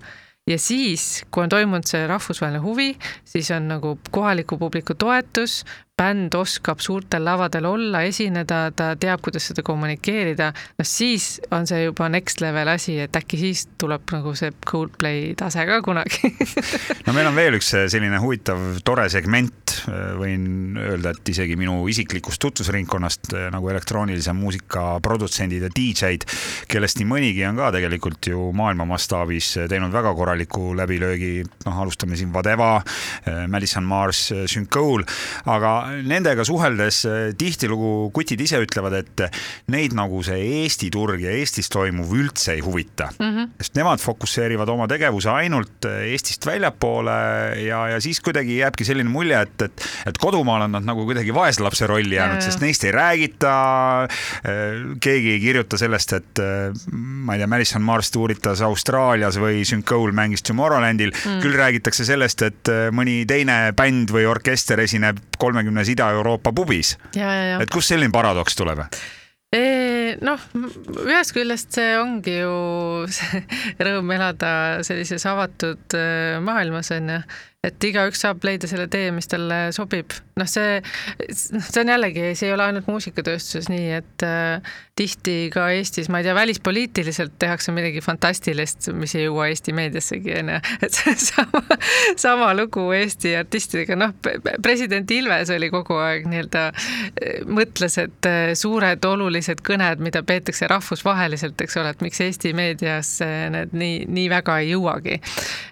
ja 0.49 0.57
siis, 0.61 1.23
kui 1.33 1.43
on 1.43 1.49
toimunud 1.49 1.85
see 1.89 2.03
rahvusvaheline 2.09 2.61
huvi, 2.61 2.91
siis 3.25 3.49
on 3.53 3.67
nagu 3.69 3.95
kohaliku 4.13 4.57
publiku 4.61 4.93
toetus, 4.97 5.63
bänd 5.99 6.35
oskab 6.37 6.79
suurtel 6.83 7.25
lavadel 7.27 7.67
olla, 7.67 8.03
esineda, 8.07 8.61
ta 8.75 8.93
teab, 8.99 9.21
kuidas 9.25 9.49
seda 9.49 9.63
kommunikeerida, 9.67 10.51
noh 10.79 10.87
siis 10.87 11.39
on 11.55 11.67
see 11.67 11.83
juba 11.83 12.07
next 12.11 12.43
level 12.43 12.71
asi, 12.71 12.95
et 13.03 13.15
äkki 13.19 13.39
siis 13.41 13.65
tuleb 13.81 14.07
nagu 14.15 14.33
see 14.37 14.53
Coldplay 14.69 15.33
tase 15.39 15.65
ka 15.67 15.81
kunagi. 15.85 16.31
No 17.07 17.13
meil 17.15 17.25
on 17.29 17.37
veel 17.37 17.57
üks 17.57 17.71
selline 17.89 18.19
huvitav 18.21 18.59
tore 18.85 19.07
segment, 19.11 19.73
võin 20.19 20.77
öelda, 20.77 21.13
et 21.15 21.31
isegi 21.31 21.55
minu 21.57 21.81
isiklikust 21.89 22.41
tutvusringkonnast 22.43 23.33
nagu 23.53 23.69
elektroonilise 23.71 24.33
muusika 24.37 24.83
produtsendid 25.03 25.65
ja 25.65 25.71
DJ-d, 25.73 26.27
kellest 26.69 26.99
nii 26.99 27.09
mõnigi 27.09 27.45
on 27.49 27.57
ka 27.59 27.71
tegelikult 27.75 28.29
ju 28.29 28.49
maailma 28.55 28.85
mastaabis 28.89 29.51
teinud 29.71 29.93
väga 29.93 30.13
korraliku 30.17 30.73
läbilöögi, 30.77 31.31
noh, 31.65 31.81
alustame 31.83 32.19
siin 32.19 32.33
Vadeva, 32.33 32.75
Madison 33.49 33.87
Mars, 33.89 34.27
Syncool, 34.49 35.05
aga 35.49 35.73
nendega 36.09 36.45
suheldes 36.47 37.01
eh, 37.07 37.17
tihtilugu 37.37 38.09
kutid 38.15 38.41
ise 38.43 38.59
ütlevad, 38.63 38.95
et 38.99 39.23
neid 39.73 39.95
nagu 39.97 40.21
see 40.25 40.39
Eesti 40.63 40.89
turg 40.93 41.21
ja 41.23 41.33
Eestis 41.35 41.69
toimuv 41.71 42.11
üldse 42.17 42.55
ei 42.55 42.63
huvita 42.65 43.09
mm, 43.15 43.29
-hmm. 43.29 43.49
sest 43.61 43.77
nemad 43.77 44.01
fokusseerivad 44.03 44.69
oma 44.69 44.87
tegevuse 44.91 45.31
ainult 45.31 45.87
eh, 45.89 46.11
Eestist 46.13 46.45
väljapoole 46.45 47.17
ja, 47.65 47.81
ja 47.95 48.01
siis 48.01 48.21
kuidagi 48.25 48.59
jääbki 48.59 48.87
selline 48.87 49.09
mulje, 49.09 49.41
et, 49.41 49.67
et, 49.67 49.87
et 50.11 50.17
kodumaal 50.17 50.67
on 50.67 50.77
nad 50.77 50.87
nagu 50.87 51.05
kuidagi 51.07 51.33
vaeslapse 51.35 51.87
rolli 51.87 52.15
jäänud, 52.15 52.41
sest 52.43 52.61
neist 52.63 52.83
ei 52.83 52.91
räägita. 52.95 53.53
Eh, 54.45 54.95
keegi 55.01 55.35
ei 55.35 55.39
kirjuta 55.39 55.77
sellest, 55.77 56.13
et 56.13 56.41
ma 56.91 57.35
ei 57.35 57.41
tea, 57.41 57.47
Madison 57.47 57.81
Mars 57.85 58.11
tuuritas 58.11 58.61
Austraalias 58.65 59.37
või 59.39 59.63
Syncool 59.67 60.11
mängis 60.15 60.43
Tomorrowlandil 60.43 61.11
mm., 61.13 61.41
küll 61.43 61.57
räägitakse 61.57 62.05
sellest, 62.07 62.41
et 62.45 62.71
mõni 62.95 63.21
teine 63.29 63.71
bänd 63.77 64.11
või 64.13 64.25
orkester 64.29 64.79
esineb 64.83 65.19
kolmekümne 65.39 65.78
mõnes 65.79 65.93
Ida-Euroopa 65.95 66.51
pubis. 66.55 66.97
et 67.15 67.71
kust 67.71 67.93
selline 67.93 68.11
paradoks 68.11 68.59
tuleb? 68.59 68.83
noh, 70.21 70.41
ühest 71.07 71.33
küljest 71.33 71.73
see 71.73 71.95
ongi 71.97 72.35
ju 72.41 72.51
see 73.15 73.41
rõõm 73.81 74.11
elada 74.13 74.51
sellises 74.85 75.25
avatud 75.25 75.95
äh, 75.97 76.37
maailmas 76.43 76.91
onju, 76.93 77.21
et 77.67 77.83
igaüks 77.83 78.21
saab 78.23 78.45
leida 78.47 78.69
selle 78.71 78.87
tee, 78.91 79.09
mis 79.11 79.27
talle 79.27 79.69
sobib. 79.75 80.13
noh, 80.39 80.47
see, 80.47 80.77
see 81.35 81.81
on 81.81 81.89
jällegi, 81.91 82.29
see 82.39 82.47
ei 82.47 82.53
ole 82.55 82.63
ainult 82.69 82.85
muusikatööstuses 82.87 83.67
nii, 83.67 83.89
et 83.97 84.23
äh, 84.23 84.69
tihti 84.95 85.49
ka 85.51 85.65
Eestis, 85.75 86.07
ma 86.07 86.21
ei 86.21 86.27
tea, 86.29 86.35
välispoliitiliselt 86.37 87.33
tehakse 87.43 87.73
midagi 87.75 87.99
fantastilist, 88.03 88.87
mis 88.95 89.17
ei 89.19 89.25
jõua 89.25 89.49
Eesti 89.51 89.75
meediassegi 89.75 90.37
onju, 90.39 90.61
et 90.87 90.95
see 91.01 91.15
sama, 91.19 91.61
sama 92.23 92.53
lugu 92.55 92.85
Eesti 92.95 93.35
artistidega, 93.41 93.99
noh, 93.99 94.15
president 94.63 95.11
Ilves 95.11 95.51
oli 95.51 95.67
kogu 95.73 95.99
aeg 95.99 96.31
nii-öelda, 96.31 96.63
mõtles, 97.51 97.99
et 97.99 98.31
äh, 98.31 98.53
suured 98.55 99.03
olulised 99.11 99.65
kõned, 99.67 99.99
mida 100.07 100.23
peetakse 100.23 100.71
rahvusvaheliselt, 100.71 101.59
eks 101.67 101.75
ole, 101.83 101.91
et 101.91 102.07
miks 102.07 102.23
Eesti 102.23 102.55
meedias 102.55 103.17
need 103.51 103.75
nii, 103.75 104.05
nii 104.07 104.31
väga 104.31 104.61
ei 104.63 104.71
jõuagi. 104.71 105.19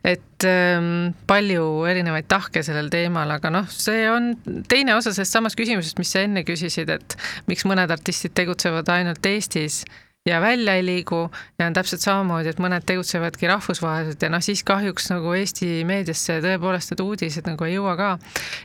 et 0.03 0.36
palju 0.43 1.63
erinevaid 1.89 2.27
tahke 2.29 2.61
sellel 2.65 2.91
teemal, 2.93 3.31
aga 3.33 3.49
noh, 3.53 3.69
see 3.71 4.05
on 4.11 4.33
teine 4.69 4.93
osa 4.97 5.13
sellest 5.15 5.33
samast 5.33 5.57
küsimusest, 5.57 5.97
mis 5.97 6.11
sa 6.13 6.25
enne 6.25 6.43
küsisid, 6.47 6.91
et 6.93 7.17
miks 7.49 7.65
mõned 7.65 7.89
artistid 7.93 8.35
tegutsevad 8.37 8.89
ainult 8.93 9.25
Eestis 9.25 9.83
ja 10.27 10.41
välja 10.41 10.75
ei 10.75 10.85
liigu. 10.85 11.29
Ja 11.59 11.67
on 11.67 11.73
täpselt 11.73 12.03
samamoodi, 12.03 12.51
et 12.51 12.59
mõned 12.61 12.85
tegutsevadki 12.87 13.47
rahvusvaheliselt 13.49 14.21
ja 14.21 14.29
noh, 14.31 14.43
siis 14.43 14.63
kahjuks 14.67 15.09
nagu 15.13 15.33
Eesti 15.37 15.81
meediasse 15.87 16.39
tõepoolest 16.43 16.93
need 16.93 17.03
uudised 17.03 17.47
nagu 17.47 17.67
ei 17.67 17.77
jõua 17.77 17.95
ka. 17.99 18.09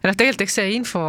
ja 0.03 0.11
noh, 0.11 0.17
tegelikult 0.17 0.47
eks 0.47 0.59
see 0.59 0.73
info 0.77 1.05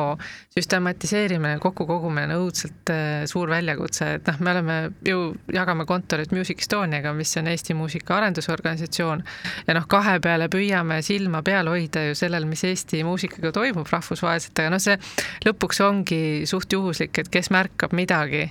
süstematiseerimine, 0.53 1.57
kokkukogumine 1.63 2.27
on 2.29 2.45
õudselt 2.45 2.91
äh, 2.93 3.23
suur 3.29 3.49
väljakutse, 3.49 4.09
et 4.19 4.29
noh, 4.29 4.37
me 4.45 4.53
oleme 4.53 4.77
ju, 5.07 5.23
jagame 5.53 5.87
kontorit 5.89 6.31
Music 6.35 6.61
Estoniaga, 6.61 7.13
mis 7.17 7.33
on 7.41 7.49
Eesti 7.49 7.73
muusika 7.77 8.19
arendusorganisatsioon 8.19 9.23
ja 9.67 9.77
noh, 9.77 9.87
kahe 9.89 10.19
peale 10.23 10.49
püüame 10.53 11.01
silma 11.05 11.41
peal 11.45 11.71
hoida 11.71 12.05
ju 12.09 12.19
sellel, 12.19 12.45
mis 12.49 12.63
Eesti 12.69 13.01
muusikaga 13.07 13.53
toimub 13.55 13.89
rahvusvaheliselt, 13.89 14.61
aga 14.61 14.75
noh, 14.75 14.83
see 14.83 14.99
lõpuks 15.47 15.81
ongi 15.87 16.21
suht 16.49 16.77
juhuslik, 16.77 17.17
et 17.17 17.33
kes 17.33 17.49
märkab 17.53 17.97
midagi 17.97 18.45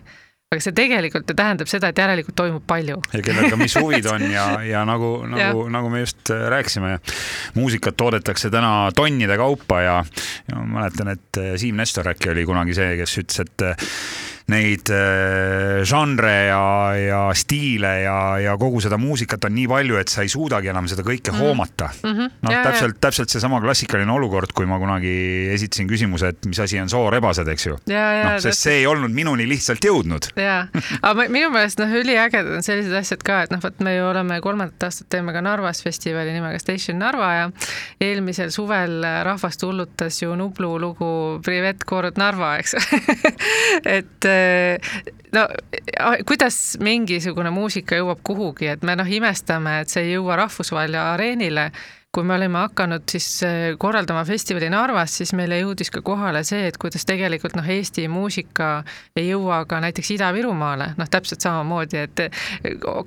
aga 0.52 0.60
see 0.64 0.74
tegelikult 0.76 1.30
ju 1.30 1.36
tähendab 1.36 1.70
seda, 1.70 1.90
et 1.92 2.00
järelikult 2.02 2.36
toimub 2.36 2.64
palju. 2.68 2.98
ja 3.12 3.22
kellel 3.24 3.48
ka 3.52 3.58
mis 3.60 3.76
huvid 3.80 4.08
on 4.12 4.26
ja, 4.30 4.46
ja 4.66 4.84
nagu, 4.88 5.14
nagu, 5.32 5.66
nagu 5.72 5.92
me 5.92 6.04
just 6.04 6.32
äh, 6.34 6.46
rääkisime, 6.52 6.98
muusikat 7.56 7.96
toodetakse 7.96 8.50
täna 8.52 8.90
tonnide 8.96 9.38
kaupa 9.40 9.80
ja, 9.84 9.96
ja 10.50 10.60
ma 10.60 10.82
mäletan, 10.82 11.14
et 11.16 11.40
äh, 11.40 11.54
Siim 11.60 11.80
Nestor 11.80 12.12
äkki 12.12 12.32
oli 12.34 12.46
kunagi 12.48 12.76
see, 12.76 12.96
kes 13.00 13.18
ütles, 13.24 13.42
et 13.46 13.66
äh, 13.66 13.90
neid 14.50 14.90
äh, 14.90 15.82
žanre 15.86 16.34
ja, 16.48 16.62
ja 16.98 17.20
stiile 17.36 17.92
ja, 18.02 18.16
ja 18.42 18.56
kogu 18.60 18.80
seda 18.82 18.98
muusikat 19.00 19.46
on 19.46 19.54
nii 19.54 19.68
palju, 19.70 19.98
et 20.00 20.10
sa 20.12 20.24
ei 20.24 20.30
suudagi 20.32 20.72
enam 20.72 20.88
seda 20.90 21.04
kõike 21.06 21.30
mm 21.30 21.36
-hmm. 21.38 21.46
hoomata 21.46 21.90
mm 22.02 22.14
-hmm.. 22.16 22.30
noh, 22.42 22.56
täpselt, 22.66 22.98
täpselt 23.00 23.30
seesama 23.30 23.60
klassikaline 23.60 24.12
olukord, 24.12 24.52
kui 24.54 24.66
ma 24.66 24.78
kunagi 24.78 25.14
esitasin 25.54 25.88
küsimuse, 25.88 26.32
et 26.34 26.46
mis 26.46 26.58
asi 26.58 26.80
on 26.80 26.88
soorebased, 26.88 27.48
eks 27.48 27.66
ju. 27.66 27.78
noh, 27.86 28.40
sest 28.42 28.66
see 28.66 28.80
ei 28.82 28.86
olnud 28.86 29.12
minuni 29.12 29.48
lihtsalt 29.48 29.84
jõudnud. 29.84 30.32
jaa, 30.36 30.66
aga 31.02 31.28
minu 31.28 31.50
meelest 31.50 31.78
noh, 31.78 31.94
üliägedad 32.02 32.56
on 32.56 32.62
sellised 32.62 32.94
asjad 32.98 33.22
ka, 33.22 33.42
et 33.42 33.54
noh, 33.54 33.62
vot 33.62 33.80
me 33.80 33.96
ju 33.96 34.06
oleme 34.08 34.40
kolmandat 34.40 34.82
aastat 34.82 35.08
teeme 35.08 35.32
ka 35.32 35.40
Narvas 35.40 35.82
festivali 35.82 36.32
nimega 36.32 36.58
Station 36.58 36.98
Narva 36.98 37.32
ja 37.34 37.50
eelmisel 38.00 38.50
suvel 38.50 39.02
rahvast 39.22 39.62
hullutas 39.62 40.22
ju 40.22 40.34
Nublu 40.36 40.78
lugu 40.80 41.40
Privet 41.44 41.84
kord 41.84 42.18
Narva, 42.18 42.56
eks 42.58 42.74
et 43.98 44.31
no 45.32 45.46
kuidas 46.28 46.58
mingisugune 46.80 47.50
muusika 47.54 47.98
jõuab 48.00 48.22
kuhugi, 48.26 48.70
et 48.74 48.84
me 48.86 48.96
noh, 48.98 49.08
imestame, 49.08 49.80
et 49.82 49.92
see 49.92 50.06
ei 50.06 50.14
jõua 50.16 50.38
rahvusvahelisele 50.44 51.02
areenile 51.02 51.70
kui 52.12 52.26
me 52.28 52.34
olime 52.36 52.60
hakanud 52.66 53.06
siis 53.08 53.26
äh, 53.46 53.72
korraldama 53.80 54.20
festivali 54.28 54.68
Narvas, 54.68 55.14
siis 55.16 55.30
meile 55.32 55.56
jõudis 55.62 55.88
ka 55.88 56.02
kohale 56.04 56.42
see, 56.44 56.66
et 56.68 56.76
kuidas 56.80 57.06
tegelikult 57.08 57.54
noh, 57.56 57.64
Eesti 57.72 58.04
muusika 58.12 58.82
ei 59.16 59.30
jõua 59.30 59.62
ka 59.68 59.78
näiteks 59.80 60.10
Ida-Virumaale, 60.18 60.90
noh, 60.98 61.08
täpselt 61.08 61.40
samamoodi, 61.40 62.02
et 62.02 62.20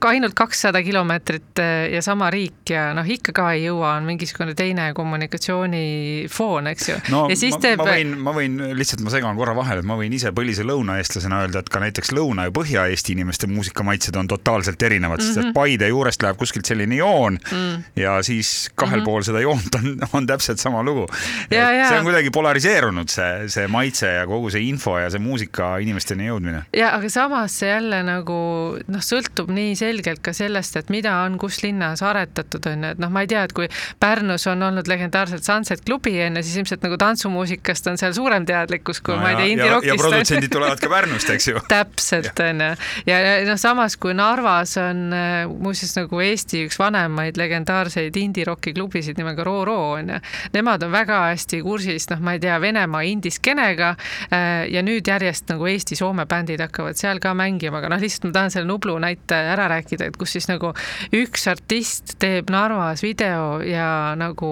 ka 0.02 0.10
ainult 0.10 0.34
kakssada 0.38 0.82
kilomeetrit 0.82 1.62
äh, 1.62 1.74
ja 1.94 2.02
sama 2.02 2.32
riik 2.34 2.74
ja 2.74 2.88
noh, 2.98 3.06
ikka 3.06 3.36
ka 3.38 3.52
ei 3.54 3.68
jõua, 3.68 3.92
on 4.00 4.08
mingisugune 4.10 4.56
teine 4.58 4.88
kommunikatsioonifoon, 4.98 6.72
eks 6.74 6.90
ju. 6.90 6.98
no 7.14 7.22
ja 7.30 7.38
siis 7.38 7.54
ma, 7.60 7.62
teeb... 7.68 7.84
ma 7.84 7.88
võin, 7.92 8.18
ma 8.26 8.36
võin 8.40 8.58
lihtsalt, 8.82 9.06
ma 9.06 9.14
segan 9.14 9.38
korra 9.38 9.54
vahele, 9.58 9.86
et 9.86 9.90
ma 9.94 10.00
võin 10.02 10.18
ise 10.18 10.34
põlise 10.34 10.66
lõunaeestlasena 10.66 11.44
öelda, 11.46 11.62
et 11.62 11.70
ka 11.70 11.84
näiteks 11.86 12.10
Lõuna- 12.18 12.50
ja 12.50 12.56
Põhja-Eesti 12.58 13.14
inimeste 13.14 13.46
muusikamaitsed 13.54 14.18
on 14.18 14.34
totaalselt 14.34 14.82
erinevad 14.82 15.22
mm, 15.22 15.30
-hmm. 15.30 15.38
sest 15.38 15.46
mhm. 15.46 15.54
Paide 15.54 15.94
juurest 15.94 16.26
läheb 16.26 16.42
kuskilt 16.42 16.66
selline 16.66 16.98
joon 16.98 17.38
mm. 17.38 17.86
ja 18.02 18.18
siis 18.26 18.72
kahe 18.74 18.95
kahel 18.96 19.02
mm 19.02 19.04
-hmm. 19.04 19.12
pool 19.12 19.24
seda 19.28 19.42
joont 19.44 19.76
on, 19.76 20.08
on 20.14 20.28
täpselt 20.28 20.60
sama 20.60 20.84
lugu. 20.84 21.08
see 21.50 21.98
on 22.00 22.06
kuidagi 22.06 22.32
polariseerunud, 22.32 23.10
see, 23.10 23.50
see 23.50 23.68
maitse 23.68 24.08
ja 24.08 24.26
kogu 24.28 24.50
see 24.50 24.68
info 24.70 24.98
ja 25.00 25.10
see 25.10 25.20
muusika 25.20 25.78
inimesteni 25.78 26.28
jõudmine. 26.30 26.64
ja 26.74 26.96
aga 26.96 27.10
samas 27.10 27.60
see 27.60 27.70
jälle 27.70 28.04
nagu 28.04 28.40
noh, 28.88 29.04
sõltub 29.04 29.52
nii 29.52 29.76
selgelt 29.76 30.22
ka 30.26 30.34
sellest, 30.34 30.76
et 30.76 30.90
mida 30.90 31.16
on 31.26 31.38
kus 31.42 31.62
linnas 31.64 32.04
aretatud, 32.06 32.66
on 32.72 32.84
ju, 32.84 32.92
et 32.96 33.02
noh, 33.02 33.12
ma 33.12 33.26
ei 33.26 33.32
tea, 33.32 33.44
et 33.44 33.54
kui 33.56 33.70
Pärnus 34.00 34.48
on 34.52 34.64
olnud 34.64 34.88
legendaarselt 34.88 35.44
Sunset 35.46 35.84
klubi 35.86 36.16
on 36.26 36.40
ju, 36.40 36.44
siis 36.44 36.58
ilmselt 36.62 36.84
nagu 36.86 36.98
tantsumuusikast 37.02 37.88
on 37.92 38.00
seal 38.02 38.14
suurem 38.18 38.46
teadlikkus 38.46 39.02
kui 39.06 39.16
no, 39.16 39.22
ma 39.22 39.34
ei 39.34 39.40
tea, 39.40 39.52
indie-rockist. 39.56 39.92
ja 39.94 40.00
produtsendid 40.02 40.54
tulevad 40.54 40.82
ka 40.82 40.90
Pärnust, 40.92 41.30
eks 41.36 41.50
ju. 41.52 41.64
täpselt, 41.76 42.40
on 42.46 42.64
ju. 42.66 42.72
ja, 43.12 43.20
ja 43.20 43.36
noh, 43.50 43.60
samas 43.62 43.98
kui 44.02 44.16
Narvas 44.18 44.76
on 44.82 45.14
äh, 45.16 45.46
muuseas 45.50 45.96
nagu 46.00 46.22
Eesti 46.26 46.66
üks 46.68 46.80
vanemaid 46.80 47.40
legendaarseid 47.40 48.16
indie-rocki 48.20 48.76
klubisid, 48.76 48.85
klubisid 48.86 49.18
nimega 49.18 49.44
Roro 49.44 49.78
onju. 49.98 50.20
Nemad 50.54 50.84
on 50.84 50.92
väga 50.94 51.20
hästi 51.32 51.62
kursis, 51.66 52.08
noh, 52.12 52.22
ma 52.22 52.36
ei 52.36 52.40
tea, 52.40 52.58
Venemaa 52.62 53.02
indiskenega 53.10 53.96
äh, 54.30 54.66
ja 54.72 54.84
nüüd 54.86 55.08
järjest 55.10 55.50
nagu 55.50 55.68
Eesti-Soome 55.70 56.28
bändid 56.30 56.62
hakkavad 56.62 56.98
seal 57.00 57.20
ka 57.24 57.34
mängima, 57.38 57.80
aga 57.82 57.90
noh, 57.92 58.02
lihtsalt 58.02 58.30
ma 58.30 58.36
tahan 58.38 58.54
selle 58.54 58.70
Nublu 58.70 58.98
näite 59.02 59.38
ära 59.56 59.68
rääkida, 59.72 60.10
et 60.10 60.20
kus 60.20 60.36
siis 60.36 60.48
nagu 60.50 60.72
üks 61.16 61.48
artist 61.50 62.16
teeb 62.22 62.52
Narvas 62.54 63.04
video 63.04 63.60
ja 63.66 64.14
nagu 64.20 64.52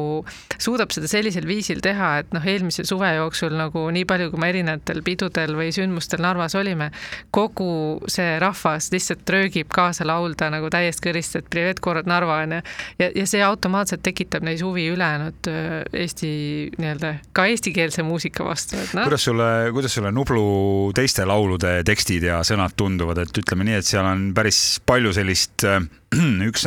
suudab 0.57 0.93
seda 0.95 1.09
sellisel 1.11 1.47
viisil 1.47 1.84
teha, 1.84 2.15
et 2.23 2.34
noh, 2.36 2.43
eelmise 2.43 2.86
suve 2.88 3.13
jooksul 3.15 3.53
nagu 3.57 3.86
nii 3.93 4.07
palju, 4.09 4.31
kui 4.34 4.41
me 4.41 4.51
erinevatel 4.53 5.03
pidudel 5.05 5.57
või 5.59 5.69
sündmustel 5.75 6.23
Narvas 6.25 6.57
olime, 6.59 6.89
kogu 7.31 8.01
see 8.11 8.38
rahvas 8.41 8.89
lihtsalt 8.93 9.29
röögib 9.29 9.69
kaasa 9.73 10.07
laulda 10.07 10.49
nagu 10.53 10.71
täiesti 10.73 11.07
kõrist, 11.07 11.38
et 11.38 11.49
privet 11.53 11.81
korrad 11.84 12.09
Narva 12.09 12.41
onju. 12.43 12.61
ja, 12.99 13.09
ja 13.13 13.27
see 13.29 13.43
automaatselt 13.43 14.03
tekitab 14.03 14.22
neis 14.43 14.63
huvi 14.63 14.88
ülejäänud 14.93 15.49
äh, 15.51 15.76
Eesti 16.03 16.32
nii-öelda 16.78 17.13
ka 17.36 17.45
eestikeelse 17.51 18.05
muusika 18.07 18.45
vastu, 18.47 18.78
et 18.80 18.93
noh. 18.97 19.07
kuidas 19.07 19.28
sulle, 19.30 19.49
kuidas 19.76 19.97
sulle 19.97 20.11
Nublu 20.15 20.91
teiste 20.95 21.26
laulude 21.30 21.76
tekstid 21.88 22.28
ja 22.30 22.41
sõnad 22.47 22.76
tunduvad, 22.78 23.24
et 23.26 23.43
ütleme 23.43 23.67
nii, 23.67 23.82
et 23.82 23.88
seal 23.88 24.07
on 24.07 24.30
päris 24.36 24.61
palju 24.86 25.13
sellist 25.15 25.67
äh, 25.67 25.82
üks 26.49 26.66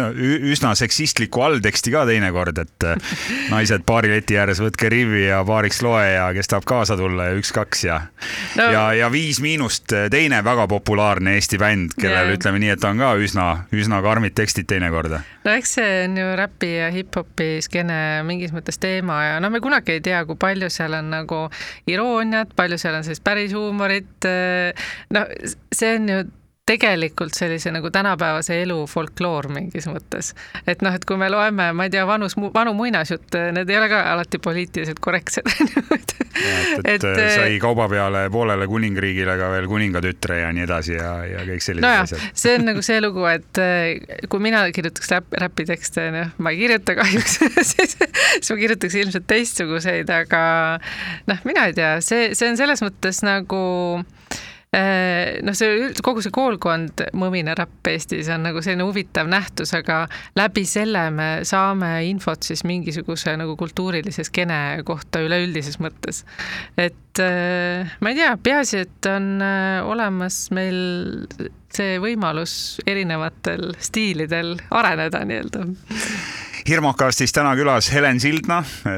üsna 0.52 0.74
seksistlikku 0.78 1.42
allteksti 1.46 1.92
ka 1.94 2.04
teinekord, 2.08 2.58
et 2.62 2.86
äh, 2.86 3.14
naised 3.52 3.84
baarileti 3.88 4.38
ääres, 4.40 4.60
võtke 4.62 4.90
rivi 4.92 5.26
ja 5.26 5.42
baariks 5.46 5.82
loe 5.86 6.04
ja 6.16 6.28
kes 6.36 6.50
tahab 6.52 6.66
kaasa 6.68 6.96
tulla 6.98 7.30
ja 7.30 7.38
üks-kaks 7.40 7.84
ja 7.86 8.00
no. 8.56 8.68
ja, 8.72 8.84
ja 8.96 9.10
Viis 9.12 9.40
Miinust, 9.44 9.92
äh, 9.96 10.08
teine 10.12 10.42
väga 10.44 10.66
populaarne 10.70 11.36
Eesti 11.36 11.60
bänd, 11.60 11.96
kellel 12.00 12.30
yeah. 12.30 12.36
ütleme 12.38 12.62
nii, 12.62 12.72
et 12.76 12.86
on 12.88 13.02
ka 13.02 13.12
üsna, 13.20 13.48
üsna 13.76 14.00
karmid 14.04 14.36
tekstid 14.38 14.68
teinekord. 14.70 15.18
no 15.46 15.56
eks 15.56 15.76
see 15.78 15.92
on 16.04 16.16
ju 16.20 16.32
räpi 16.38 16.72
ja 16.76 16.90
hip-hopi 16.94 17.50
skeene 17.64 18.00
mingis 18.26 18.54
mõttes 18.56 18.80
teema 18.82 19.20
ja 19.24 19.36
no 19.42 19.50
me 19.52 19.60
kunagi 19.64 19.98
ei 19.98 20.04
tea, 20.04 20.24
kui 20.28 20.38
palju 20.40 20.70
seal 20.72 20.96
on 20.98 21.12
nagu 21.12 21.46
irooniat, 21.90 22.54
palju 22.56 22.78
seal 22.80 22.98
on 22.98 23.06
sellist 23.06 23.24
päris 23.26 23.54
huumorit. 23.56 24.16
Äh, 24.28 24.88
no 25.14 25.26
see 25.74 25.94
on 25.98 26.10
ju 26.10 26.24
tegelikult 26.66 27.34
sellise 27.34 27.70
nagu 27.70 27.90
tänapäevase 27.94 28.56
elu 28.64 28.80
folkloor 28.90 29.46
mingis 29.54 29.86
mõttes. 29.86 30.32
et 30.66 30.82
noh, 30.82 30.94
et 30.94 31.04
kui 31.06 31.18
me 31.20 31.28
loeme, 31.30 31.68
ma 31.76 31.86
ei 31.86 31.92
tea, 31.94 32.02
vanus, 32.08 32.34
vanu 32.54 32.72
muinasjutte, 32.74 33.52
need 33.54 33.70
ei 33.70 33.78
ole 33.78 33.88
ka 33.92 34.00
alati 34.12 34.40
poliitiliselt 34.42 34.98
korrektsed 35.02 35.46
et, 35.96 36.14
et, 36.34 36.88
et 36.96 37.06
äh, 37.06 37.28
sai 37.36 37.60
kauba 37.62 37.86
peale 37.92 38.24
poolele 38.34 38.66
kuningriigile 38.70 39.36
ka 39.38 39.52
veel 39.54 39.68
kuningatütre 39.70 40.40
ja 40.40 40.50
nii 40.56 40.66
edasi 40.66 40.98
ja, 40.98 41.12
ja 41.30 41.46
kõik 41.46 41.62
sellised 41.68 41.86
no 41.86 41.92
asjad. 42.02 42.26
see 42.34 42.56
on 42.58 42.66
nagu 42.72 42.82
see 42.88 42.98
lugu, 43.04 43.22
et 43.30 43.62
äh, 43.62 44.26
kui 44.32 44.42
mina 44.42 44.64
kirjutaks 44.74 45.14
räpp, 45.14 45.38
räpitekste, 45.46 46.08
noh, 46.16 46.34
ma 46.42 46.54
ei 46.54 46.64
kirjuta 46.64 46.98
kahjuks 46.98 47.38
siis, 47.70 47.94
siis 47.94 48.50
ma 48.50 48.58
kirjutaks 48.64 48.98
ilmselt 49.04 49.30
teistsuguseid, 49.30 50.10
aga 50.10 50.42
noh, 51.30 51.46
mina 51.46 51.70
ei 51.70 51.78
tea, 51.78 51.94
see, 52.02 52.32
see 52.34 52.50
on 52.50 52.58
selles 52.58 52.82
mõttes 52.82 53.22
nagu 53.26 53.64
Äh, 54.26 54.55
noh, 54.76 55.56
see 55.56 55.90
kogu 56.04 56.22
see 56.24 56.34
koolkond 56.34 57.04
Mõmine 57.16 57.54
räpp 57.56 57.88
Eestis 57.90 58.28
on 58.32 58.44
nagu 58.44 58.62
selline 58.64 58.84
huvitav 58.86 59.28
nähtus, 59.30 59.72
aga 59.76 60.02
läbi 60.38 60.66
selle 60.68 61.06
me 61.14 61.28
saame 61.48 61.90
infot 62.10 62.44
siis 62.46 62.64
mingisuguse 62.68 63.36
nagu 63.40 63.56
kultuurilise 63.58 64.26
skeene 64.26 64.82
kohta 64.86 65.22
üleüldises 65.24 65.80
mõttes. 65.82 66.24
et 66.76 67.22
äh, 67.22 67.96
ma 68.00 68.12
ei 68.12 68.18
tea, 68.20 68.34
peaasi, 68.42 68.84
et 68.86 69.10
on 69.10 69.30
äh, 69.44 69.80
olemas 69.86 70.46
meil 70.56 70.80
see 71.76 71.96
võimalus 72.02 72.78
erinevatel 72.88 73.72
stiilidel 73.82 74.56
areneda 74.70 75.24
nii-öelda 75.28 75.66
Hirmukastis 76.66 77.30
täna 77.30 77.52
külas 77.54 77.86
Helen 77.94 78.18
Sildna, 78.18 78.56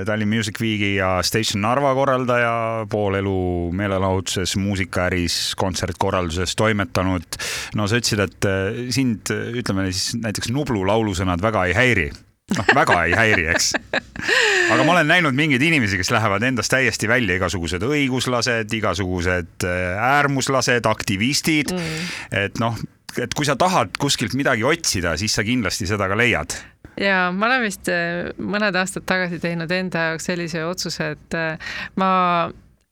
Tallinn 0.08 0.30
Music 0.32 0.56
Weeki 0.60 0.94
ja 0.94 1.18
Station 1.22 1.60
Narva 1.60 1.90
korraldaja, 1.92 2.52
pool 2.88 3.18
elu 3.18 3.34
meelelahutuses, 3.76 4.54
muusikaäris, 4.56 5.36
kontsertkorralduses 5.60 6.56
toimetanud. 6.56 7.36
no 7.76 7.88
sa 7.88 8.00
ütlesid, 8.00 8.22
et 8.24 8.48
eh, 8.48 8.78
sind, 8.94 9.28
ütleme 9.60 9.84
siis 9.90 10.16
näiteks 10.16 10.48
Nublu 10.54 10.86
laulusõnad 10.88 11.44
väga 11.44 11.66
ei 11.68 11.76
häiri 11.76 12.06
noh, 12.56 12.70
väga 12.72 13.02
ei 13.04 13.12
häiri, 13.18 13.44
eks. 13.52 13.74
aga 14.72 14.80
ma 14.80 14.94
olen 14.94 15.12
näinud 15.12 15.36
mingeid 15.36 15.62
inimesi, 15.68 16.00
kes 16.00 16.12
lähevad 16.14 16.48
endast 16.48 16.72
täiesti 16.72 17.10
välja, 17.10 17.36
igasugused 17.36 17.84
õiguslased, 17.84 18.72
igasugused 18.80 19.68
eh, 19.68 20.08
äärmuslased, 20.14 20.88
aktivistid 20.88 21.76
mm.. 21.76 22.08
et 22.46 22.64
noh, 22.64 22.80
et 23.20 23.36
kui 23.36 23.44
sa 23.44 23.60
tahad 23.60 23.92
kuskilt 24.00 24.32
midagi 24.40 24.64
otsida, 24.64 25.18
siis 25.20 25.36
sa 25.36 25.44
kindlasti 25.44 25.84
seda 25.90 26.08
ka 26.08 26.16
leiad 26.16 26.56
ja 27.00 27.28
ma 27.32 27.46
olen 27.46 27.64
vist 27.66 27.90
äh, 27.92 28.30
mõned 28.38 28.76
aastad 28.78 29.06
tagasi 29.08 29.40
teinud 29.42 29.72
enda 29.74 30.10
jaoks 30.10 30.28
sellise 30.30 30.64
otsuse, 30.68 31.12
et 31.16 31.38
äh, 31.38 31.74
ma 32.00 32.10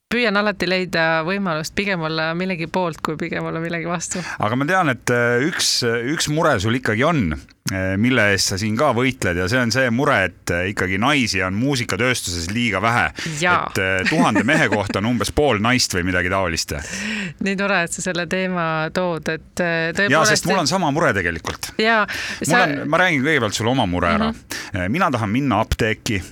püüan 0.06 0.38
alati 0.38 0.68
leida 0.70 1.04
võimalust 1.26 1.74
pigem 1.74 2.04
olla 2.06 2.30
millegi 2.38 2.68
poolt, 2.70 3.00
kui 3.02 3.18
pigem 3.18 3.46
olla 3.48 3.58
millegi 3.62 3.88
vastu. 3.90 4.22
aga 4.22 4.58
ma 4.58 4.66
tean, 4.68 4.90
et 4.94 5.10
äh, 5.10 5.42
üks, 5.48 5.80
üks 6.14 6.28
mure 6.30 6.52
sul 6.62 6.78
ikkagi 6.78 7.02
on, 7.06 7.34
äh, 7.72 7.96
mille 7.98 8.28
eest 8.36 8.52
sa 8.52 8.58
siin 8.60 8.76
ka 8.78 8.92
võitled 8.94 9.40
ja 9.42 9.48
see 9.50 9.58
on 9.58 9.74
see 9.74 9.90
mure, 9.90 10.20
et 10.28 10.52
äh, 10.54 10.68
ikkagi 10.70 11.00
naisi 11.02 11.42
on 11.42 11.58
muusikatööstuses 11.58 12.52
liiga 12.54 12.78
vähe. 12.84 13.08
et 13.16 13.82
tuhande 14.06 14.44
mehe 14.46 14.70
kohta 14.70 15.02
on 15.02 15.10
umbes 15.10 15.34
pool 15.34 15.58
naist 15.62 15.98
või 15.98 16.06
midagi 16.12 16.30
taolist. 16.30 16.76
nii 17.46 17.58
tore, 17.58 17.82
et 17.88 17.98
sa 17.98 18.06
selle 18.06 18.28
teema 18.30 18.68
tood, 18.94 19.26
et 19.34 19.50
tõepoolest. 19.58 20.14
ja, 20.14 20.22
sest 20.30 20.46
mul 20.46 20.62
on 20.62 20.70
sama 20.70 20.94
mure 20.94 21.10
tegelikult. 21.18 21.72
sa.... 21.74 22.06
mul 22.46 22.62
on, 22.62 22.78
ma 22.94 23.02
räägin 23.02 23.26
kõigepealt 23.26 23.58
sulle 23.58 23.74
oma 23.74 23.90
mure 23.90 24.14
ära 24.14 24.30
mm. 24.30 24.48
-hmm. 24.70 24.88
mina 25.00 25.10
tahan 25.10 25.34
minna 25.34 25.60
apteeki 25.66 26.22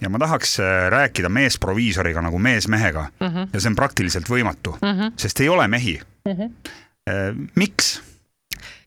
ja 0.00 0.10
ma 0.12 0.18
tahaks 0.18 0.58
äh, 0.60 0.88
rääkida 0.92 1.28
meesproviisoriga 1.28 2.22
nagu 2.22 2.38
mees 2.38 2.68
mehega 2.68 3.08
mm 3.20 3.26
-hmm. 3.26 3.48
ja 3.52 3.60
see 3.60 3.70
on 3.70 3.76
praktiliselt 3.76 4.28
võimatu 4.28 4.76
mm, 4.82 4.92
-hmm. 4.92 5.12
sest 5.16 5.40
ei 5.40 5.48
ole 5.48 5.68
mehi 5.68 6.00
mm. 6.24 6.32
-hmm. 6.32 7.48
miks? 7.54 8.02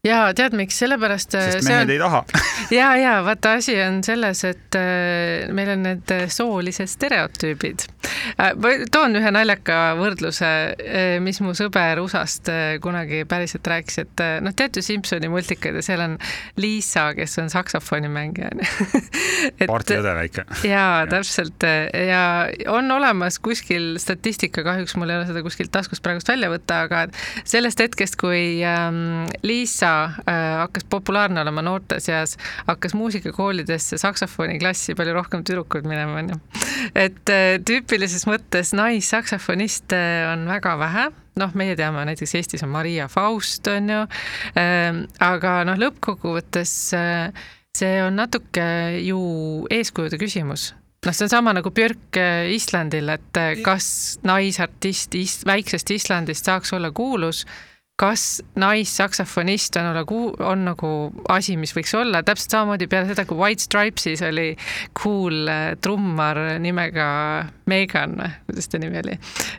Ja 0.08 0.20
tead, 0.36 0.56
miks, 0.56 0.78
sellepärast. 0.80 1.36
Äh, 1.36 1.50
sest 1.54 1.68
mehed 1.68 1.90
on... 1.90 1.92
ei 1.92 2.00
taha 2.00 2.24
ja, 2.80 2.90
ja 3.00 3.16
vaata, 3.26 3.58
asi 3.60 3.76
on 3.84 4.00
selles, 4.06 4.44
et 4.48 4.78
äh, 4.80 5.50
meil 5.56 5.74
on 5.74 5.84
need 5.84 6.14
soolised 6.32 6.88
stereotüübid. 6.94 7.84
Äh, 8.40 8.54
ma 8.56 8.72
toon 8.92 9.20
ühe 9.20 9.34
naljaka 9.36 9.80
võrdluse, 10.00 10.52
mis 11.24 11.42
mu 11.44 11.52
sõber 11.58 12.00
USA-st 12.04 12.52
kunagi 12.84 13.26
päriselt 13.30 13.68
rääkis, 13.68 14.00
et 14.06 14.24
noh, 14.46 14.56
teate 14.56 14.84
Simsoni 14.86 15.32
multikaid 15.32 15.76
ja 15.80 15.84
seal 15.84 16.06
on 16.06 16.16
Liisa, 16.60 17.10
kes 17.18 17.36
on 17.44 17.52
saksofonimängija 17.52 18.54
party 19.68 20.00
õde 20.00 20.16
väike. 20.16 20.48
jaa, 20.68 21.04
täpselt 21.12 21.68
ja 22.08 22.24
on 22.72 22.88
olemas 22.96 23.40
kuskil 23.44 23.98
statistika, 24.02 24.64
kahjuks 24.64 24.96
mul 25.00 25.12
ei 25.12 25.20
ole 25.20 25.28
seda 25.30 25.44
kuskilt 25.44 25.74
taskust 25.76 26.04
praegust 26.06 26.32
välja 26.32 26.52
võtta, 26.52 26.84
aga 26.88 27.06
sellest 27.44 27.84
hetkest, 27.84 28.16
kui 28.20 28.62
ähm, 28.68 29.28
Liisa 29.44 29.89
Liisa 29.90 30.04
äh, 30.28 30.58
hakkas 30.60 30.84
populaarne 30.90 31.42
olema 31.42 31.62
noorte 31.62 32.00
seas, 32.00 32.38
hakkas 32.68 32.94
muusikakoolidesse 32.94 33.98
saksofoniklassi 33.98 34.96
palju 34.96 35.14
rohkem 35.16 35.44
tüdrukuid 35.44 35.88
minema, 35.90 36.20
onju. 36.22 36.38
et 36.96 37.32
äh, 37.34 37.58
tüüpilises 37.66 38.28
mõttes 38.30 38.74
naissaksofoniste 38.78 40.00
on 40.34 40.48
väga 40.50 40.76
vähe. 40.80 41.08
Noh, 41.40 41.54
meie 41.56 41.76
teame 41.80 42.04
näiteks 42.10 42.36
Eestis 42.36 42.66
on 42.66 42.74
Maria 42.74 43.08
Faust, 43.08 43.68
on 43.72 43.88
ju 43.90 44.02
äh,, 44.60 45.00
aga 45.24 45.56
noh, 45.68 45.80
lõppkokkuvõttes 45.80 46.74
äh, 46.98 47.48
see 47.78 48.04
on 48.04 48.20
natuke 48.20 48.68
ju 49.06 49.22
eeskujude 49.72 50.20
küsimus. 50.20 50.74
Noh, 51.06 51.16
see 51.16 51.30
on 51.30 51.32
sama 51.32 51.56
nagu 51.56 51.72
Björk 51.72 52.20
äh, 52.20 52.52
Islandil, 52.52 53.10
et 53.16 53.40
äh, 53.40 53.56
kas 53.64 54.20
naisartist 54.28 55.16
is, 55.16 55.40
väiksest 55.48 55.96
Islandist 55.96 56.50
saaks 56.50 56.76
olla 56.76 56.92
kuulus 56.92 57.46
kas 58.00 58.40
naissaksofonist 58.60 59.76
on, 59.82 59.90
nagu, 59.98 60.20
on 60.40 60.64
nagu 60.70 60.90
asi, 61.32 61.58
mis 61.60 61.74
võiks 61.76 61.92
olla, 62.00 62.22
täpselt 62.24 62.56
samamoodi 62.56 62.88
peale 62.92 63.10
seda, 63.10 63.26
kui 63.28 63.40
White 63.40 63.66
Stripesis 63.66 64.24
oli 64.26 64.54
cool 64.98 65.50
äh, 65.52 65.74
trummar 65.84 66.40
nimega 66.64 67.10
Megan, 67.70 68.16
kuidas 68.48 68.70
ta 68.72 68.80
nimi 68.82 69.02
oli. 69.02 69.18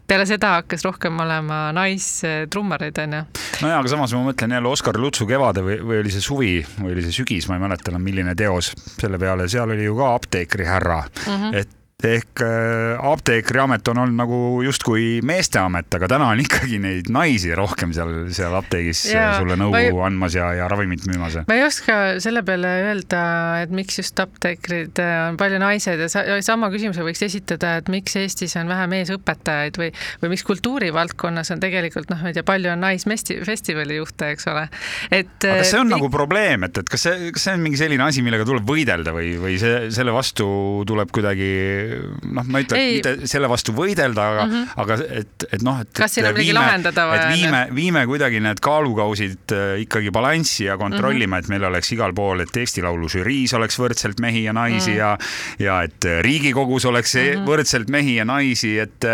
peale 0.09 0.27
seda 0.29 0.55
hakkas 0.59 0.85
rohkem 0.87 1.21
olema 1.21 1.63
naistrummareid, 1.77 3.03
onju. 3.05 3.25
nojaa, 3.65 3.83
aga 3.83 3.93
samas 3.93 4.15
ma 4.17 4.23
mõtlen 4.31 4.57
jälle 4.57 4.73
Oskar 4.73 5.01
Lutsu 5.01 5.29
Kevade 5.29 5.65
või, 5.67 5.77
või 5.85 6.01
oli 6.05 6.15
see 6.15 6.25
suvi 6.25 6.55
või 6.79 6.95
oli 6.95 7.05
see 7.07 7.21
sügis, 7.21 7.49
ma 7.51 7.59
ei 7.59 7.67
mäleta 7.67 7.93
enam, 7.93 8.07
milline 8.09 8.35
teos 8.39 8.73
selle 8.97 9.21
peale, 9.21 9.51
seal 9.53 9.77
oli 9.77 9.85
ju 9.85 9.99
ka 10.01 10.15
apteekrihärra 10.17 11.03
mm, 11.05 11.37
-hmm. 11.37 11.61
et 11.61 11.77
ehk 12.07 12.43
äh, 12.45 12.99
apteekriamet 13.11 13.89
on 13.93 14.03
olnud 14.05 14.19
nagu 14.19 14.39
justkui 14.65 15.21
meesteamet, 15.27 15.89
aga 15.97 16.09
täna 16.15 16.31
on 16.35 16.43
ikkagi 16.43 16.81
neid 16.83 17.11
naisi 17.13 17.53
rohkem 17.57 17.95
seal, 17.97 18.31
seal 18.35 18.55
apteegis 18.59 19.05
ja, 19.13 19.33
sulle 19.39 19.57
nõu 19.61 19.75
ei, 19.79 19.91
andmas 20.07 20.37
ja, 20.39 20.51
ja 20.57 20.69
ravimit 20.71 21.07
müümas. 21.09 21.41
ma 21.49 21.59
ei 21.59 21.65
oska 21.67 21.99
selle 22.23 22.43
peale 22.47 22.73
öelda, 22.87 23.23
et 23.65 23.75
miks 23.75 24.01
just 24.01 24.21
apteekrid 24.23 25.01
äh, 25.03 25.17
on 25.29 25.41
palju 25.41 25.61
naised 25.63 26.05
ja 26.05 26.11
sa, 26.13 26.25
sama 26.45 26.71
küsimuse 26.73 27.05
võiks 27.07 27.25
esitada, 27.27 27.77
et 27.81 27.91
miks 27.93 28.17
Eestis 28.21 28.57
on 28.61 28.71
vähe 28.71 28.87
meesõpetajaid 28.91 29.81
või, 29.81 29.91
või 30.23 30.35
miks 30.35 30.47
kultuurivaldkonnas 30.49 31.55
on 31.55 31.63
tegelikult 31.63 32.11
noh, 32.13 32.23
ma 32.23 32.33
ei 32.33 32.39
tea, 32.39 32.47
palju 32.47 32.73
on 32.75 32.85
naisfestivali 32.85 34.01
juhte, 34.01 34.33
eks 34.37 34.49
ole. 34.53 34.67
et. 35.11 35.37
aga 35.45 35.61
kas 35.63 35.75
see 35.75 35.83
on 35.83 35.91
äh, 35.91 35.97
nagu 35.97 36.11
probleem, 36.13 36.67
et, 36.69 36.83
et 36.83 36.91
kas 36.91 37.07
see, 37.09 37.31
kas 37.35 37.49
see 37.49 37.57
on 37.59 37.65
mingi 37.65 37.81
selline 37.81 38.07
asi, 38.07 38.25
millega 38.25 38.47
tuleb 38.49 38.67
võidelda 38.69 39.15
või, 39.17 39.35
või 39.41 39.59
see, 39.61 39.91
selle 39.95 40.15
vastu 40.15 40.49
tuleb 40.89 41.13
kuidagi 41.15 41.51
noh, 41.91 42.47
ma 42.47 42.61
ei 42.61 42.67
ütle, 42.67 42.81
mitte 42.97 43.31
selle 43.31 43.51
vastu 43.51 43.75
võidelda, 43.77 44.27
aga 44.35 44.47
mm, 44.47 44.55
-hmm. 44.55 44.81
aga 44.85 44.99
et, 45.21 45.47
et 45.59 45.65
noh, 45.67 45.81
et. 45.83 45.93
kas 45.97 46.17
siin 46.17 46.29
on 46.29 46.35
midagi 46.37 46.57
lahendada 46.57 47.07
et 47.17 47.27
viime, 47.35 47.63
viime 47.77 48.05
kuidagi 48.11 48.43
need 48.45 48.63
kaalukausid 48.65 49.55
äh, 49.57 49.77
ikkagi 49.85 50.13
balanssi 50.15 50.67
ja 50.69 50.79
kontrollime 50.81 51.27
mm, 51.27 51.39
-hmm. 51.39 51.45
et 51.45 51.55
meil 51.55 51.69
oleks 51.71 51.93
igal 51.97 52.15
pool, 52.17 52.45
et 52.47 52.57
Eesti 52.57 52.85
Laulu 52.87 53.09
žüriis 53.13 53.55
oleks 53.59 53.79
võrdselt 53.81 54.21
mehi 54.21 54.45
ja 54.45 54.53
naisi 54.57 54.91
mm 54.91 54.97
-hmm. 54.97 54.99
ja, 54.99 55.19
ja 55.59 55.83
et 55.83 56.11
Riigikogus 56.27 56.85
oleks 56.85 57.15
mm 57.15 57.21
-hmm. 57.21 57.49
võrdselt 57.49 57.91
mehi 57.91 58.17
ja 58.17 58.25
naisi, 58.25 58.79
et 58.79 59.11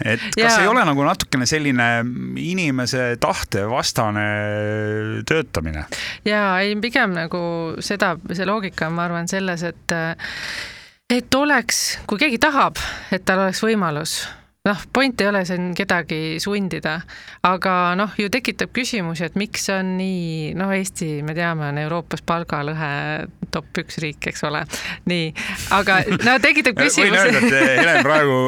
et 0.00 0.22
kas 0.34 0.56
ja. 0.56 0.62
ei 0.62 0.68
ole 0.70 0.84
nagu 0.88 1.04
natukene 1.04 1.46
selline 1.46 1.88
inimese 2.40 3.16
tahte 3.20 3.66
vastane 3.68 4.24
töötamine? 5.28 5.84
ja 6.24 6.44
ei, 6.64 6.76
pigem 6.80 7.12
nagu 7.16 7.42
seda, 7.80 8.14
see 8.32 8.48
loogika 8.48 8.88
on, 8.88 8.96
ma 8.96 9.04
arvan, 9.08 9.28
selles, 9.28 9.66
et 9.68 9.96
et 11.12 11.34
oleks, 11.34 11.82
kui 12.08 12.20
keegi 12.20 12.40
tahab, 12.40 12.78
et 13.12 13.24
tal 13.26 13.42
oleks 13.44 13.60
võimalus, 13.64 14.14
noh, 14.64 14.84
point 14.94 15.20
ei 15.20 15.28
ole 15.28 15.42
siin 15.48 15.72
kedagi 15.76 16.38
sundida, 16.42 16.98
aga 17.46 17.74
noh, 17.98 18.14
ju 18.18 18.30
tekitab 18.32 18.72
küsimusi, 18.74 19.26
et 19.28 19.36
miks 19.38 19.68
on 19.74 19.96
nii, 19.98 20.52
noh, 20.58 20.72
Eesti, 20.72 21.10
me 21.26 21.36
teame, 21.36 21.68
on 21.72 21.80
Euroopas 21.82 22.24
palgalõhe 22.26 22.92
top 23.52 23.82
üks 23.82 24.00
riik, 24.02 24.30
eks 24.32 24.46
ole, 24.48 24.64
nii, 25.10 25.32
aga 25.76 26.02
no 26.22 26.38
tekitab 26.42 26.78
küsimusi. 26.84 27.10
võin 27.10 27.18
öelda, 27.18 27.42
et 27.42 27.82
Helen 27.82 28.06
praegu 28.06 28.38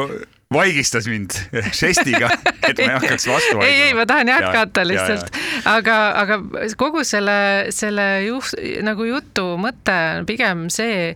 vaigistas 0.55 1.09
mind 1.11 1.37
žestiga, 1.83 2.29
et 2.62 2.79
ma 2.79 2.85
ei 2.85 2.93
hakkaks 2.95 3.29
vastu 3.29 3.59
vaidlema. 3.59 3.69
ei, 3.69 3.81
ei, 3.89 3.95
ma 3.99 4.07
tahan 4.09 4.31
jätkata 4.31 4.85
ja, 4.85 4.91
lihtsalt, 4.93 5.41
aga, 5.69 5.97
aga 6.23 6.39
kogu 6.81 7.05
selle, 7.07 7.39
selle 7.75 8.07
juht, 8.29 8.55
nagu 8.87 9.09
jutu 9.09 9.49
mõte 9.61 9.97
on 10.21 10.29
pigem 10.29 10.69
see, 10.73 11.12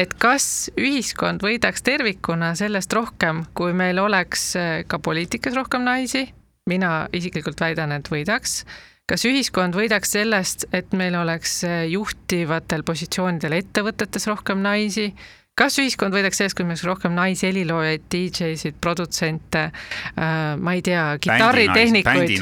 et 0.00 0.14
kas 0.20 0.70
ühiskond 0.80 1.42
võidaks 1.44 1.84
tervikuna 1.84 2.54
sellest 2.58 2.92
rohkem, 2.96 3.44
kui 3.56 3.74
meil 3.76 4.00
oleks 4.00 4.46
eh, 4.58 4.70
ka 4.88 5.00
poliitikas 5.02 5.56
rohkem 5.58 5.84
naisi, 5.86 6.24
mina 6.70 7.08
isiklikult 7.16 7.60
väidan, 7.60 7.92
et 7.96 8.08
võidaks, 8.12 8.62
kas 9.10 9.26
ühiskond 9.28 9.76
võidaks 9.76 10.14
sellest, 10.16 10.68
et 10.76 10.94
meil 10.96 11.18
oleks 11.20 11.60
eh, 11.68 11.84
juhtivatel 11.92 12.84
positsioonidel 12.86 13.58
ettevõtetes 13.60 14.28
rohkem 14.30 14.62
naisi, 14.64 15.10
kas 15.58 15.76
ühiskond 15.82 16.14
võidaks 16.14 16.40
oleks 16.40 16.84
rohkem 16.88 17.14
naisheliloojaid, 17.16 18.06
DJ-sid, 18.12 18.78
produtsente 18.80 19.66
äh,, 19.68 20.56
ma 20.56 20.74
ei 20.76 20.82
tea, 20.84 21.04
kitarritehnikuid. 21.20 22.36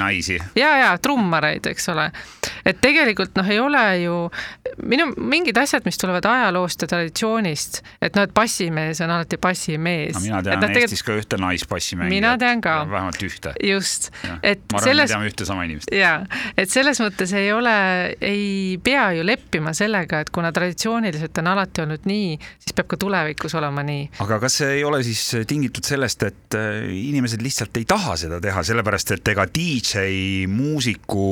ja, 0.59 0.71
ja 0.85 0.91
trummareid, 1.03 1.67
eks 1.73 1.89
ole. 1.95 2.09
et 2.69 2.81
tegelikult 2.81 3.35
noh, 3.39 3.49
ei 3.49 3.59
ole 3.63 3.85
ju 4.05 4.19
minu 4.87 5.09
mingid 5.17 5.59
asjad, 5.59 5.87
mis 5.89 5.99
tulevad 5.99 6.27
ajaloost 6.29 6.85
ja 6.85 6.91
traditsioonist, 6.91 7.81
et 8.03 8.17
noh, 8.17 8.29
et 8.29 8.35
bassimees 8.35 9.03
on 9.05 9.15
alati 9.17 9.41
bassimees. 9.43 10.15
no 10.15 10.25
mina 10.25 10.43
tean 10.45 10.63
no, 10.63 10.71
Eestis 10.79 11.03
ka 11.03 11.17
ühte 11.19 11.41
naisbassimängijat. 11.41 12.15
mina 12.15 12.35
tean 12.39 12.63
ka. 12.63 12.77
vähemalt 12.91 13.23
ühte. 13.27 13.55
just, 13.65 14.11
et 14.43 14.63
ma 14.73 14.79
arvan 14.79 14.89
selles. 14.91 15.11
me 15.11 15.15
teame 15.15 15.33
ühte 15.33 15.49
sama 15.49 15.67
inimest. 15.67 15.91
ja, 15.95 16.15
et 16.57 16.71
selles 16.71 17.03
mõttes 17.03 17.35
ei 17.39 17.51
ole, 17.57 17.75
ei 18.21 18.79
pea 18.85 19.09
ju 19.19 19.27
leppima 19.27 19.75
sellega, 19.77 20.23
et 20.23 20.31
kuna 20.35 20.53
traditsiooniliselt 20.55 21.43
on 21.43 21.53
alati 21.55 21.85
olnud 21.87 22.07
nii, 22.09 22.39
siis 22.63 22.77
peab 22.77 22.93
ka 22.93 22.98
tulevikus 22.99 23.55
olema 23.59 23.83
nii. 23.87 24.05
aga 24.25 24.39
kas 24.43 24.59
see 24.61 24.79
ei 24.79 24.85
ole 24.87 25.01
siis 25.07 25.23
tingitud 25.49 25.87
sellest, 25.87 26.23
et 26.29 26.57
äh, 26.59 26.87
inimesed 26.93 27.43
lihtsalt 27.45 27.77
ei 27.81 27.87
taha 27.89 28.17
seda 28.21 28.41
teha, 28.43 28.63
sellepärast 28.67 29.15
et 29.17 29.31
ega 29.33 29.47
DJ, 29.55 30.47
muusiku, 30.51 31.29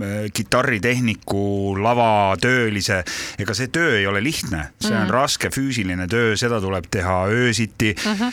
äh, 0.00 0.14
kitarritehniku, 0.34 1.44
lavatöölise, 1.82 3.02
ega 3.40 3.56
see 3.56 3.70
töö 3.74 3.98
ei 3.98 4.06
ole 4.10 4.22
lihtne, 4.24 4.68
see 4.78 4.92
on 4.92 5.00
mm 5.00 5.06
-hmm. 5.06 5.14
raske 5.14 5.50
füüsiline 5.54 6.08
töö, 6.10 6.36
seda 6.40 6.60
tuleb 6.60 6.88
teha 6.90 7.18
öösiti 7.28 7.94
mm. 7.94 8.14
-hmm. 8.14 8.32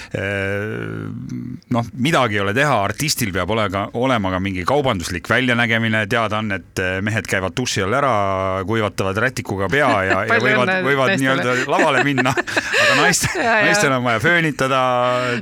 noh, 1.70 1.86
midagi 1.94 2.36
ei 2.40 2.44
ole 2.46 2.54
teha, 2.54 2.84
artistil 2.84 3.34
peab 3.34 3.50
olema, 3.50 3.88
olema 3.94 4.32
ka 4.32 4.40
mingi 4.40 4.66
kaubanduslik 4.66 5.30
väljanägemine, 5.30 6.06
teada 6.08 6.38
on, 6.38 6.52
et 6.52 6.80
mehed 7.02 7.28
käivad 7.28 7.56
duši 7.58 7.84
all 7.84 7.94
ära, 7.94 8.64
kuivatavad 8.68 9.18
rätikuga 9.18 9.70
pea 9.70 9.92
ja, 10.04 10.24
ja 10.26 10.40
võivad, 10.46 10.74
võivad 10.86 11.18
nii-öelda 11.18 11.56
lavale 11.68 12.04
minna 12.04 12.34
aga 12.58 12.98
naist, 13.00 13.28
naistel 13.68 13.96
on 13.96 14.06
vaja 14.06 14.22
föönitada, 14.24 14.82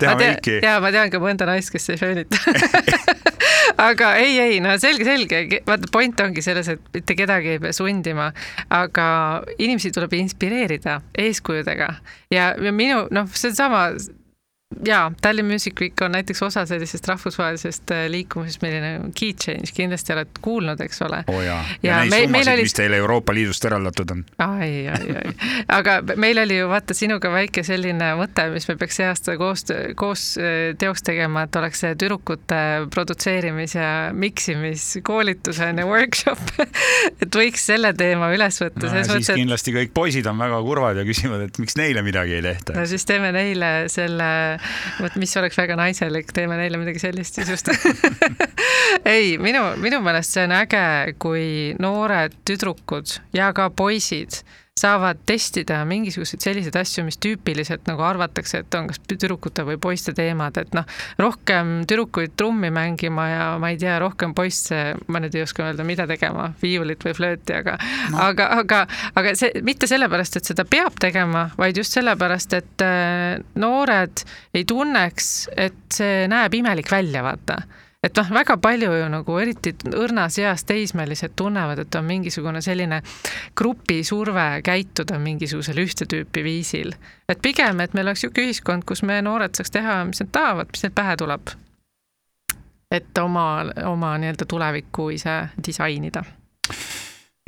teha 0.02 0.16
kõiki. 0.20 0.60
ja 0.66 0.78
ma 0.84 0.92
tean 0.96 1.12
ka 1.14 1.22
mõnda 1.24 1.48
naist, 1.50 1.74
kes 1.74 1.90
ei 1.94 2.02
föönita. 2.02 2.40
Aga 3.80 4.10
ei, 4.20 4.34
ei, 4.42 4.58
no 4.64 4.74
selge, 4.82 5.06
selge, 5.08 5.62
vaata 5.68 5.88
point 5.94 6.20
ongi 6.20 6.42
selles, 6.44 6.68
et 6.74 6.82
mitte 6.96 7.16
kedagi 7.16 7.54
ei 7.54 7.62
pea 7.64 7.72
sundima, 7.76 8.26
aga 8.76 9.06
inimesi 9.56 9.94
tuleb 9.96 10.18
inspireerida 10.18 10.98
eeskujudega. 11.24 11.88
Ja, 12.34 12.50
ja 12.60 12.74
minu 12.76 13.06
noh, 13.16 13.30
seesama 13.32 13.86
jaa, 14.86 15.12
Tallinn 15.22 15.48
Music 15.48 15.82
Week 15.82 16.02
on 16.02 16.12
näiteks 16.12 16.44
osa 16.44 16.66
sellisest 16.66 17.08
rahvusvahelisest 17.08 17.92
äh, 17.92 18.06
liikumisest, 18.08 18.62
milline 18.62 19.12
Key 19.20 19.34
Change, 19.34 19.72
kindlasti 19.74 20.14
oled 20.14 20.40
kuulnud, 20.42 20.82
eks 20.86 21.02
ole. 21.02 21.24
oo 21.28 21.38
oh 21.38 21.42
jaa, 21.44 21.64
ja, 21.84 21.92
ja 21.92 21.98
neid 22.04 22.12
me, 22.12 22.20
summasid, 22.22 22.52
oli... 22.54 22.66
mis 22.68 22.78
teile 22.78 23.00
Euroopa 23.02 23.34
Liidust 23.34 23.66
eraldatud 23.66 24.14
on. 24.14 24.22
ai, 24.46 24.88
ai, 24.94 25.16
ai, 25.24 25.34
aga 25.80 25.96
meil 26.22 26.38
oli 26.44 26.60
ju 26.60 26.70
vaata 26.70 26.94
sinuga 26.94 27.32
väike 27.34 27.64
selline 27.66 28.12
mõte, 28.20 28.46
mis 28.54 28.70
me 28.70 28.76
peaks 28.78 29.00
see 29.02 29.08
aasta 29.10 29.36
koos, 29.42 29.66
koos 29.98 30.28
äh, 30.38 30.60
teoks 30.78 31.04
tegema, 31.10 31.48
et 31.50 31.60
oleks 31.62 31.82
see 31.86 31.98
tüdrukute 31.98 32.62
produtseerimis- 32.94 33.78
ja 33.80 33.90
miksimiskoolitusene 34.14 35.88
workshop 35.90 36.46
et 37.26 37.42
võiks 37.42 37.66
selle 37.72 37.96
teema 37.98 38.30
üles 38.38 38.62
võtta 38.62 38.86
no,. 38.86 38.94
siis 38.94 39.12
mõttes, 39.16 39.34
kindlasti 39.34 39.76
kõik 39.82 39.98
poisid 39.98 40.30
on 40.30 40.38
väga 40.46 40.62
kurvad 40.70 41.02
ja 41.02 41.10
küsivad, 41.10 41.50
et 41.50 41.58
miks 41.58 41.78
neile 41.80 42.06
midagi 42.06 42.38
ei 42.38 42.46
tehta. 42.46 42.78
no 42.78 42.86
siis 42.94 43.10
teeme 43.10 43.34
neile 43.34 43.74
selle 43.90 44.30
vot 45.00 45.16
mis 45.22 45.36
oleks 45.42 45.58
väga 45.60 45.78
naiselik, 45.80 46.34
teeme 46.36 46.58
neile 46.60 46.80
midagi 46.82 47.02
sellist 47.02 47.40
siis 47.40 47.52
just 47.54 47.72
ei, 49.16 49.38
minu, 49.42 49.64
minu 49.82 50.02
meelest 50.06 50.36
see 50.36 50.48
on 50.48 50.56
äge, 50.60 50.86
kui 51.22 51.46
noored 51.82 52.36
tüdrukud 52.48 53.20
ja 53.36 53.52
ka 53.56 53.70
poisid 53.70 54.42
saavad 54.80 55.22
testida 55.28 55.82
mingisuguseid 55.88 56.44
selliseid 56.44 56.78
asju, 56.80 57.04
mis 57.08 57.20
tüüpiliselt 57.22 57.88
nagu 57.90 58.04
arvatakse, 58.06 58.64
et 58.64 58.78
on 58.78 58.90
kas 58.90 59.02
tüdrukute 59.10 59.66
või 59.68 59.80
poiste 59.82 60.14
teemad, 60.18 60.58
et 60.62 60.76
noh, 60.78 60.88
rohkem 61.20 61.82
tüdrukuid 61.90 62.36
trummi 62.40 62.72
mängima 62.74 63.28
ja 63.30 63.48
ma 63.62 63.74
ei 63.74 63.80
tea, 63.82 63.98
rohkem 64.02 64.36
poisse, 64.38 64.82
ma 65.08 65.22
nüüd 65.24 65.36
ei 65.38 65.46
oska 65.46 65.68
öelda, 65.68 65.86
mida 65.88 66.08
tegema, 66.10 66.50
viiulit 66.62 67.04
või 67.06 67.16
flööti, 67.18 67.58
aga 67.60 67.78
no., 68.14 68.22
aga, 68.30 68.50
aga, 68.64 68.84
aga 69.20 69.36
see 69.40 69.64
mitte 69.66 69.90
sellepärast, 69.90 70.40
et 70.40 70.54
seda 70.54 70.66
peab 70.70 70.98
tegema, 71.02 71.50
vaid 71.60 71.78
just 71.80 71.98
sellepärast, 71.98 72.56
et 72.60 72.86
äh, 72.86 73.38
noored 73.60 74.26
ei 74.56 74.66
tunneks, 74.70 75.50
et 75.58 75.86
see 75.94 76.26
näeb 76.32 76.60
imelik 76.62 76.92
välja, 76.92 77.26
vaata 77.26 77.62
et 78.04 78.16
noh, 78.16 78.30
väga 78.32 78.58
palju 78.62 78.92
ju 78.96 79.08
nagu 79.12 79.38
eriti 79.42 79.74
õrnas 79.92 80.40
eas 80.40 80.64
teismelised 80.68 81.36
tunnevad, 81.40 81.84
et 81.84 81.96
on 82.00 82.06
mingisugune 82.08 82.62
selline 82.64 83.02
grupisurve 83.60 84.48
käituda 84.66 85.20
mingisugusel 85.20 85.82
ühte 85.84 86.08
tüüpi 86.10 86.44
viisil. 86.44 86.94
et 87.30 87.42
pigem, 87.42 87.80
et 87.80 87.94
meil 87.94 88.08
oleks 88.08 88.24
niisugune 88.24 88.48
ühiskond, 88.48 88.88
kus 88.88 89.04
me 89.04 89.22
noored 89.22 89.56
saaks 89.56 89.72
teha, 89.76 90.04
mis 90.06 90.24
nad 90.24 90.32
tahavad, 90.32 90.72
mis 90.72 90.84
neil 90.84 90.96
pähe 90.96 91.18
tuleb. 91.18 91.56
et 92.92 93.18
oma, 93.18 93.66
oma 93.86 94.18
nii-öelda 94.18 94.46
tulevikku 94.50 95.10
ise 95.14 95.42
disainida 95.66 96.24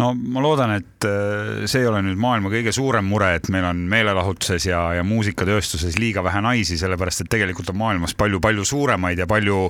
no 0.02 0.12
ma 0.16 0.42
loodan, 0.44 0.74
et 0.80 1.06
äh, 1.08 1.66
see 1.70 1.84
ei 1.84 1.90
ole 1.90 2.02
nüüd 2.06 2.20
maailma 2.22 2.52
kõige 2.54 2.74
suurem 2.76 3.06
mure, 3.08 3.32
et 3.38 3.50
meil 3.54 3.68
on 3.70 3.84
meelelahutuses 3.92 4.66
ja, 4.70 4.82
ja 4.98 5.06
muusikatööstuses 5.08 5.98
liiga 6.02 6.24
vähe 6.26 6.42
naisi, 6.44 6.80
sellepärast 6.82 7.26
et 7.26 7.32
tegelikult 7.32 7.70
on 7.74 7.80
maailmas 7.82 8.16
palju-palju 8.18 8.66
suuremaid 8.68 9.22
ja 9.22 9.28
palju, 9.30 9.64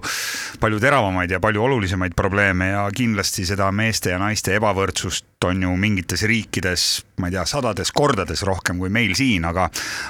palju 0.63 0.81
teravamaid 0.83 1.35
ja 1.35 1.41
palju 1.43 1.65
olulisemaid 1.67 2.15
probleeme 2.17 2.71
ja 2.71 2.87
kindlasti 2.95 3.45
seda 3.49 3.71
meeste 3.75 4.15
ja 4.15 4.21
naiste 4.21 4.55
ebavõrdsust 4.57 5.27
on 5.47 5.63
ju 5.65 5.71
mingites 5.79 6.23
riikides, 6.29 6.87
ma 7.21 7.29
ei 7.29 7.37
tea, 7.37 7.45
sadades 7.49 7.93
kordades 7.95 8.43
rohkem 8.47 8.81
kui 8.81 8.91
meil 8.93 9.13
siin, 9.17 9.45
aga, 9.47 9.67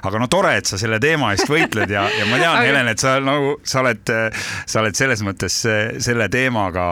aga 0.07 0.22
no 0.22 0.30
tore, 0.32 0.55
et 0.59 0.70
sa 0.70 0.80
selle 0.82 1.01
teema 1.03 1.34
eest 1.36 1.49
võitled 1.51 1.91
ja, 1.91 2.07
ja 2.09 2.30
ma 2.30 2.39
tean, 2.41 2.62
Helen, 2.68 2.91
et 2.91 3.03
sa 3.03 3.18
nagu, 3.24 3.57
sa 3.64 3.84
oled, 3.84 4.16
sa 4.66 4.84
oled 4.84 4.97
selles 4.97 5.24
mõttes 5.26 5.62
selle 5.62 6.32
teemaga 6.32 6.88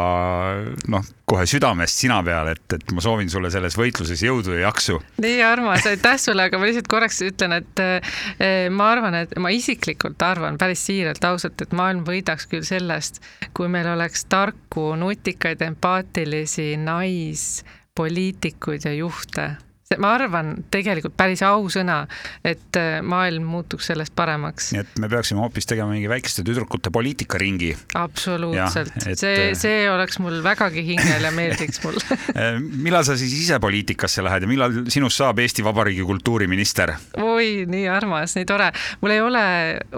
noh 0.91 1.15
kohe 1.29 1.45
südamest 1.45 2.01
sina 2.01 2.17
peal, 2.25 2.49
et, 2.55 2.73
et 2.73 2.91
ma 2.95 3.03
soovin 3.03 3.29
sulle 3.29 3.51
selles 3.53 3.75
võitluses 3.77 4.21
jõudu 4.25 4.55
ja 4.55 4.63
jaksu. 4.67 4.97
nii 5.21 5.41
armas, 5.45 5.85
aitäh 5.89 6.17
sulle, 6.21 6.47
aga 6.49 6.59
ma 6.59 6.69
lihtsalt 6.69 6.89
korraks 6.89 7.21
ütlen, 7.25 7.55
et 7.59 7.83
eh, 7.83 8.67
ma 8.73 8.91
arvan, 8.95 9.19
et 9.21 9.35
ma 9.41 9.51
isiklikult 9.53 10.21
arvan 10.25 10.57
päris 10.61 10.85
siiralt, 10.89 11.23
ausalt, 11.29 11.61
et 11.61 11.75
maailm 11.77 12.03
võidaks 12.07 12.49
küll 12.49 12.65
sellest, 12.65 13.21
kui 13.53 13.69
meil 13.71 13.91
oleks 13.93 14.25
tarku, 14.31 14.91
nutikaid, 14.99 15.61
empaatilisi 15.69 16.71
naispoliitikuid 16.81 18.89
ja 18.89 18.93
juhte 18.97 19.51
ma 19.97 20.11
arvan 20.13 20.51
tegelikult 20.69 21.15
päris 21.17 21.41
ausõna, 21.41 22.03
et 22.45 22.77
äh, 22.77 22.99
maailm 23.01 23.47
muutuks 23.49 23.87
sellest 23.89 24.13
paremaks. 24.13 24.67
nii 24.75 24.83
et 24.83 24.99
me 25.01 25.07
peaksime 25.09 25.41
hoopis 25.41 25.65
tegema 25.65 25.89
mingi 25.95 26.11
väikeste 26.11 26.43
tüdrukute 26.45 26.91
poliitikaringi. 26.93 27.71
absoluutselt, 27.97 28.93
see, 29.07 29.31
äh, 29.47 29.55
see 29.57 29.79
oleks 29.89 30.19
mul 30.21 30.43
vägagi 30.45 30.83
hingel 30.91 31.25
ja 31.25 31.33
meeldiks 31.33 31.81
mulle 31.81 32.05
äh, 32.37 32.59
millal 32.61 33.07
sa 33.07 33.17
siis 33.17 33.33
ise 33.33 33.57
poliitikasse 33.63 34.21
lähed 34.21 34.45
ja 34.45 34.51
millal 34.51 34.77
sinust 34.93 35.23
saab 35.23 35.41
Eesti 35.41 35.65
Vabariigi 35.65 36.05
kultuuriminister? 36.05 36.93
oi, 37.25 37.65
nii 37.65 37.89
armas, 37.89 38.37
nii 38.37 38.45
tore. 38.45 38.69
mul 39.01 39.17
ei 39.17 39.25
ole 39.25 39.45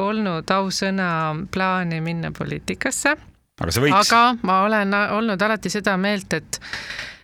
olnud 0.07 0.55
ausõna 0.55 1.11
plaani 1.51 1.99
minna 1.99 2.31
poliitikasse. 2.31 3.17
aga 3.59 3.75
sa 3.75 3.83
võiks. 3.83 4.07
aga 4.07 4.25
ma 4.47 4.61
olen 4.71 4.95
olnud 5.19 5.49
alati 5.49 5.75
seda 5.75 5.99
meelt, 5.99 6.39
et 6.39 6.63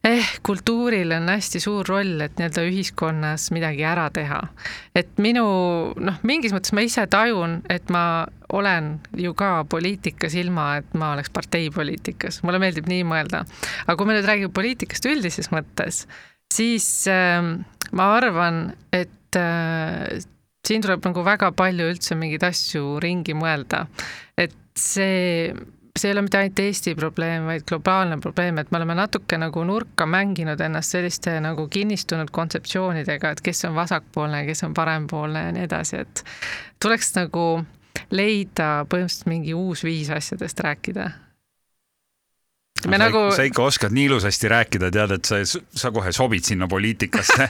eh, 0.07 0.29
kultuuril 0.45 1.11
on 1.15 1.29
hästi 1.31 1.61
suur 1.61 1.87
roll, 1.87 2.21
et 2.23 2.37
nii-öelda 2.39 2.63
ühiskonnas 2.69 3.49
midagi 3.55 3.85
ära 3.87 4.07
teha. 4.13 4.41
et 4.95 5.09
minu 5.21 5.45
noh, 5.93 6.19
mingis 6.27 6.55
mõttes 6.55 6.73
ma 6.75 6.83
ise 6.85 7.05
tajun, 7.11 7.61
et 7.69 7.91
ma 7.93 8.25
olen 8.55 8.95
ju 9.19 9.33
ka 9.37 9.65
poliitikas, 9.69 10.37
ilma 10.39 10.77
et 10.79 10.95
ma 10.97 11.11
oleks 11.15 11.31
parteipoliitikas, 11.35 12.41
mulle 12.47 12.61
meeldib 12.63 12.87
nii 12.89 13.03
mõelda. 13.07 13.43
aga 13.85 13.97
kui 13.97 14.09
me 14.09 14.17
nüüd 14.17 14.29
räägime 14.29 14.53
poliitikast 14.55 15.05
üldises 15.11 15.51
mõttes, 15.53 16.05
siis 16.53 16.87
äh, 17.11 17.41
ma 17.91 18.09
arvan, 18.17 18.71
et 18.95 19.39
äh, 19.39 20.19
siin 20.67 20.83
tuleb 20.83 21.05
nagu 21.07 21.23
väga 21.25 21.51
palju 21.55 21.91
üldse 21.93 22.17
mingeid 22.19 22.43
asju 22.47 22.97
ringi 23.03 23.35
mõelda, 23.37 23.85
et 24.37 24.55
see 24.77 25.53
see 25.97 26.11
ei 26.11 26.15
ole 26.15 26.23
mitte 26.25 26.39
ainult 26.39 26.59
Eesti 26.59 26.95
probleem, 26.95 27.45
vaid 27.49 27.65
globaalne 27.69 28.17
probleem, 28.23 28.57
et 28.61 28.71
me 28.71 28.79
oleme 28.79 28.95
natuke 28.97 29.37
nagu 29.41 29.63
nurka 29.67 30.05
mänginud 30.09 30.61
ennast 30.61 30.95
selliste 30.95 31.37
nagu 31.43 31.67
kinnistunud 31.71 32.31
kontseptsioonidega, 32.33 33.31
et 33.35 33.43
kes 33.45 33.65
on 33.69 33.75
vasakpoolne, 33.77 34.45
kes 34.47 34.63
on 34.67 34.75
parempoolne 34.77 35.47
ja 35.47 35.53
nii 35.55 35.67
edasi, 35.67 36.03
et 36.05 36.23
tuleks 36.83 37.13
nagu 37.17 37.47
leida 38.13 38.85
põhimõtteliselt 38.89 39.31
mingi 39.31 39.55
uus 39.57 39.83
viis 39.83 40.11
asjadest 40.13 40.59
rääkida 40.63 41.09
me 42.85 42.97
sa, 42.97 43.03
nagu. 43.07 43.23
sa 43.33 43.45
ikka 43.47 43.63
oskad 43.63 43.95
nii 43.95 44.05
ilusasti 44.05 44.51
rääkida, 44.51 44.91
tead, 44.93 45.15
et 45.17 45.25
sa, 45.25 45.41
sa 45.45 45.91
kohe 45.91 46.11
sobid 46.15 46.45
sinna 46.45 46.67
poliitikasse 46.69 47.47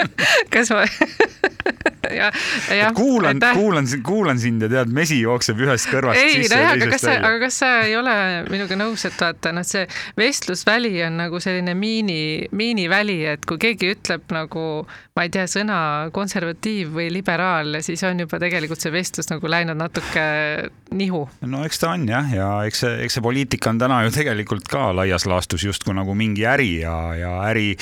kas 0.54 0.72
ma 0.72 0.86
ja, 2.20 2.30
ja. 2.76 2.92
kuulan, 2.94 3.40
kuulan, 3.54 3.86
kuulan 4.04 4.38
sind 4.38 4.62
ja 4.62 4.68
tead, 4.72 4.92
mesi 4.94 5.20
jookseb 5.20 5.60
ühest 5.64 5.90
kõrvast 5.90 6.20
ei, 6.20 6.40
sisse 6.40 6.58
ja 6.58 6.72
teisest 6.78 7.06
välja. 7.06 7.28
aga 7.28 7.40
kas 7.44 7.60
sa 7.62 7.70
ei 7.86 7.96
ole 7.98 8.14
minuga 8.50 8.78
nõus, 8.78 9.04
et 9.08 9.16
vaata, 9.20 9.52
noh, 9.54 9.66
see 9.66 9.86
vestlusväli 10.18 10.94
on 11.06 11.20
nagu 11.20 11.40
selline 11.42 11.74
miini, 11.78 12.48
miiniväli, 12.56 13.20
et 13.34 13.46
kui 13.48 13.60
keegi 13.60 13.92
ütleb 13.94 14.32
nagu, 14.34 14.64
ma 15.16 15.26
ei 15.26 15.32
tea, 15.34 15.46
sõna 15.50 15.80
konservatiiv 16.14 16.94
või 16.96 17.10
liberaal, 17.14 17.80
siis 17.84 18.02
on 18.08 18.24
juba 18.24 18.40
tegelikult 18.42 18.82
see 18.82 18.94
vestlus 18.94 19.30
nagu 19.32 19.50
läinud 19.50 19.78
natuke 19.80 20.26
nihu. 20.96 21.24
no 21.46 21.64
eks 21.66 21.82
ta 21.82 21.94
on 21.94 22.08
jah, 22.10 22.32
ja 22.34 22.48
eks 22.68 22.84
see, 22.84 22.96
eks 23.04 23.18
see 23.18 23.24
poliitika 23.24 23.72
on 23.72 23.80
täna 23.82 24.02
ju 24.06 24.14
tegelikult 24.14 24.68
ka 24.70 24.90
laias 24.96 25.26
laastus 25.30 25.64
justkui 25.66 25.94
nagu 25.96 26.14
mingi 26.18 26.46
äri 26.48 26.80
ja, 26.82 26.96
ja 27.18 27.34
äri, 27.50 27.74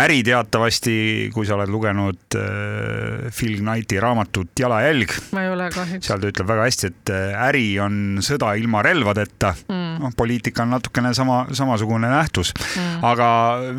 äri 0.00 0.22
teatavasti, 0.26 0.96
kui 1.34 1.46
sa 1.48 1.58
oled 1.58 1.72
lugenud 1.72 2.38
äh, 2.38 3.23
Phil 3.30 3.58
Knighti 3.60 4.00
raamatut 4.02 4.60
Jalajälg. 4.60 5.14
ma 5.32 5.44
ei 5.44 5.50
ole 5.52 5.68
kahjuks. 5.74 6.08
seal 6.08 6.22
ta 6.22 6.30
ütleb 6.30 6.50
väga 6.50 6.68
hästi, 6.68 6.90
et 6.92 7.12
äh, 7.14 7.46
äri 7.48 7.64
on 7.82 8.20
sõda 8.24 8.54
ilma 8.60 8.82
relvadeta 8.84 9.54
mm.. 9.54 9.96
noh, 10.02 10.14
poliitika 10.16 10.64
on 10.66 10.74
natukene 10.76 11.14
sama, 11.16 11.44
samasugune 11.54 12.10
nähtus 12.12 12.54
mm.. 12.54 13.02
aga 13.06 13.28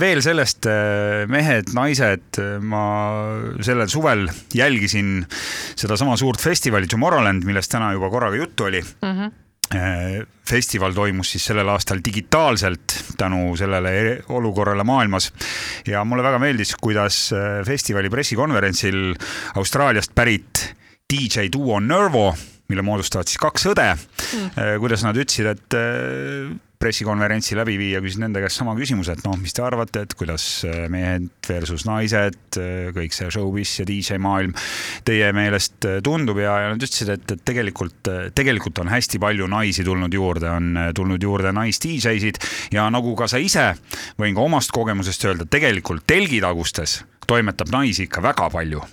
veel 0.01 0.23
sellest, 0.25 0.69
äh, 0.71 1.23
mehed, 1.31 1.71
naised, 1.77 2.41
ma 2.65 2.83
sellel 3.65 3.89
suvel 3.91 4.27
jälgisin 4.55 5.17
sedasama 5.75 6.17
suurt 6.19 6.41
festivali 6.41 6.89
Tomorrowland, 6.91 7.45
millest 7.47 7.73
täna 7.73 7.93
juba 7.95 8.11
korraga 8.13 8.39
juttu 8.43 8.69
oli 8.69 8.81
mm. 8.81 9.11
-hmm 9.11 9.33
festival 10.45 10.93
toimus 10.93 11.31
siis 11.33 11.45
sellel 11.49 11.69
aastal 11.73 11.99
digitaalselt 12.05 12.93
tänu 13.17 13.55
sellele 13.57 14.21
olukorrale 14.29 14.83
maailmas 14.85 15.31
ja 15.87 16.03
mulle 16.05 16.23
väga 16.23 16.39
meeldis, 16.39 16.75
kuidas 16.81 17.31
festivali 17.65 18.09
pressikonverentsil 18.13 19.15
Austraaliast 19.55 20.13
pärit 20.15 20.75
DJ 21.09 21.49
duo 21.53 21.79
Nervo, 21.79 22.29
mille 22.69 22.85
moodustavad 22.85 23.29
siis 23.29 23.41
kaks 23.41 23.67
õde 23.73 23.89
mm., 23.95 24.79
kuidas 24.81 25.03
nad 25.05 25.17
ütlesid, 25.17 25.49
et 25.55 25.79
pressikonverentsi 26.85 27.57
läbi 27.57 27.77
viia, 27.81 28.01
küsisin 28.03 28.27
nende 28.27 28.43
käest 28.43 28.61
sama 28.61 28.75
küsimuse, 28.77 29.15
et 29.15 29.25
noh, 29.25 29.35
mis 29.41 29.55
te 29.55 29.63
arvate, 29.65 30.05
et 30.05 30.15
kuidas 30.17 30.45
äh, 30.67 30.85
mehed 30.91 31.29
versus 31.49 31.87
naised, 31.89 32.37
äh, 32.61 32.91
kõik 32.95 33.15
see 33.15 33.31
showbiz 33.33 33.73
ja 33.81 33.87
DJ 33.89 34.19
maailm 34.21 34.53
teie 35.07 35.31
meelest 35.35 35.89
tundub 36.05 36.39
ja, 36.41 36.57
ja 36.63 36.73
nad 36.73 36.83
ütlesid, 36.85 37.11
et, 37.15 37.35
et 37.35 37.45
tegelikult, 37.45 38.11
tegelikult 38.37 38.83
on 38.83 38.91
hästi 38.93 39.21
palju 39.21 39.49
naisi 39.51 39.85
tulnud 39.85 40.13
juurde, 40.13 40.51
on 40.51 40.81
tulnud 40.95 41.23
juurde 41.23 41.53
nais-DJ-sid 41.55 42.41
ja 42.75 42.87
nagu 42.93 43.15
ka 43.17 43.29
sa 43.31 43.41
ise, 43.41 43.71
võin 44.21 44.37
ka 44.37 44.45
omast 44.45 44.73
kogemusest 44.75 45.25
öelda, 45.29 45.49
tegelikult 45.49 46.05
telgitagustes 46.09 47.01
toimetab 47.27 47.73
naisi 47.73 48.05
ikka 48.05 48.23
väga 48.25 48.51
palju 48.53 48.83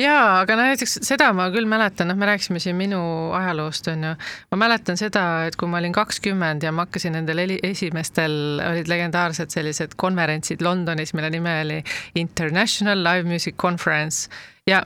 jaa, 0.00 0.40
aga 0.40 0.56
no 0.58 0.64
näiteks 0.66 0.96
seda 1.06 1.28
ma 1.36 1.46
küll 1.54 1.68
mäletan, 1.70 2.08
noh, 2.10 2.18
me 2.18 2.26
rääkisime 2.26 2.58
siin 2.62 2.76
minu 2.78 2.98
ajaloost, 3.36 3.88
on 3.92 4.08
ju. 4.08 4.12
ma 4.50 4.58
mäletan 4.64 4.98
seda, 4.98 5.22
et 5.46 5.56
kui 5.60 5.70
ma 5.70 5.78
olin 5.78 5.94
kakskümmend 5.94 6.66
ja 6.66 6.72
ma 6.74 6.88
hakkasin 6.88 7.14
nendel 7.14 7.44
esimestel, 7.62 8.34
olid 8.72 8.90
legendaarsed 8.90 9.54
sellised 9.54 9.94
konverentsid 10.00 10.64
Londonis, 10.66 11.14
mille 11.14 11.30
nime 11.30 11.60
oli 11.62 11.80
International 12.18 13.06
Live 13.06 13.28
Music 13.30 13.56
Conference 13.56 14.28
ja 14.66 14.82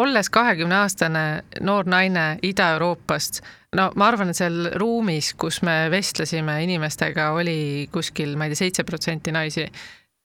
olles 0.00 0.30
kahekümne 0.32 0.80
aastane 0.80 1.24
noor 1.60 1.86
naine 1.86 2.38
Ida-Euroopast, 2.42 3.42
no 3.76 3.90
ma 4.00 4.08
arvan, 4.08 4.32
et 4.32 4.40
seal 4.40 4.72
ruumis, 4.80 5.34
kus 5.38 5.60
me 5.66 5.84
vestlesime 5.92 6.56
inimestega, 6.64 7.30
oli 7.36 7.88
kuskil, 7.92 8.34
ma 8.40 8.48
ei 8.48 8.54
tea, 8.54 8.64
seitse 8.64 8.88
protsenti 8.88 9.36
naisi 9.36 9.68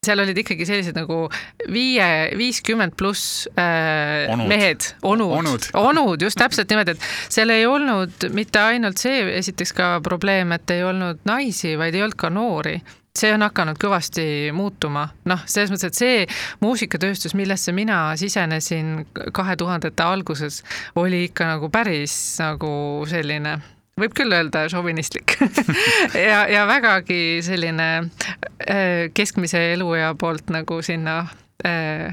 seal 0.05 0.23
olid 0.23 0.37
ikkagi 0.43 0.67
sellised 0.67 0.97
nagu 0.97 1.25
viie, 1.71 2.09
viiskümmend 2.37 2.95
pluss 2.99 3.45
äh, 3.59 4.25
onud. 4.33 4.49
mehed, 4.51 4.91
onud, 5.03 5.37
onud., 5.39 5.69
onud, 5.79 6.27
just 6.27 6.39
täpselt 6.39 6.71
niimoodi, 6.71 6.95
et 6.95 7.31
seal 7.33 7.53
ei 7.53 7.65
olnud 7.69 8.29
mitte 8.35 8.61
ainult 8.61 9.01
see, 9.01 9.23
esiteks 9.39 9.73
ka 9.75 9.95
probleem, 10.05 10.55
et 10.55 10.75
ei 10.75 10.85
olnud 10.85 11.25
naisi, 11.27 11.75
vaid 11.79 11.97
ei 11.97 12.05
olnud 12.05 12.19
ka 12.19 12.31
noori 12.33 12.79
see 13.15 13.31
on 13.31 13.45
hakanud 13.45 13.79
kõvasti 13.79 14.25
muutuma, 14.55 15.05
noh, 15.29 15.43
selles 15.47 15.71
mõttes, 15.71 15.93
et 15.93 15.99
see 15.99 16.25
muusikatööstus, 16.63 17.35
millesse 17.37 17.71
mina 17.75 17.99
sisenesin 18.19 19.05
kahe 19.35 19.55
tuhandete 19.59 20.03
alguses, 20.03 20.61
oli 20.99 21.25
ikka 21.29 21.47
nagu 21.55 21.71
päris 21.71 22.15
nagu 22.43 22.73
selline 23.09 23.55
võib 23.99 24.15
küll 24.15 24.35
öelda 24.35 24.65
šovinistlik 24.71 25.37
ja, 26.29 26.43
ja 26.51 26.65
vägagi 26.67 27.39
selline 27.45 27.89
äh, 28.03 29.07
keskmise 29.15 29.61
eluea 29.73 30.11
poolt 30.19 30.51
nagu 30.51 30.81
sinna 30.83 31.21
äh, 31.63 32.11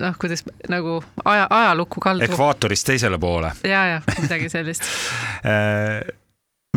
noh, 0.00 0.16
kuidas 0.20 0.46
nagu 0.72 1.02
aja, 1.24 1.44
ajalukku 1.50 2.00
kaldu. 2.00 2.24
ekvaatorist 2.24 2.88
teisele 2.88 3.20
poole. 3.20 3.52
ja, 3.68 3.84
ja 3.92 4.00
midagi 4.22 4.48
sellist 4.52 4.88
äh, 5.52 6.00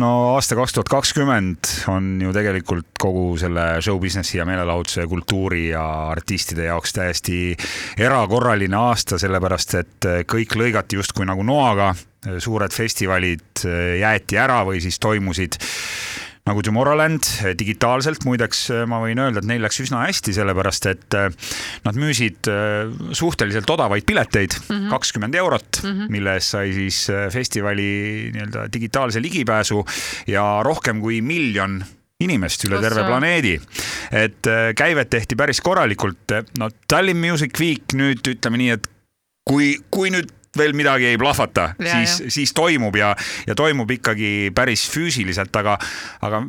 no 0.02 0.10
aasta 0.34 0.56
kaks 0.58 0.74
tuhat 0.74 0.90
kakskümmend 0.90 1.70
on 1.92 2.06
ju 2.22 2.32
tegelikult 2.34 2.88
kogu 3.00 3.36
selle 3.40 3.64
show 3.84 4.00
business'i 4.02 4.40
ja 4.40 4.46
meelelahutuse 4.48 5.04
ja 5.04 5.10
kultuuri 5.10 5.68
ja 5.68 5.84
artistide 6.10 6.66
jaoks 6.68 6.96
täiesti 6.96 7.38
erakorraline 7.98 8.78
aasta, 8.78 9.18
sellepärast 9.22 9.76
et 9.80 10.10
kõik 10.32 10.56
lõigati 10.58 10.98
justkui 10.98 11.28
nagu 11.28 11.44
noaga 11.46 11.92
suured 12.42 12.74
festivalid 12.74 13.64
jäeti 14.00 14.38
ära 14.38 14.62
või 14.66 14.82
siis 14.82 14.98
toimusid 15.02 15.58
nagu 16.48 16.62
Tomorrowland 16.64 17.28
digitaalselt, 17.58 18.24
muideks 18.26 18.64
äh, 18.74 18.82
ma 18.90 18.98
võin 19.04 19.20
öelda, 19.22 19.42
et 19.42 19.48
neil 19.48 19.62
läks 19.62 19.78
üsna 19.84 20.02
hästi, 20.08 20.34
sellepärast 20.34 20.88
et 20.90 21.16
äh, 21.18 21.30
nad 21.86 21.98
müüsid 21.98 22.50
suhteliselt 23.14 23.70
odavaid 23.70 24.06
pileteid, 24.08 24.56
mhm. 24.66 24.90
kakskümmend 24.92 25.38
eurot 25.38 25.82
mm, 25.82 25.90
-hmm. 25.90 26.12
mille 26.16 26.36
eest 26.38 26.56
sai 26.56 26.72
siis 26.74 27.04
festivali 27.32 27.88
nii-öelda 28.34 28.66
digitaalse 28.72 29.22
ligipääsu 29.22 29.84
ja 30.26 30.44
rohkem 30.66 31.00
kui 31.00 31.20
miljon 31.22 31.82
inimest 32.22 32.64
üle 32.68 32.78
terve 32.82 33.02
planeedi. 33.06 33.56
et 34.12 34.50
käivet 34.76 35.10
tehti 35.10 35.36
päris 35.36 35.60
korralikult. 35.60 36.32
no 36.58 36.70
Tallinn 36.88 37.22
Music 37.22 37.58
Week 37.60 37.94
nüüd 37.94 38.26
ütleme 38.34 38.58
nii, 38.58 38.70
et 38.70 38.86
kui, 39.48 39.76
kui 39.90 40.10
nüüd 40.10 40.30
veel 40.58 40.74
midagi 40.76 41.12
ei 41.12 41.18
plahvata, 41.20 41.72
siis, 41.80 42.22
siis 42.32 42.52
toimub 42.56 42.96
ja, 42.96 43.14
ja 43.46 43.54
toimub 43.58 43.90
ikkagi 43.90 44.50
päris 44.54 44.84
füüsiliselt, 44.92 45.54
aga, 45.56 45.78
aga 46.22 46.42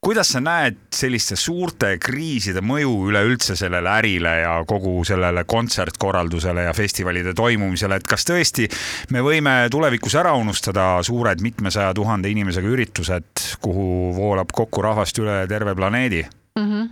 kuidas 0.00 0.32
sa 0.32 0.40
näed 0.40 0.78
selliste 0.96 1.36
suurte 1.36 1.92
kriiside 2.00 2.62
mõju 2.64 2.92
üleüldse 3.10 3.56
sellele 3.58 3.92
ärile 4.00 4.32
ja 4.40 4.54
kogu 4.68 5.02
sellele 5.08 5.44
kontsertkorraldusele 5.48 6.64
ja 6.68 6.74
festivalide 6.76 7.34
toimumisele, 7.36 8.00
et 8.00 8.08
kas 8.08 8.24
tõesti 8.28 8.68
me 9.12 9.24
võime 9.24 9.54
tulevikus 9.72 10.16
ära 10.20 10.32
unustada 10.40 10.92
suured 11.06 11.44
mitmesaja 11.44 11.92
tuhande 11.96 12.32
inimesega 12.32 12.68
üritused, 12.68 13.46
kuhu 13.60 14.14
voolab 14.16 14.52
kokku 14.56 14.84
rahvast 14.88 15.20
üle 15.20 15.42
terve 15.48 15.76
planeedi? 15.76 16.24
mm. 16.58 16.70
-hmm. 16.72 16.88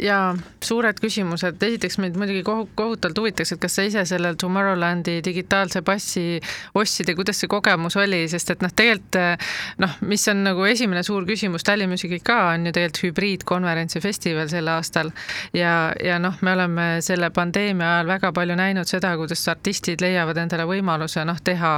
Ja 0.00 0.34
suured 0.62 1.00
küsimused, 1.02 1.62
esiteks 1.62 1.98
mind 2.02 2.16
muidugi 2.20 2.42
kohutavalt 2.46 3.18
huvitaks, 3.18 3.54
et 3.54 3.62
kas 3.62 3.76
sa 3.78 3.86
ise 3.86 4.04
sellel 4.08 4.38
Tomorrowlandi 4.40 5.18
digitaalse 5.24 5.82
passi 5.86 6.40
ostsid 6.78 7.10
ja 7.10 7.16
kuidas 7.18 7.40
see 7.42 7.50
kogemus 7.50 7.96
oli, 8.00 8.24
sest 8.30 8.54
et 8.54 8.64
noh, 8.64 8.72
tegelikult 8.72 9.20
noh, 9.82 9.96
mis 10.08 10.24
on 10.30 10.42
nagu 10.46 10.64
esimene 10.68 11.02
suur 11.06 11.26
küsimus 11.28 11.64
Tallinn 11.66 11.92
Musicil 11.92 12.22
ka 12.24 12.38
on 12.52 12.66
ju 12.68 12.72
tegelikult 12.74 13.02
hübriidkonverents 13.02 13.96
ja 13.96 14.02
festival 14.04 14.48
sel 14.50 14.68
aastal. 14.70 15.10
Ja, 15.56 15.92
ja 16.02 16.18
noh, 16.22 16.36
me 16.40 16.54
oleme 16.54 16.86
selle 17.04 17.30
pandeemia 17.34 17.96
ajal 17.96 18.12
väga 18.12 18.32
palju 18.36 18.56
näinud 18.58 18.88
seda, 18.88 19.14
kuidas 19.20 19.42
artistid 19.50 20.02
leiavad 20.04 20.38
endale 20.42 20.66
võimaluse 20.68 21.24
noh, 21.28 21.38
teha 21.44 21.72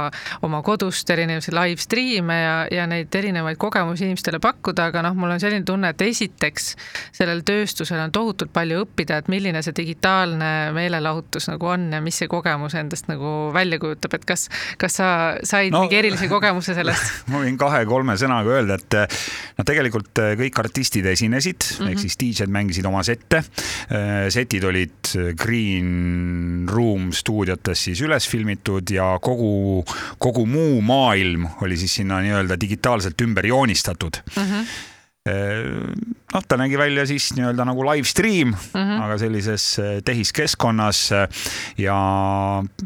oma 0.45 0.61
kodust 0.65 1.09
erinevaid 1.09 1.55
live 1.55 1.83
stream'e 1.83 2.37
ja, 2.39 2.55
ja 2.71 2.87
neid 2.89 3.15
erinevaid 3.15 3.59
kogemusi 3.61 4.07
inimestele 4.07 4.39
pakkuda, 4.43 4.89
aga 4.91 5.05
noh, 5.07 5.17
mul 5.17 5.35
on 5.35 5.41
selline 5.41 5.65
tunne, 5.67 5.91
et 5.91 6.05
esiteks 6.05 6.73
sellel 7.15 7.43
tööstusel 7.47 7.99
on 8.05 8.13
tohutult 8.15 8.53
palju 8.55 8.83
õppida, 8.85 9.19
et 9.21 9.29
milline 9.31 9.61
see 9.65 9.75
digitaalne 9.75 10.51
meelelahutus 10.75 11.49
nagu 11.51 11.69
on 11.73 11.89
ja 11.95 12.01
mis 12.03 12.19
see 12.21 12.29
kogemus 12.31 12.75
endast 12.79 13.09
nagu 13.11 13.51
välja 13.55 13.79
kujutab, 13.81 14.17
et 14.17 14.27
kas, 14.27 14.47
kas 14.81 14.99
sa 15.01 15.09
said 15.43 15.73
no, 15.73 15.85
mingi 15.85 15.99
erilise 15.99 16.29
kogemuse 16.31 16.75
sellest 16.77 17.19
ma 17.33 17.43
võin 17.43 17.57
kahe-kolme 17.59 18.17
sõnaga 18.19 18.55
öelda, 18.57 18.79
et 18.79 18.97
noh, 19.57 19.67
tegelikult 19.67 20.23
kõik 20.41 20.61
artistid 20.65 21.07
esinesid 21.11 21.59
mm, 21.61 21.77
-hmm. 21.77 21.91
ehk 21.91 22.03
siis 22.05 22.19
DJ-d 22.21 22.51
mängisid 22.51 22.85
oma 22.85 23.03
sette. 23.05 23.43
setid 24.29 24.63
olid 24.63 25.13
Green 25.39 26.65
Room 26.69 27.11
stuudiotes 27.13 27.85
siis 27.89 28.01
üles 28.05 28.27
filmitud 28.29 28.89
ja 28.91 29.15
kogu, 29.21 29.83
kogu 30.17 30.45
muu 30.49 30.81
maailm 30.81 31.47
oli 31.61 31.77
siis 31.77 31.99
sinna 32.01 32.21
nii-öelda 32.23 32.59
digitaalselt 32.61 33.21
ümber 33.21 33.45
joonistatud 33.45 34.21
mm. 34.35 34.43
-hmm 34.43 34.93
noh, 35.25 36.43
ta 36.47 36.57
nägi 36.59 36.77
välja 36.77 37.05
siis 37.09 37.31
nii-öelda 37.33 37.65
nagu 37.65 37.85
live 37.87 38.05
stream 38.05 38.51
mm, 38.53 38.73
-hmm. 38.73 39.01
aga 39.07 39.17
sellises 39.17 39.65
eh, 39.79 39.95
tehiskeskkonnas 40.05 40.99
ja 41.81 41.97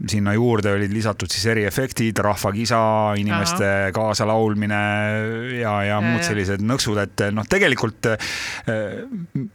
sinna 0.07 0.33
juurde 0.33 0.71
olid 0.71 0.93
lisatud 0.93 1.31
siis 1.31 1.45
eriefektid, 1.51 2.17
rahvakisa, 2.23 2.79
inimeste 3.19 3.67
Aha. 3.67 3.91
kaasalaulmine 3.91 4.81
ja, 5.59 5.59
ja, 5.59 5.83
ja 5.83 6.01
muud 6.01 6.23
sellised 6.23 6.63
nõksud, 6.63 7.01
et 7.03 7.27
noh, 7.35 7.47
tegelikult 7.49 8.07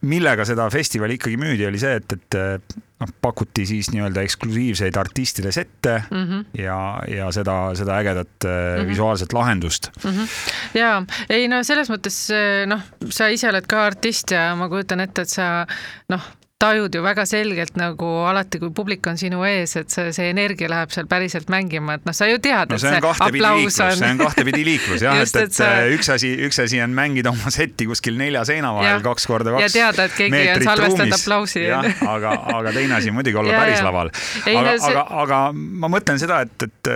millega 0.04 0.44
seda 0.44 0.68
festivali 0.70 1.16
ikkagi 1.16 1.40
müüdi, 1.40 1.66
oli 1.66 1.80
see, 1.80 1.96
et, 2.02 2.12
et 2.12 2.82
noh, 3.00 3.10
pakuti 3.22 3.66
siis 3.66 3.90
nii-öelda 3.92 4.22
eksklusiivseid 4.22 4.96
artistide 4.96 5.52
sette 5.52 5.96
mm 6.10 6.24
-hmm. 6.24 6.44
ja, 6.62 6.78
ja 7.08 7.32
seda, 7.32 7.74
seda 7.74 7.98
ägedat 7.98 8.28
mm 8.44 8.50
-hmm. 8.50 8.88
visuaalset 8.88 9.32
lahendust 9.32 9.90
mm. 10.04 10.10
-hmm. 10.10 10.78
ja 10.78 11.02
ei 11.28 11.48
no 11.48 11.62
selles 11.62 11.90
mõttes 11.90 12.20
noh, 12.66 12.80
sa 13.10 13.28
ise 13.28 13.48
oled 13.48 13.66
ka 13.66 13.86
artist 13.86 14.30
ja 14.30 14.54
ma 14.56 14.68
kujutan 14.68 15.00
ette, 15.00 15.22
et 15.22 15.28
sa 15.28 15.66
noh, 16.08 16.22
tajud 16.58 16.94
ju 16.94 17.02
väga 17.02 17.24
selgelt 17.26 17.76
nagu 17.76 18.06
alati, 18.28 18.60
kui 18.62 18.70
publik 18.74 19.06
on 19.10 19.18
sinu 19.18 19.42
ees, 19.46 19.74
et 19.80 19.90
see, 19.92 20.12
see 20.14 20.28
energia 20.30 20.68
läheb 20.70 20.92
seal 20.94 21.08
päriselt 21.10 21.50
mängima, 21.52 21.98
et 21.98 22.06
noh, 22.06 22.14
sa 22.16 22.28
ju 22.30 22.38
tead 22.42 22.70
no,, 22.70 22.78
et 22.78 22.84
see, 22.84 22.92
see 22.94 23.26
aplaus 23.26 23.78
on. 23.82 23.96
see 23.98 24.10
on 24.14 24.20
kahtepidi 24.22 24.62
liiklus 24.68 25.02
jah, 25.04 25.18
et, 25.20 25.34
et, 25.40 25.58
et 25.66 25.94
üks 25.96 26.10
asi, 26.14 26.30
üks 26.46 26.60
asi 26.62 26.78
on 26.84 26.94
mängida 26.94 27.32
oma 27.34 27.50
setti 27.54 27.88
kuskil 27.90 28.16
nelja 28.20 28.44
seina 28.48 28.70
vahel 28.76 29.00
ja. 29.00 29.00
kaks 29.04 29.26
korda 29.28 29.56
kaks. 29.56 29.64
ja 29.66 29.72
teada, 29.74 30.06
et 30.06 30.14
keegi 30.18 30.42
on 30.54 30.66
salvestanud 30.68 31.16
aplausi. 31.18 31.64
aga, 31.74 32.36
aga 32.54 32.74
teine 32.78 32.98
asi 33.00 33.14
muidugi 33.14 33.42
olla 33.42 33.54
ja, 33.56 33.64
päris 33.64 33.80
ja. 33.80 33.88
laval. 33.88 34.12
aga, 34.14 34.76
see... 34.78 34.92
aga, 34.92 35.04
aga 35.24 35.42
ma 35.54 35.92
mõtlen 35.96 36.22
seda, 36.22 36.40
et, 36.46 36.68
et 36.68 36.92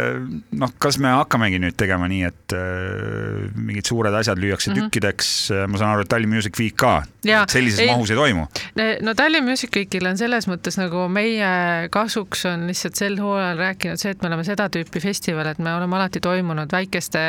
noh, 0.63 0.75
kas 0.79 1.01
me 1.03 1.17
hakkamegi 1.19 1.61
nüüd 1.67 1.79
tegema 1.79 2.09
nii, 2.11 2.23
et 2.31 2.57
äh, 2.57 3.51
mingid 3.59 3.91
suured 3.91 4.15
asjad 4.23 4.39
lüüakse 4.39 4.71
mm 4.71 4.79
-hmm. 4.79 4.95
tükkideks, 4.95 5.35
ma 5.67 5.83
saan 5.83 5.97
aru, 5.97 6.07
et 6.07 6.15
Tallinn 6.15 6.33
Music 6.39 6.55
Week 6.63 6.79
ka, 6.79 7.03
sellises 7.51 7.83
ei, 7.83 7.91
mahus 7.91 8.15
ei 8.15 8.23
toimu 8.23 8.47
no 9.03 9.15
Tallinn 9.19 9.48
Music 9.49 9.71
Weekil 9.73 10.05
on 10.05 10.19
selles 10.21 10.45
mõttes 10.45 10.77
nagu 10.77 11.07
meie 11.09 11.89
kasuks 11.93 12.43
on 12.51 12.67
lihtsalt 12.69 12.99
sel 12.99 13.15
hooajal 13.17 13.57
rääkinud 13.57 14.01
see, 14.01 14.11
et 14.13 14.21
me 14.21 14.29
oleme 14.29 14.43
seda 14.45 14.67
tüüpi 14.73 15.01
festival, 15.01 15.49
et 15.49 15.61
me 15.65 15.73
oleme 15.73 15.97
alati 15.97 16.21
toimunud 16.21 16.69
väikeste 16.73 17.23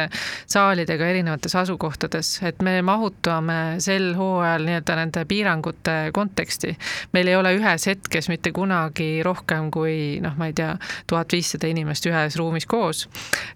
saalidega 0.51 1.07
erinevates 1.07 1.55
asukohtades, 1.61 2.33
et 2.49 2.59
me 2.65 2.73
mahutame 2.83 3.77
sel 3.79 4.09
hooajal 4.17 4.65
nii-öelda 4.67 4.97
nende 4.99 5.23
piirangute 5.29 5.95
konteksti. 6.13 6.73
meil 7.15 7.31
ei 7.31 7.37
ole 7.39 7.53
ühes 7.55 7.87
hetkes 7.87 8.27
mitte 8.27 8.51
kunagi 8.51 9.23
rohkem 9.23 9.71
kui 9.71 10.19
noh, 10.19 10.35
ma 10.35 10.49
ei 10.51 10.57
tea, 10.59 10.73
tuhat 11.07 11.31
viissada 11.31 11.71
inimest 11.71 12.09
ühes 12.11 12.35
ruumis 12.35 12.67
koos. 12.67 13.05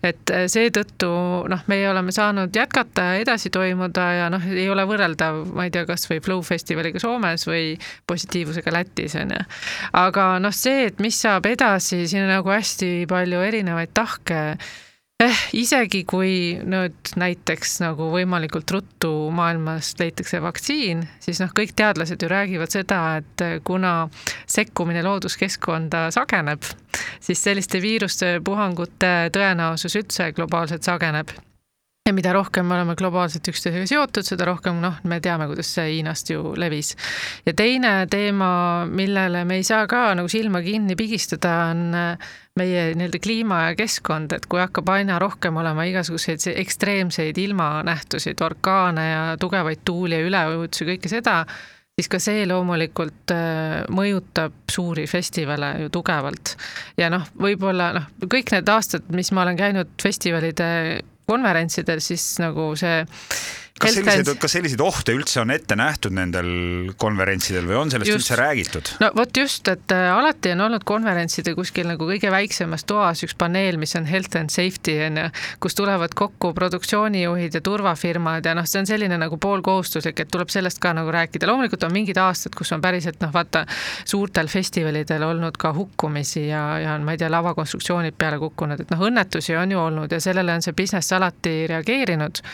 et 0.03 0.33
seetõttu 0.47 1.11
noh, 1.51 1.67
meie 1.67 1.89
oleme 1.91 2.15
saanud 2.15 2.55
jätkata 2.55 3.09
ja 3.09 3.19
edasi 3.25 3.51
toimuda 3.51 4.07
ja 4.21 4.31
noh, 4.31 4.47
ei 4.47 4.69
ole 4.71 4.87
võrreldav, 4.87 5.43
ma 5.51 5.67
ei 5.67 5.75
tea, 5.75 5.83
kasvõi 5.89 6.23
Flow 6.23 6.47
festivaliga 6.47 7.03
Soomes 7.03 7.43
või 7.51 7.75
positiivsusega 8.53 8.73
Lätis 8.73 9.15
onju. 9.15 9.43
aga 9.93 10.39
noh, 10.39 10.53
see, 10.53 10.87
et 10.87 10.99
mis 10.99 11.19
saab 11.21 11.45
edasi, 11.49 12.07
siin 12.07 12.25
on 12.25 12.33
nagu 12.37 12.49
hästi 12.49 13.05
palju 13.09 13.41
erinevaid 13.41 13.93
tahke 13.93 14.39
eh, 15.23 15.39
isegi 15.53 16.03
kui 16.05 16.59
nüüd 16.63 17.13
näiteks 17.15 17.79
nagu 17.83 18.09
võimalikult 18.13 18.71
ruttu 18.71 19.11
maailmas 19.31 19.93
leitakse 19.99 20.41
vaktsiin, 20.41 21.05
siis 21.19 21.41
noh, 21.41 21.53
kõik 21.55 21.73
teadlased 21.75 22.21
ju 22.21 22.29
räägivad 22.29 22.73
seda, 22.73 23.21
et 23.21 23.63
kuna 23.63 24.09
sekkumine 24.47 25.03
looduskeskkonda 25.03 26.09
sageneb, 26.11 26.63
siis 27.21 27.41
selliste 27.43 27.81
viiruste 27.81 28.39
puhangute 28.43 29.31
tõenäosus 29.33 29.97
üldse 30.01 30.31
globaalselt 30.35 30.83
sageneb 30.83 31.33
ja 32.03 32.11
mida 32.13 32.33
rohkem 32.35 32.65
me 32.67 32.75
oleme 32.75 32.97
globaalselt 32.99 33.47
üksteisega 33.47 33.87
seotud, 33.87 34.25
seda 34.27 34.43
rohkem 34.49 34.81
noh, 34.83 34.97
me 35.07 35.21
teame, 35.23 35.45
kuidas 35.47 35.69
see 35.71 35.85
Hiinast 35.93 36.33
ju 36.33 36.51
levis. 36.59 36.97
ja 37.45 37.53
teine 37.55 37.93
teema, 38.11 38.49
millele 38.91 39.45
me 39.47 39.61
ei 39.61 39.63
saa 39.63 39.85
ka 39.87 40.09
nagu 40.19 40.27
silma 40.27 40.59
kinni 40.65 40.97
pigistada, 40.99 41.53
on 41.71 41.85
äh, 41.95 42.33
meie 42.59 42.89
nii-öelda 42.99 43.21
kliima 43.23 43.59
ja 43.69 43.77
keskkond, 43.79 44.35
et 44.35 44.49
kui 44.51 44.59
hakkab 44.59 44.91
aina 44.91 45.15
rohkem 45.23 45.55
olema 45.61 45.85
igasuguseid 45.87 46.43
ekstreemseid 46.57 47.39
ilmanähtusid, 47.39 48.43
orkaane 48.43 49.07
ja 49.07 49.23
tugevaid 49.39 49.85
tuuli 49.87 50.19
ja 50.19 50.27
üleujutusi, 50.27 50.89
kõike 50.91 51.13
seda, 51.13 51.37
siis 51.95 52.11
ka 52.11 52.19
see 52.19 52.43
loomulikult 52.51 53.31
äh, 53.31 53.87
mõjutab 53.95 54.59
suuri 54.75 55.07
festivale 55.07 55.71
ju 55.85 55.95
tugevalt. 56.01 56.57
ja 56.99 57.07
noh, 57.15 57.31
võib-olla 57.47 57.93
noh, 57.95 58.11
kõik 58.27 58.51
need 58.57 58.75
aastad, 58.75 59.07
mis 59.15 59.31
ma 59.31 59.47
olen 59.47 59.63
käinud 59.63 59.95
festivalide 60.03 60.69
konverentsidel, 61.29 62.01
siis 62.03 62.25
nagu 62.43 62.71
see 62.79 63.03
kas 63.81 63.95
selliseid, 63.97 64.29
kas 64.39 64.53
selliseid 64.53 64.81
ohte 64.85 65.13
üldse 65.17 65.39
on 65.41 65.51
ette 65.53 65.75
nähtud 65.77 66.13
nendel 66.13 66.49
konverentsidel 67.01 67.65
või 67.65 67.77
on 67.79 67.91
sellest 67.91 68.11
just. 68.11 68.21
üldse 68.21 68.37
räägitud? 68.37 68.91
no 69.01 69.09
vot 69.17 69.37
just, 69.37 69.67
et 69.71 69.93
äh, 69.95 70.09
alati 70.13 70.53
on 70.53 70.61
olnud 70.67 70.85
konverentsidel 70.87 71.55
kuskil 71.57 71.87
nagu 71.89 72.07
kõige 72.07 72.29
väiksemas 72.33 72.85
toas 72.89 73.23
üks 73.25 73.35
paneel, 73.37 73.79
mis 73.81 73.95
on 73.97 74.05
health 74.09 74.37
and 74.39 74.53
safety 74.53 74.99
on 75.07 75.17
ju, 75.23 75.25
kus 75.63 75.77
tulevad 75.79 76.13
kokku 76.17 76.53
produktsioonijuhid 76.57 77.57
ja 77.57 77.63
turvafirmad 77.65 78.45
ja 78.45 78.53
noh, 78.57 78.67
see 78.69 78.83
on 78.83 78.89
selline 78.89 79.17
nagu 79.19 79.39
poolkohustuslik, 79.41 80.21
et 80.21 80.31
tuleb 80.33 80.53
sellest 80.53 80.81
ka 80.83 80.93
nagu 80.93 81.11
rääkida. 81.13 81.49
loomulikult 81.49 81.87
on 81.89 81.95
mingid 81.97 82.21
aastad, 82.21 82.53
kus 82.57 82.71
on 82.77 82.83
päriselt 82.83 83.19
noh, 83.25 83.33
vaata 83.33 83.65
suurtel 84.05 84.51
festivalidel 84.53 85.25
olnud 85.31 85.57
ka 85.57 85.73
hukkumisi 85.73 86.45
ja, 86.47 86.63
ja 86.83 86.93
on, 86.93 87.07
ma 87.07 87.17
ei 87.17 87.21
tea, 87.21 87.31
lavakonstruktsioonid 87.33 88.17
peale 88.21 88.37
kukkunud, 88.41 88.85
et 88.85 88.93
noh, 88.93 89.05
õnnetusi 89.09 89.57
on 89.57 89.73
ju 89.73 89.81
olnud 89.81 90.13
ja 90.13 90.21
sellele 90.23 90.53
on 90.53 90.61
see 90.61 90.77
business 90.77 91.13
alati 91.17 91.63
reageerinud 91.73 92.45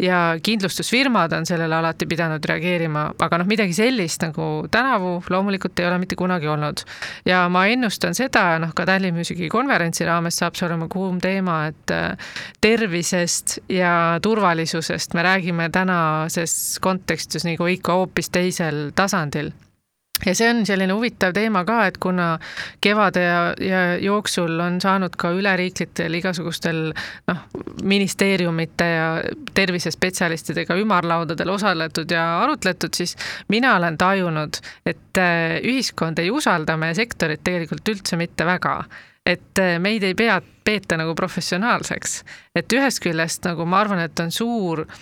ja 0.00 0.22
kindlasti 0.42 0.69
kindlustusfirmad 0.70 1.32
on 1.32 1.46
sellele 1.46 1.74
alati 1.74 2.06
pidanud 2.06 2.44
reageerima, 2.46 3.10
aga 3.18 3.38
noh, 3.40 3.48
midagi 3.48 3.74
sellist 3.74 4.22
nagu 4.22 4.66
tänavu 4.70 5.16
loomulikult 5.30 5.78
ei 5.80 5.86
ole 5.88 5.98
mitte 5.98 6.16
kunagi 6.16 6.46
olnud. 6.48 6.84
ja 7.26 7.48
ma 7.48 7.66
ennustan 7.66 8.14
seda, 8.14 8.58
noh 8.58 8.74
ka 8.74 8.86
Tallinn 8.86 9.16
Musici 9.16 9.48
konverentsi 9.48 10.06
raames 10.06 10.38
saab 10.38 10.54
see 10.54 10.66
olema 10.68 10.88
kuum 10.88 11.18
teema, 11.20 11.66
et 11.66 11.94
äh, 11.94 12.30
tervisest 12.60 13.58
ja 13.68 14.18
turvalisusest 14.22 15.14
me 15.14 15.22
räägime 15.22 15.70
tänases 15.70 16.78
kontekstis 16.80 17.44
nagu 17.44 17.66
ikka 17.66 17.98
hoopis 17.98 18.30
teisel 18.30 18.90
tasandil 18.94 19.50
ja 20.26 20.34
see 20.36 20.48
on 20.50 20.62
selline 20.66 20.94
huvitav 20.96 21.34
teema 21.36 21.62
ka, 21.68 21.80
et 21.88 21.98
kuna 22.02 22.30
kevade 22.80 23.22
ja, 23.24 23.40
ja 23.60 23.82
jooksul 24.02 24.58
on 24.60 24.80
saanud 24.82 25.16
ka 25.20 25.32
üleriiklitel 25.36 26.14
igasugustel 26.20 26.80
noh, 27.30 27.44
ministeeriumite 27.82 28.88
ja 28.90 29.08
tervisespetsialistidega 29.54 30.76
ümarlaudadel 30.80 31.54
osaletud 31.54 32.10
ja 32.10 32.24
arutletud, 32.44 32.94
siis 32.96 33.16
mina 33.48 33.76
olen 33.76 33.98
tajunud, 33.98 34.60
et 34.86 35.20
äh, 35.20 35.58
ühiskond 35.64 36.18
ei 36.18 36.30
usalda 36.30 36.76
meie 36.80 36.96
sektorit 36.98 37.44
tegelikult 37.44 37.88
üldse 37.94 38.18
mitte 38.20 38.46
väga. 38.48 38.82
Et 39.26 39.60
äh, 39.60 39.76
meid 39.82 40.04
ei 40.06 40.14
pea, 40.16 40.40
peeta 40.64 40.96
nagu 40.96 41.14
professionaalseks, 41.14 42.20
et 42.56 42.72
ühest 42.72 43.02
küljest 43.04 43.44
nagu 43.46 43.66
ma 43.68 43.82
arvan, 43.84 44.00
et 44.04 44.20
on 44.22 44.32
suur 44.32 44.84
äh, 44.86 45.00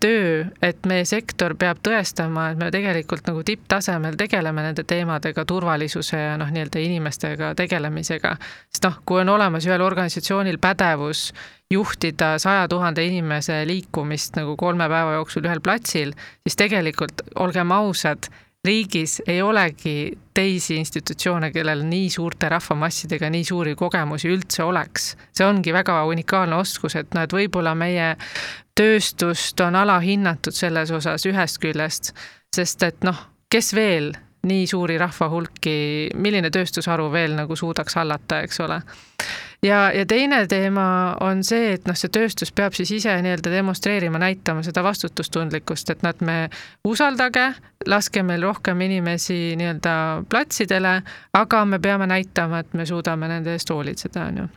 töö, 0.00 0.44
et 0.62 0.86
meie 0.90 1.04
sektor 1.06 1.54
peab 1.54 1.78
tõestama, 1.86 2.48
et 2.50 2.58
me 2.58 2.70
tegelikult 2.74 3.28
nagu 3.28 3.44
tipptasemel 3.46 4.16
tegeleme 4.18 4.64
nende 4.64 4.82
teemadega, 4.82 5.44
turvalisuse 5.46 6.18
ja 6.18 6.32
noh, 6.40 6.50
nii-öelda 6.50 6.82
inimestega 6.82 7.52
tegelemisega. 7.58 8.34
sest 8.72 8.88
noh, 8.88 8.98
kui 9.06 9.20
on 9.22 9.30
olemas 9.30 9.66
ühel 9.68 9.84
organisatsioonil 9.86 10.58
pädevus 10.58 11.28
juhtida 11.70 12.34
saja 12.42 12.66
tuhande 12.68 13.04
inimese 13.06 13.62
liikumist 13.66 14.34
nagu 14.36 14.56
kolme 14.58 14.88
päeva 14.90 15.14
jooksul 15.20 15.46
ühel 15.46 15.62
platsil, 15.62 16.10
siis 16.42 16.58
tegelikult 16.58 17.22
olgem 17.38 17.70
ausad, 17.70 18.26
riigis 18.64 19.22
ei 19.26 19.42
olegi 19.42 20.18
teisi 20.34 20.76
institutsioone, 20.76 21.50
kellel 21.50 21.82
nii 21.82 22.10
suurte 22.10 22.48
rahvamassidega 22.48 23.30
nii 23.30 23.44
suuri 23.44 23.74
kogemusi 23.74 24.30
üldse 24.30 24.62
oleks. 24.62 25.16
see 25.34 25.46
ongi 25.46 25.72
väga 25.72 26.04
unikaalne 26.06 26.56
oskus, 26.56 26.96
et 26.96 27.14
noh, 27.14 27.26
et 27.26 27.32
võib-olla 27.32 27.74
meie 27.74 28.16
tööstust 28.78 29.60
on 29.60 29.76
alahinnatud 29.76 30.54
selles 30.54 30.90
osas 30.90 31.26
ühest 31.26 31.58
küljest, 31.58 32.12
sest 32.54 32.82
et 32.82 33.02
noh, 33.02 33.18
kes 33.50 33.74
veel 33.74 34.12
nii 34.46 34.66
suuri 34.66 34.98
rahvahulki, 34.98 35.74
milline 36.14 36.50
tööstusharu 36.50 37.10
veel 37.12 37.34
nagu 37.34 37.56
suudaks 37.56 37.98
hallata, 37.98 38.40
eks 38.46 38.60
ole 38.62 38.82
ja, 39.62 39.92
ja 39.92 40.06
teine 40.06 40.46
teema 40.46 41.16
on 41.20 41.44
see, 41.44 41.72
et 41.76 41.86
noh, 41.88 41.96
see 41.98 42.10
tööstus 42.12 42.52
peab 42.54 42.76
siis 42.76 42.90
ise 42.98 43.14
nii-öelda 43.24 43.52
demonstreerima, 43.52 44.20
näitama 44.22 44.64
seda 44.66 44.84
vastutustundlikkust, 44.84 45.90
et 45.94 46.02
nad, 46.06 46.18
me 46.20 46.48
usaldage, 46.88 47.48
laske 47.86 48.22
meil 48.26 48.42
rohkem 48.46 48.80
inimesi 48.88 49.54
nii-öelda 49.60 49.94
platsidele, 50.30 50.98
aga 51.38 51.64
me 51.64 51.78
peame 51.82 52.10
näitama, 52.10 52.64
et 52.64 52.74
me 52.74 52.86
suudame 52.86 53.30
nende 53.30 53.54
eest 53.56 53.70
hoolitseda, 53.70 54.26
on 54.32 54.44
ju 54.44 54.50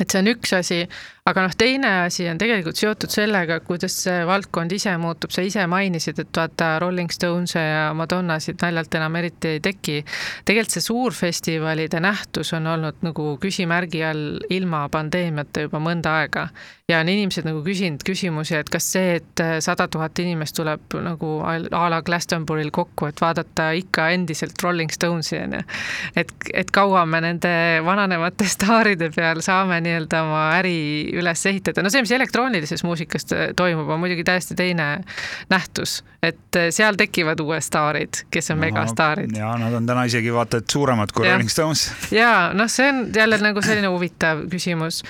et 0.00 0.10
see 0.10 0.20
on 0.20 0.28
üks 0.30 0.52
asi, 0.56 0.82
aga 1.26 1.46
noh, 1.46 1.54
teine 1.58 1.90
asi 2.04 2.26
on 2.30 2.38
tegelikult 2.38 2.78
seotud 2.78 3.12
sellega, 3.12 3.58
kuidas 3.66 3.96
see 4.04 4.20
valdkond 4.28 4.72
ise 4.76 4.92
muutub, 5.00 5.32
sa 5.34 5.42
ise 5.46 5.64
mainisid, 5.70 6.20
et 6.22 6.40
vaata 6.40 6.76
Rolling 6.82 7.10
Stones'e 7.12 7.62
ja 7.62 7.86
Madonnasid 7.96 8.60
naljalt 8.62 8.94
enam 8.98 9.16
eriti 9.18 9.56
ei 9.56 9.62
teki. 9.64 10.02
tegelikult 10.44 10.76
see 10.76 10.86
suurfestivalide 10.86 12.00
nähtus 12.04 12.52
on 12.56 12.66
olnud 12.74 13.02
nagu 13.06 13.28
küsimärgi 13.42 14.04
all 14.06 14.40
ilma 14.50 14.86
pandeemiata 14.92 15.66
juba 15.66 15.80
mõnda 15.82 16.18
aega. 16.20 16.48
ja 16.88 17.00
on 17.02 17.08
inimesed 17.10 17.48
nagu 17.48 17.64
küsinud 17.66 18.04
küsimusi, 18.06 18.54
et 18.54 18.68
kas 18.70 18.86
see, 18.92 19.16
et 19.18 19.42
sada 19.64 19.88
tuhat 19.90 20.18
inimest 20.22 20.54
tuleb 20.54 20.94
nagu 21.02 21.32
a 21.42 21.88
la 21.90 22.02
Glastonbury'l 22.06 22.70
kokku, 22.70 23.08
et 23.10 23.20
vaadata 23.20 23.72
ikka 23.74 24.10
endiselt 24.14 24.62
Rolling 24.62 24.92
Stonesi 24.94 25.40
onju, 25.40 25.64
et, 26.14 26.30
et 26.54 26.70
kaua 26.70 27.02
me 27.06 27.24
nende 27.24 27.56
vananevate 27.82 28.46
staaride 28.46 29.10
peal 29.16 29.42
saame 29.42 29.80
nii-öelda 29.86 30.22
oma 30.26 30.42
äri 30.58 30.76
üles 31.16 31.42
ehitada, 31.48 31.84
no 31.84 31.92
see, 31.92 32.02
mis 32.04 32.12
elektroonilises 32.16 32.84
muusikas 32.86 33.28
toimub, 33.56 33.88
on 33.88 34.02
muidugi 34.02 34.24
täiesti 34.26 34.56
teine 34.58 34.88
nähtus, 35.52 36.00
et 36.24 36.58
seal 36.74 36.98
tekivad 36.98 37.40
uued 37.42 37.64
staarid, 37.64 38.22
kes 38.32 38.50
on 38.52 38.60
no, 38.60 38.66
megastaarid. 38.66 39.34
ja 39.36 39.52
nad 39.60 39.74
on 39.78 39.88
täna 39.88 40.06
isegi 40.08 40.32
vaata 40.34 40.60
et 40.62 40.70
suuremad 40.72 41.12
kui. 41.14 41.28
Rolling 41.28 41.52
Stones. 41.52 41.86
ja 42.14 42.50
noh, 42.56 42.70
see 42.72 42.88
on 42.90 43.02
jälle 43.14 43.38
nagu 43.42 43.62
selline 43.64 43.90
huvitav 43.92 44.44
küsimus, 44.52 45.02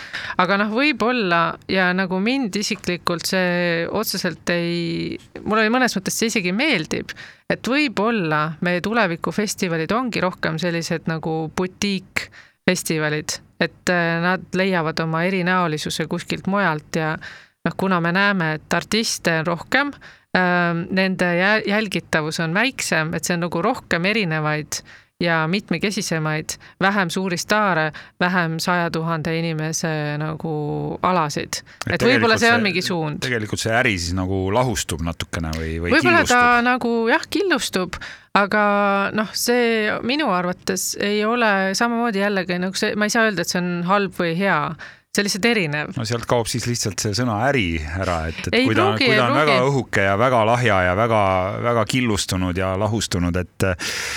aga 0.43 0.61
noh, 0.63 0.73
võib-olla 0.77 1.43
ja 1.73 1.91
nagu 1.97 2.21
mind 2.23 2.57
isiklikult 2.61 3.27
see 3.29 3.87
otseselt 3.91 4.55
ei, 4.55 5.17
mulle 5.45 5.69
mõnes 5.73 5.97
mõttes 5.97 6.19
see 6.19 6.31
isegi 6.33 6.55
meeldib, 6.57 7.15
et 7.51 7.71
võib-olla 7.71 8.57
meie 8.67 8.83
tulevikufestivalid 8.85 9.93
ongi 9.95 10.23
rohkem 10.25 10.61
sellised 10.63 11.09
nagu 11.11 11.47
butiik 11.57 12.29
festivalid, 12.67 13.39
et 13.61 13.91
äh, 13.93 14.21
nad 14.23 14.45
leiavad 14.55 15.01
oma 15.01 15.23
erinäolisuse 15.25 16.07
kuskilt 16.11 16.47
mujalt 16.47 16.97
ja 16.97 17.15
noh, 17.67 17.75
kuna 17.77 18.01
me 18.01 18.13
näeme, 18.13 18.53
et 18.59 18.75
artiste 18.75 19.41
on 19.41 19.47
rohkem, 19.47 19.93
ähm, 20.37 20.85
nende 20.91 21.33
jälgitavus 21.67 22.41
on 22.41 22.55
väiksem, 22.55 23.15
et 23.15 23.25
see 23.25 23.35
on 23.37 23.47
nagu 23.47 23.63
rohkem 23.63 24.05
erinevaid 24.05 24.83
ja 25.21 25.47
mitmekesisemaid, 25.49 26.59
vähem 26.81 27.11
suuri 27.11 27.37
staare, 27.37 27.93
vähem 28.21 28.59
saja 28.61 28.91
tuhande 28.91 29.33
inimese 29.39 29.89
nagu 30.21 30.99
alasid. 31.03 31.63
et 31.91 32.03
võib-olla 32.03 32.37
see 32.39 32.53
on 32.53 32.63
mingi 32.63 32.83
suund. 32.85 33.23
tegelikult 33.25 33.63
see 33.63 33.73
äri 33.73 33.95
siis 33.97 34.13
nagu 34.17 34.47
lahustub 34.53 35.01
natukene 35.07 35.55
või, 35.57 35.73
või 35.81 35.97
võib-olla 35.97 36.25
ta 36.29 36.43
nagu 36.65 37.09
jah, 37.09 37.25
killustub, 37.33 37.97
aga 38.37 38.67
noh, 39.17 39.33
see 39.33 39.89
minu 40.05 40.29
arvates 40.37 40.93
ei 41.01 41.25
ole 41.25 41.73
samamoodi 41.79 42.21
jällegi 42.21 42.61
nagu 42.61 42.77
see, 42.77 42.93
ma 42.93 43.09
ei 43.09 43.17
saa 43.17 43.31
öelda, 43.31 43.47
et 43.47 43.55
see 43.55 43.63
on 43.63 43.73
halb 43.89 44.21
või 44.21 44.37
hea 44.37 44.61
see 45.17 45.23
on 45.23 45.29
lihtsalt 45.29 45.49
erinev. 45.51 45.93
no 45.97 46.05
sealt 46.09 46.27
kaob 46.29 46.49
siis 46.51 46.67
lihtsalt 46.69 47.01
see 47.03 47.15
sõna 47.17 47.39
äri 47.49 47.79
ära, 47.81 48.19
et, 48.31 48.41
et 48.49 48.59
Ei 48.61 48.67
kui 48.69 48.77
ta, 48.77 48.89
kui 49.01 49.13
ta 49.17 49.29
on 49.31 49.37
väga 49.39 49.57
õhuke 49.65 50.05
ja 50.05 50.17
väga 50.21 50.43
lahja 50.49 50.81
ja 50.91 50.97
väga-väga 50.99 51.85
killustunud 51.89 52.59
ja 52.59 52.73
lahustunud, 52.79 53.37
et 53.41 53.67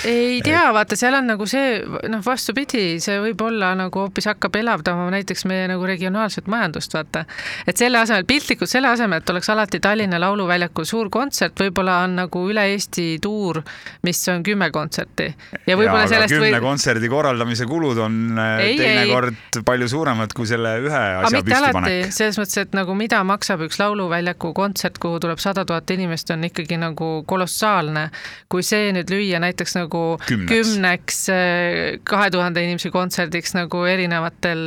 ei 0.08 0.40
tea, 0.44 0.66
vaata, 0.74 0.98
seal 0.98 1.16
on 1.18 1.30
nagu 1.32 1.46
see, 1.50 1.80
noh, 2.12 2.22
vastupidi, 2.24 2.84
see 3.02 3.18
võib 3.22 3.44
olla 3.46 3.72
nagu 3.78 4.04
hoopis 4.04 4.28
hakkab 4.30 4.60
elavdama 4.60 5.08
näiteks 5.14 5.46
meie 5.50 5.68
nagu 5.70 5.86
regionaalset 5.88 6.50
majandust, 6.50 6.94
vaata. 6.96 7.24
et 7.66 7.80
selle 7.80 8.00
asemel, 8.02 8.26
piltlikult 8.28 8.70
selle 8.70 8.90
asemel, 8.92 9.22
et 9.22 9.34
oleks 9.34 9.50
alati 9.52 9.80
Tallinna 9.80 10.20
Lauluväljakul 10.20 10.88
suur 10.88 11.10
kontsert, 11.12 11.56
võib-olla 11.60 12.02
on 12.04 12.18
nagu 12.22 12.44
üle 12.50 12.66
Eesti 12.74 13.06
tuur, 13.22 13.62
mis 14.06 14.20
on 14.32 14.44
kümme 14.46 14.70
kontserti. 14.74 15.30
ja 15.66 15.78
võib-olla 15.78 16.06
sellest 16.10 16.34
kümne 16.34 16.52
võib 16.58 16.68
kontserdi 16.70 17.08
korraldamise 17.10 17.66
kulud 17.70 17.98
on 18.04 18.20
Ei, 18.60 18.76
teinekord 18.78 19.62
palju 19.66 19.88
suuremad 19.90 20.32
kui 20.36 20.48
selle 20.48 20.76
ühe 20.84 20.89
aga 20.90 21.28
asja 21.28 21.42
püstipanek. 21.46 22.12
selles 22.14 22.38
mõttes, 22.40 22.58
et 22.64 22.76
nagu 22.76 22.94
mida 22.98 23.22
maksab 23.26 23.64
üks 23.66 23.80
lauluväljaku 23.80 24.52
kontsert, 24.56 24.98
kuhu 25.02 25.20
tuleb 25.22 25.40
sada 25.42 25.64
tuhat 25.68 25.90
inimest, 25.94 26.30
on 26.34 26.44
ikkagi 26.48 26.78
nagu 26.80 27.10
kolossaalne. 27.30 28.08
kui 28.50 28.62
see 28.66 28.90
nüüd 28.96 29.10
lüüa 29.12 29.40
näiteks 29.42 29.76
nagu 29.78 30.02
Kümneks. 30.26 30.50
kümneks 30.50 31.22
kahe 32.04 32.30
tuhande 32.30 32.64
inimese 32.64 32.90
kontserdiks 32.94 33.54
nagu 33.56 33.84
erinevatel, 33.88 34.62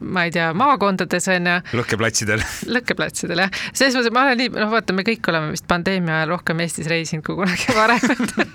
ma 0.00 0.26
ei 0.26 0.32
tea, 0.34 0.50
maakondades 0.56 1.28
on 1.32 1.50
ju, 1.50 1.56
lõkkeplatsidel. 1.80 2.44
lõkkeplatsidel 2.76 3.40
jah, 3.44 3.52
selles 3.72 3.96
mõttes, 3.96 4.10
et 4.10 4.16
ma 4.16 4.26
olen 4.26 4.40
nii, 4.42 4.52
noh, 4.56 4.70
vaata, 4.72 4.96
me 4.96 5.04
kõik 5.06 5.30
oleme 5.32 5.52
vist 5.54 5.66
pandeemia 5.70 6.20
ajal 6.20 6.34
rohkem 6.36 6.62
Eestis 6.64 6.90
reisinud 6.90 7.26
kui 7.26 7.38
kunagi 7.42 7.76
varem 7.76 8.02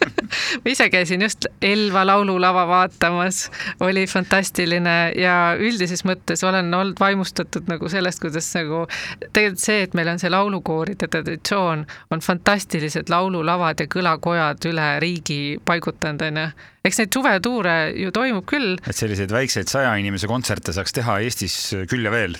ma 0.63 0.73
ise 0.73 0.87
käisin 0.93 1.21
just 1.25 1.47
Elva 1.61 2.03
laululava 2.07 2.65
vaatamas, 2.69 3.43
oli 3.83 4.05
fantastiline 4.09 4.97
ja 5.19 5.35
üldises 5.59 6.05
mõttes 6.07 6.43
olen 6.47 6.70
olnud 6.73 6.99
vaimustatud 6.99 7.69
nagu 7.71 7.89
sellest, 7.89 8.21
kuidas 8.21 8.49
nagu 8.55 8.85
tegelikult 9.33 9.63
see, 9.63 9.81
et 9.85 9.95
meil 9.97 10.11
on 10.11 10.19
see 10.21 10.31
laulukooride 10.31 11.07
traditsioon, 11.11 11.85
on 12.11 12.23
fantastilised 12.25 13.09
laululavad 13.09 13.79
ja 13.79 13.89
kõlakojad 13.91 14.69
üle 14.71 14.91
riigi 15.03 15.41
paigutanud, 15.65 16.27
onju. 16.29 16.47
Eks 16.87 16.97
neid 16.97 17.13
suvetuure 17.13 17.75
ju 17.93 18.09
toimub 18.15 18.45
küll, 18.49 18.73
et 18.89 18.97
selliseid 18.97 19.31
väikseid 19.33 19.69
saja 19.69 19.91
inimese 20.01 20.29
kontserte 20.29 20.73
saaks 20.73 20.95
teha 20.97 21.19
Eestis 21.21 21.55
küll 21.89 22.07
ja 22.07 22.13
veel. 22.13 22.33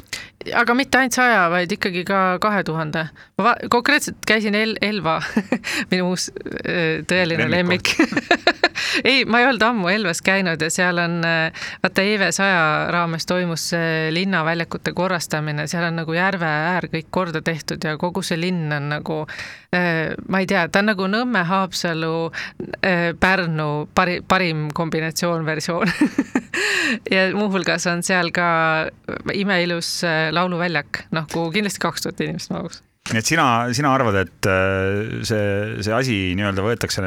aga 0.57 0.73
mitte 0.77 0.97
ainult 0.97 1.13
saja, 1.13 1.43
vaid 1.53 1.71
ikkagi 1.71 2.01
ka 2.07 2.39
kahe 2.41 2.63
tuhande. 2.65 3.05
ma 3.37 3.53
konkreetselt 3.69 4.17
käisin 4.27 4.57
El-, 4.57 4.77
Elva 4.81 5.19
minu 5.91 6.09
uus 6.09 6.31
äh, 6.65 7.03
tõeline 7.05 7.45
lemmik 7.51 7.93
ei, 9.11 9.25
ma 9.29 9.43
ei 9.43 9.47
olnud 9.51 9.67
ammu 9.67 9.93
Elvas 9.93 10.23
käinud 10.25 10.61
ja 10.61 10.71
seal 10.73 10.97
on, 11.03 11.21
äh, 11.27 11.67
vaata 11.85 12.05
EV 12.05 12.27
saja 12.33 12.63
raames 12.93 13.29
toimus 13.29 13.69
see 13.75 14.09
linnaväljakute 14.15 14.95
korrastamine, 14.97 15.67
seal 15.69 15.85
on 15.91 16.01
nagu 16.01 16.17
järve 16.17 16.49
äär 16.49 16.89
kõik 16.91 17.13
korda 17.13 17.43
tehtud 17.45 17.85
ja 17.85 17.93
kogu 18.01 18.25
see 18.25 18.41
linn 18.41 18.73
on 18.73 18.89
nagu, 18.95 19.21
ma 19.71 20.39
ei 20.43 20.47
tea, 20.51 20.65
ta 20.67 20.81
on 20.81 20.89
nagu 20.91 21.05
Nõmme, 21.07 21.45
Haapsalu, 21.47 22.31
Pärnu 23.23 23.69
pari, 23.95 24.17
parim 24.27 24.67
kombinatsioon 24.75 25.45
versioon. 25.47 25.91
Ja 27.07 27.29
muuhulgas 27.31 27.85
on 27.87 28.01
seal 28.03 28.33
ka 28.35 28.45
imeilus 29.31 30.01
äh, 30.03 30.27
lauluväljak, 30.35 31.05
noh, 31.15 31.23
kuhu 31.31 31.53
kindlasti 31.55 31.79
kaks 31.79 32.03
tuhat 32.03 32.19
inimest 32.25 32.51
mahuks 32.51 32.81
nii 33.09 33.17
et 33.17 33.25
sina, 33.27 33.45
sina 33.73 33.89
arvad, 33.95 34.15
et 34.21 34.47
äh, 34.47 35.23
see, 35.25 35.45
see 35.83 35.93
asi 35.95 36.15
nii-öelda 36.37 36.63
võetakse 36.63 37.01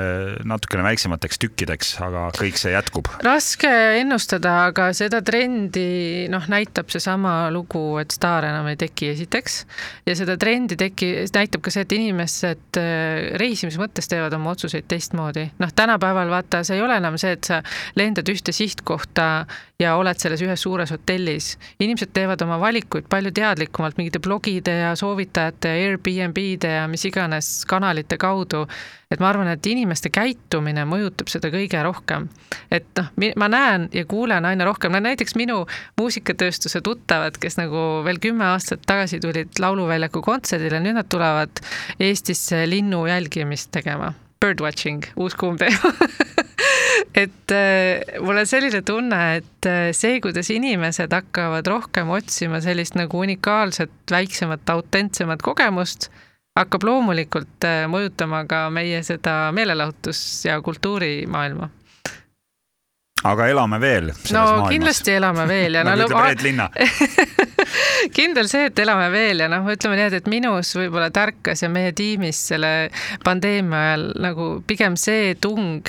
natukene 0.44 0.82
väiksemateks 0.88 1.38
tükkideks, 1.44 1.92
aga 2.04 2.26
kõik 2.34 2.58
see 2.60 2.72
jätkub? 2.74 3.08
raske 3.24 3.70
ennustada, 4.00 4.56
aga 4.72 4.88
seda 4.96 5.22
trendi 5.24 6.26
noh, 6.32 6.44
näitab 6.50 6.90
seesama 6.92 7.46
lugu, 7.54 8.00
et 8.02 8.12
staare 8.12 8.50
enam 8.50 8.66
ei 8.72 8.78
teki 8.80 9.12
esiteks 9.12 9.60
ja 10.10 10.16
seda 10.18 10.36
trendi 10.40 10.76
teki, 10.80 11.12
näitab 11.34 11.62
ka 11.64 11.72
see, 11.72 11.86
et 11.86 11.94
inimesed 11.96 12.80
äh, 12.82 13.38
reisimise 13.40 13.80
mõttes 13.80 14.10
teevad 14.10 14.34
oma 14.34 14.52
otsuseid 14.56 14.90
teistmoodi. 14.90 15.46
noh, 15.62 15.72
tänapäeval 15.78 16.34
vaata, 16.34 16.64
see 16.66 16.80
ei 16.80 16.84
ole 16.84 16.98
enam 16.98 17.16
see, 17.22 17.38
et 17.38 17.52
sa 17.52 17.62
lendad 17.96 18.28
ühte 18.34 18.52
sihtkohta 18.52 19.46
ja 19.80 19.94
oled 19.98 20.18
selles 20.20 20.42
ühes 20.42 20.66
suures 20.66 20.90
hotellis. 20.94 21.54
inimesed 21.78 22.12
teevad 22.14 22.42
oma 22.44 22.58
valikuid 22.60 23.06
palju 23.10 23.32
teadlikumalt 23.34 23.98
mingite 24.02 24.20
blogide 24.22 24.76
ja 24.82 24.92
soovitajate 24.98 25.70
ja 25.70 25.83
Airbnb-de 25.84 26.70
ja 26.78 26.86
mis 26.90 27.04
iganes 27.08 27.50
kanalite 27.68 28.18
kaudu. 28.20 28.64
et 29.14 29.20
ma 29.20 29.28
arvan, 29.28 29.46
et 29.52 29.66
inimeste 29.70 30.10
käitumine 30.10 30.82
mõjutab 30.90 31.28
seda 31.30 31.50
kõige 31.52 31.82
rohkem. 31.84 32.28
et 32.70 32.86
noh, 32.98 33.12
ma 33.36 33.48
näen 33.48 33.88
ja 33.92 34.04
kuulen 34.04 34.44
aina 34.44 34.64
rohkem, 34.64 34.92
no 34.92 35.00
näiteks 35.04 35.36
minu 35.36 35.66
muusikatööstuse 36.00 36.80
tuttavad, 36.80 37.38
kes 37.38 37.58
nagu 37.60 38.02
veel 38.04 38.18
kümme 38.18 38.44
aastat 38.44 38.82
tagasi 38.86 39.20
tulid 39.20 39.60
Lauluväljaku 39.60 40.22
kontserdile, 40.22 40.80
nüüd 40.80 40.98
nad 40.98 41.08
tulevad 41.08 41.62
Eestisse 42.00 42.64
linnu 42.66 43.06
jälgimist 43.06 43.70
tegema. 43.70 44.14
Birdwatching, 44.44 45.06
uus 45.16 45.36
kuum 45.40 45.56
teema 45.56 45.94
et 47.14 47.52
äh, 47.54 48.20
mul 48.20 48.38
on 48.40 48.48
selline 48.48 48.82
tunne, 48.86 49.20
et 49.38 49.68
äh, 49.68 49.88
see, 49.96 50.18
kuidas 50.24 50.50
inimesed 50.52 51.12
hakkavad 51.14 51.66
rohkem 51.70 52.10
otsima 52.14 52.60
sellist 52.64 52.98
nagu 52.98 53.22
unikaalset, 53.24 53.92
väiksemat, 54.10 54.66
autentsemat 54.74 55.42
kogemust, 55.44 56.10
hakkab 56.58 56.86
loomulikult 56.86 57.66
äh, 57.68 57.84
mõjutama 57.90 58.44
ka 58.50 58.66
meie 58.74 59.02
seda 59.06 59.52
meelelahutus- 59.56 60.44
ja 60.48 60.60
kultuurimaailma. 60.64 61.70
Aga 63.24 63.48
elame 63.48 63.80
veel 63.80 64.10
selles 64.12 64.32
no 64.36 64.42
maailmas. 64.44 64.72
kindlasti 64.74 65.14
elame 65.16 65.46
veel 65.48 65.78
ja 65.78 65.84
nagu 65.86 66.02
no 66.02 66.08
ütleb 66.08 66.26
Reet 66.26 66.42
Linna 66.44 66.68
kindel 68.16 68.50
see, 68.50 68.68
et 68.68 68.82
elame 68.84 69.08
veel 69.14 69.44
ja 69.44 69.48
noh, 69.52 69.68
ütleme 69.72 69.98
nii, 69.98 70.10
et 70.20 70.28
minus 70.30 70.74
võib-olla 70.76 71.08
tärkas 71.14 71.64
ja 71.64 71.70
meie 71.72 71.94
tiimis 71.96 72.40
selle 72.52 72.74
pandeemia 73.24 73.80
ajal 73.88 74.06
nagu 74.26 74.50
pigem 74.68 74.98
see 75.00 75.34
tung, 75.40 75.88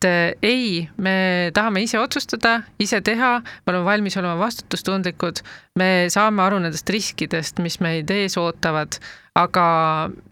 et 0.00 0.08
äh, 0.08 0.34
ei, 0.42 0.88
me 0.96 1.50
tahame 1.54 1.82
ise 1.84 1.98
otsustada, 2.00 2.62
ise 2.80 3.00
teha, 3.04 3.40
me 3.44 3.72
oleme 3.72 3.84
valmis 3.84 4.16
olema 4.16 4.38
vastutustundlikud, 4.40 5.42
me 5.76 6.06
saame 6.12 6.42
aru 6.42 6.60
nendest 6.64 6.88
riskidest, 6.90 7.60
mis 7.60 7.80
meid 7.84 8.10
ees 8.14 8.38
ootavad, 8.40 8.96
aga 9.36 9.64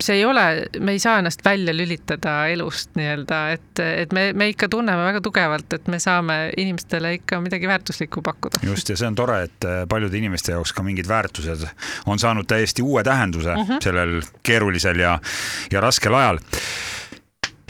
see 0.02 0.18
ei 0.18 0.24
ole, 0.26 0.44
me 0.80 0.96
ei 0.96 1.02
saa 1.02 1.18
ennast 1.20 1.44
välja 1.44 1.74
lülitada 1.76 2.48
elust 2.50 2.96
nii-öelda, 2.98 3.42
et, 3.54 3.82
et 3.84 4.12
me, 4.16 4.30
me 4.32 4.48
ikka 4.54 4.70
tunneme 4.72 5.04
väga 5.04 5.20
tugevalt, 5.24 5.76
et 5.76 5.88
me 5.92 6.00
saame 6.02 6.38
inimestele 6.56 7.18
ikka 7.20 7.42
midagi 7.44 7.68
väärtuslikku 7.68 8.24
pakkuda. 8.24 8.64
just, 8.66 8.88
ja 8.88 8.96
see 8.96 9.08
on 9.08 9.18
tore, 9.18 9.42
et 9.50 9.68
äh, 9.68 9.82
paljude 9.88 10.16
inimeste 10.18 10.56
jaoks 10.56 10.72
ka 10.72 10.86
mingid 10.86 11.08
väärtused 11.08 11.68
on 12.06 12.18
saanud 12.18 12.48
täiesti 12.48 12.82
uue 12.82 13.04
tähenduse 13.04 13.54
mm 13.54 13.62
-hmm. 13.68 13.84
sellel 13.84 14.20
keerulisel 14.42 14.98
ja, 15.04 15.18
ja 15.72 15.84
raskel 15.84 16.14
ajal 16.14 16.40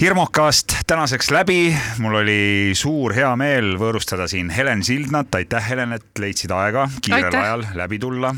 hirmukast 0.00 0.72
tänaseks 0.86 1.30
läbi, 1.30 1.76
mul 1.98 2.14
oli 2.14 2.70
suur 2.78 3.10
hea 3.16 3.30
meel 3.36 3.72
võõrustada 3.80 4.28
siin 4.30 4.50
Helen 4.54 4.84
Sildnat, 4.86 5.34
aitäh 5.34 5.64
Helen, 5.70 5.96
et 5.96 6.20
leidsid 6.22 6.52
aega 6.54 6.84
kiirel 7.02 7.26
Aitäh. 7.26 7.42
ajal 7.42 7.64
läbi 7.74 7.98
tulla. 7.98 8.30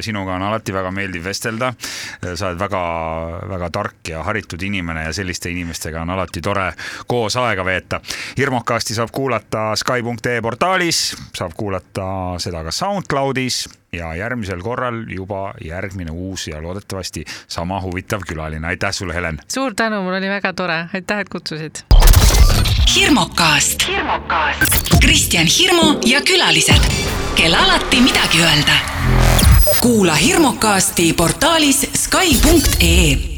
sinuga 0.00 0.36
on 0.36 0.42
alati 0.42 0.72
väga 0.72 0.90
meeldiv 0.94 1.24
vestelda. 1.24 1.72
sa 2.34 2.46
oled 2.46 2.58
väga-väga 2.58 3.70
tark 3.70 4.08
ja 4.08 4.22
haritud 4.22 4.62
inimene 4.62 5.04
ja 5.04 5.12
selliste 5.12 5.50
inimestega 5.50 6.02
on 6.02 6.10
alati 6.10 6.40
tore 6.40 6.72
koos 7.06 7.36
aega 7.36 7.64
veeta. 7.64 8.00
hirmukasti 8.38 8.94
saab 8.94 9.10
kuulata 9.12 9.76
Sky.ee 9.76 10.40
portaalis, 10.40 11.16
saab 11.34 11.52
kuulata 11.56 12.38
seda 12.38 12.62
ka 12.64 12.70
SoundCloudis 12.70 13.68
ja 13.92 14.14
järgmisel 14.14 14.62
korral 14.62 15.04
juba 15.08 15.54
järgmine 15.64 16.10
uus 16.10 16.48
ja 16.48 16.62
loodetavasti 16.62 17.24
sama 17.48 17.80
huvitav 17.82 18.20
külaline. 18.28 18.66
aitäh 18.66 18.92
sulle, 18.92 19.14
Helen! 19.14 19.38
suur 19.48 19.74
tänu, 19.74 20.02
mul 20.02 20.14
oli 20.14 20.28
väga 20.28 20.52
tore, 20.52 20.84
aitäh, 20.94 21.18
et 21.18 21.28
kutsusid. 21.28 21.76
hirmukast. 22.96 23.86
Kristjan 25.00 25.46
Hirmu 25.46 26.00
ja 26.06 26.20
külalised, 26.20 26.92
kel 27.34 27.54
alati 27.54 28.00
midagi 28.00 28.42
öelda. 28.42 28.72
kuula 29.80 30.14
hirmukasti 30.14 31.12
portaalis 31.12 31.90
Sky.ee 31.94 33.37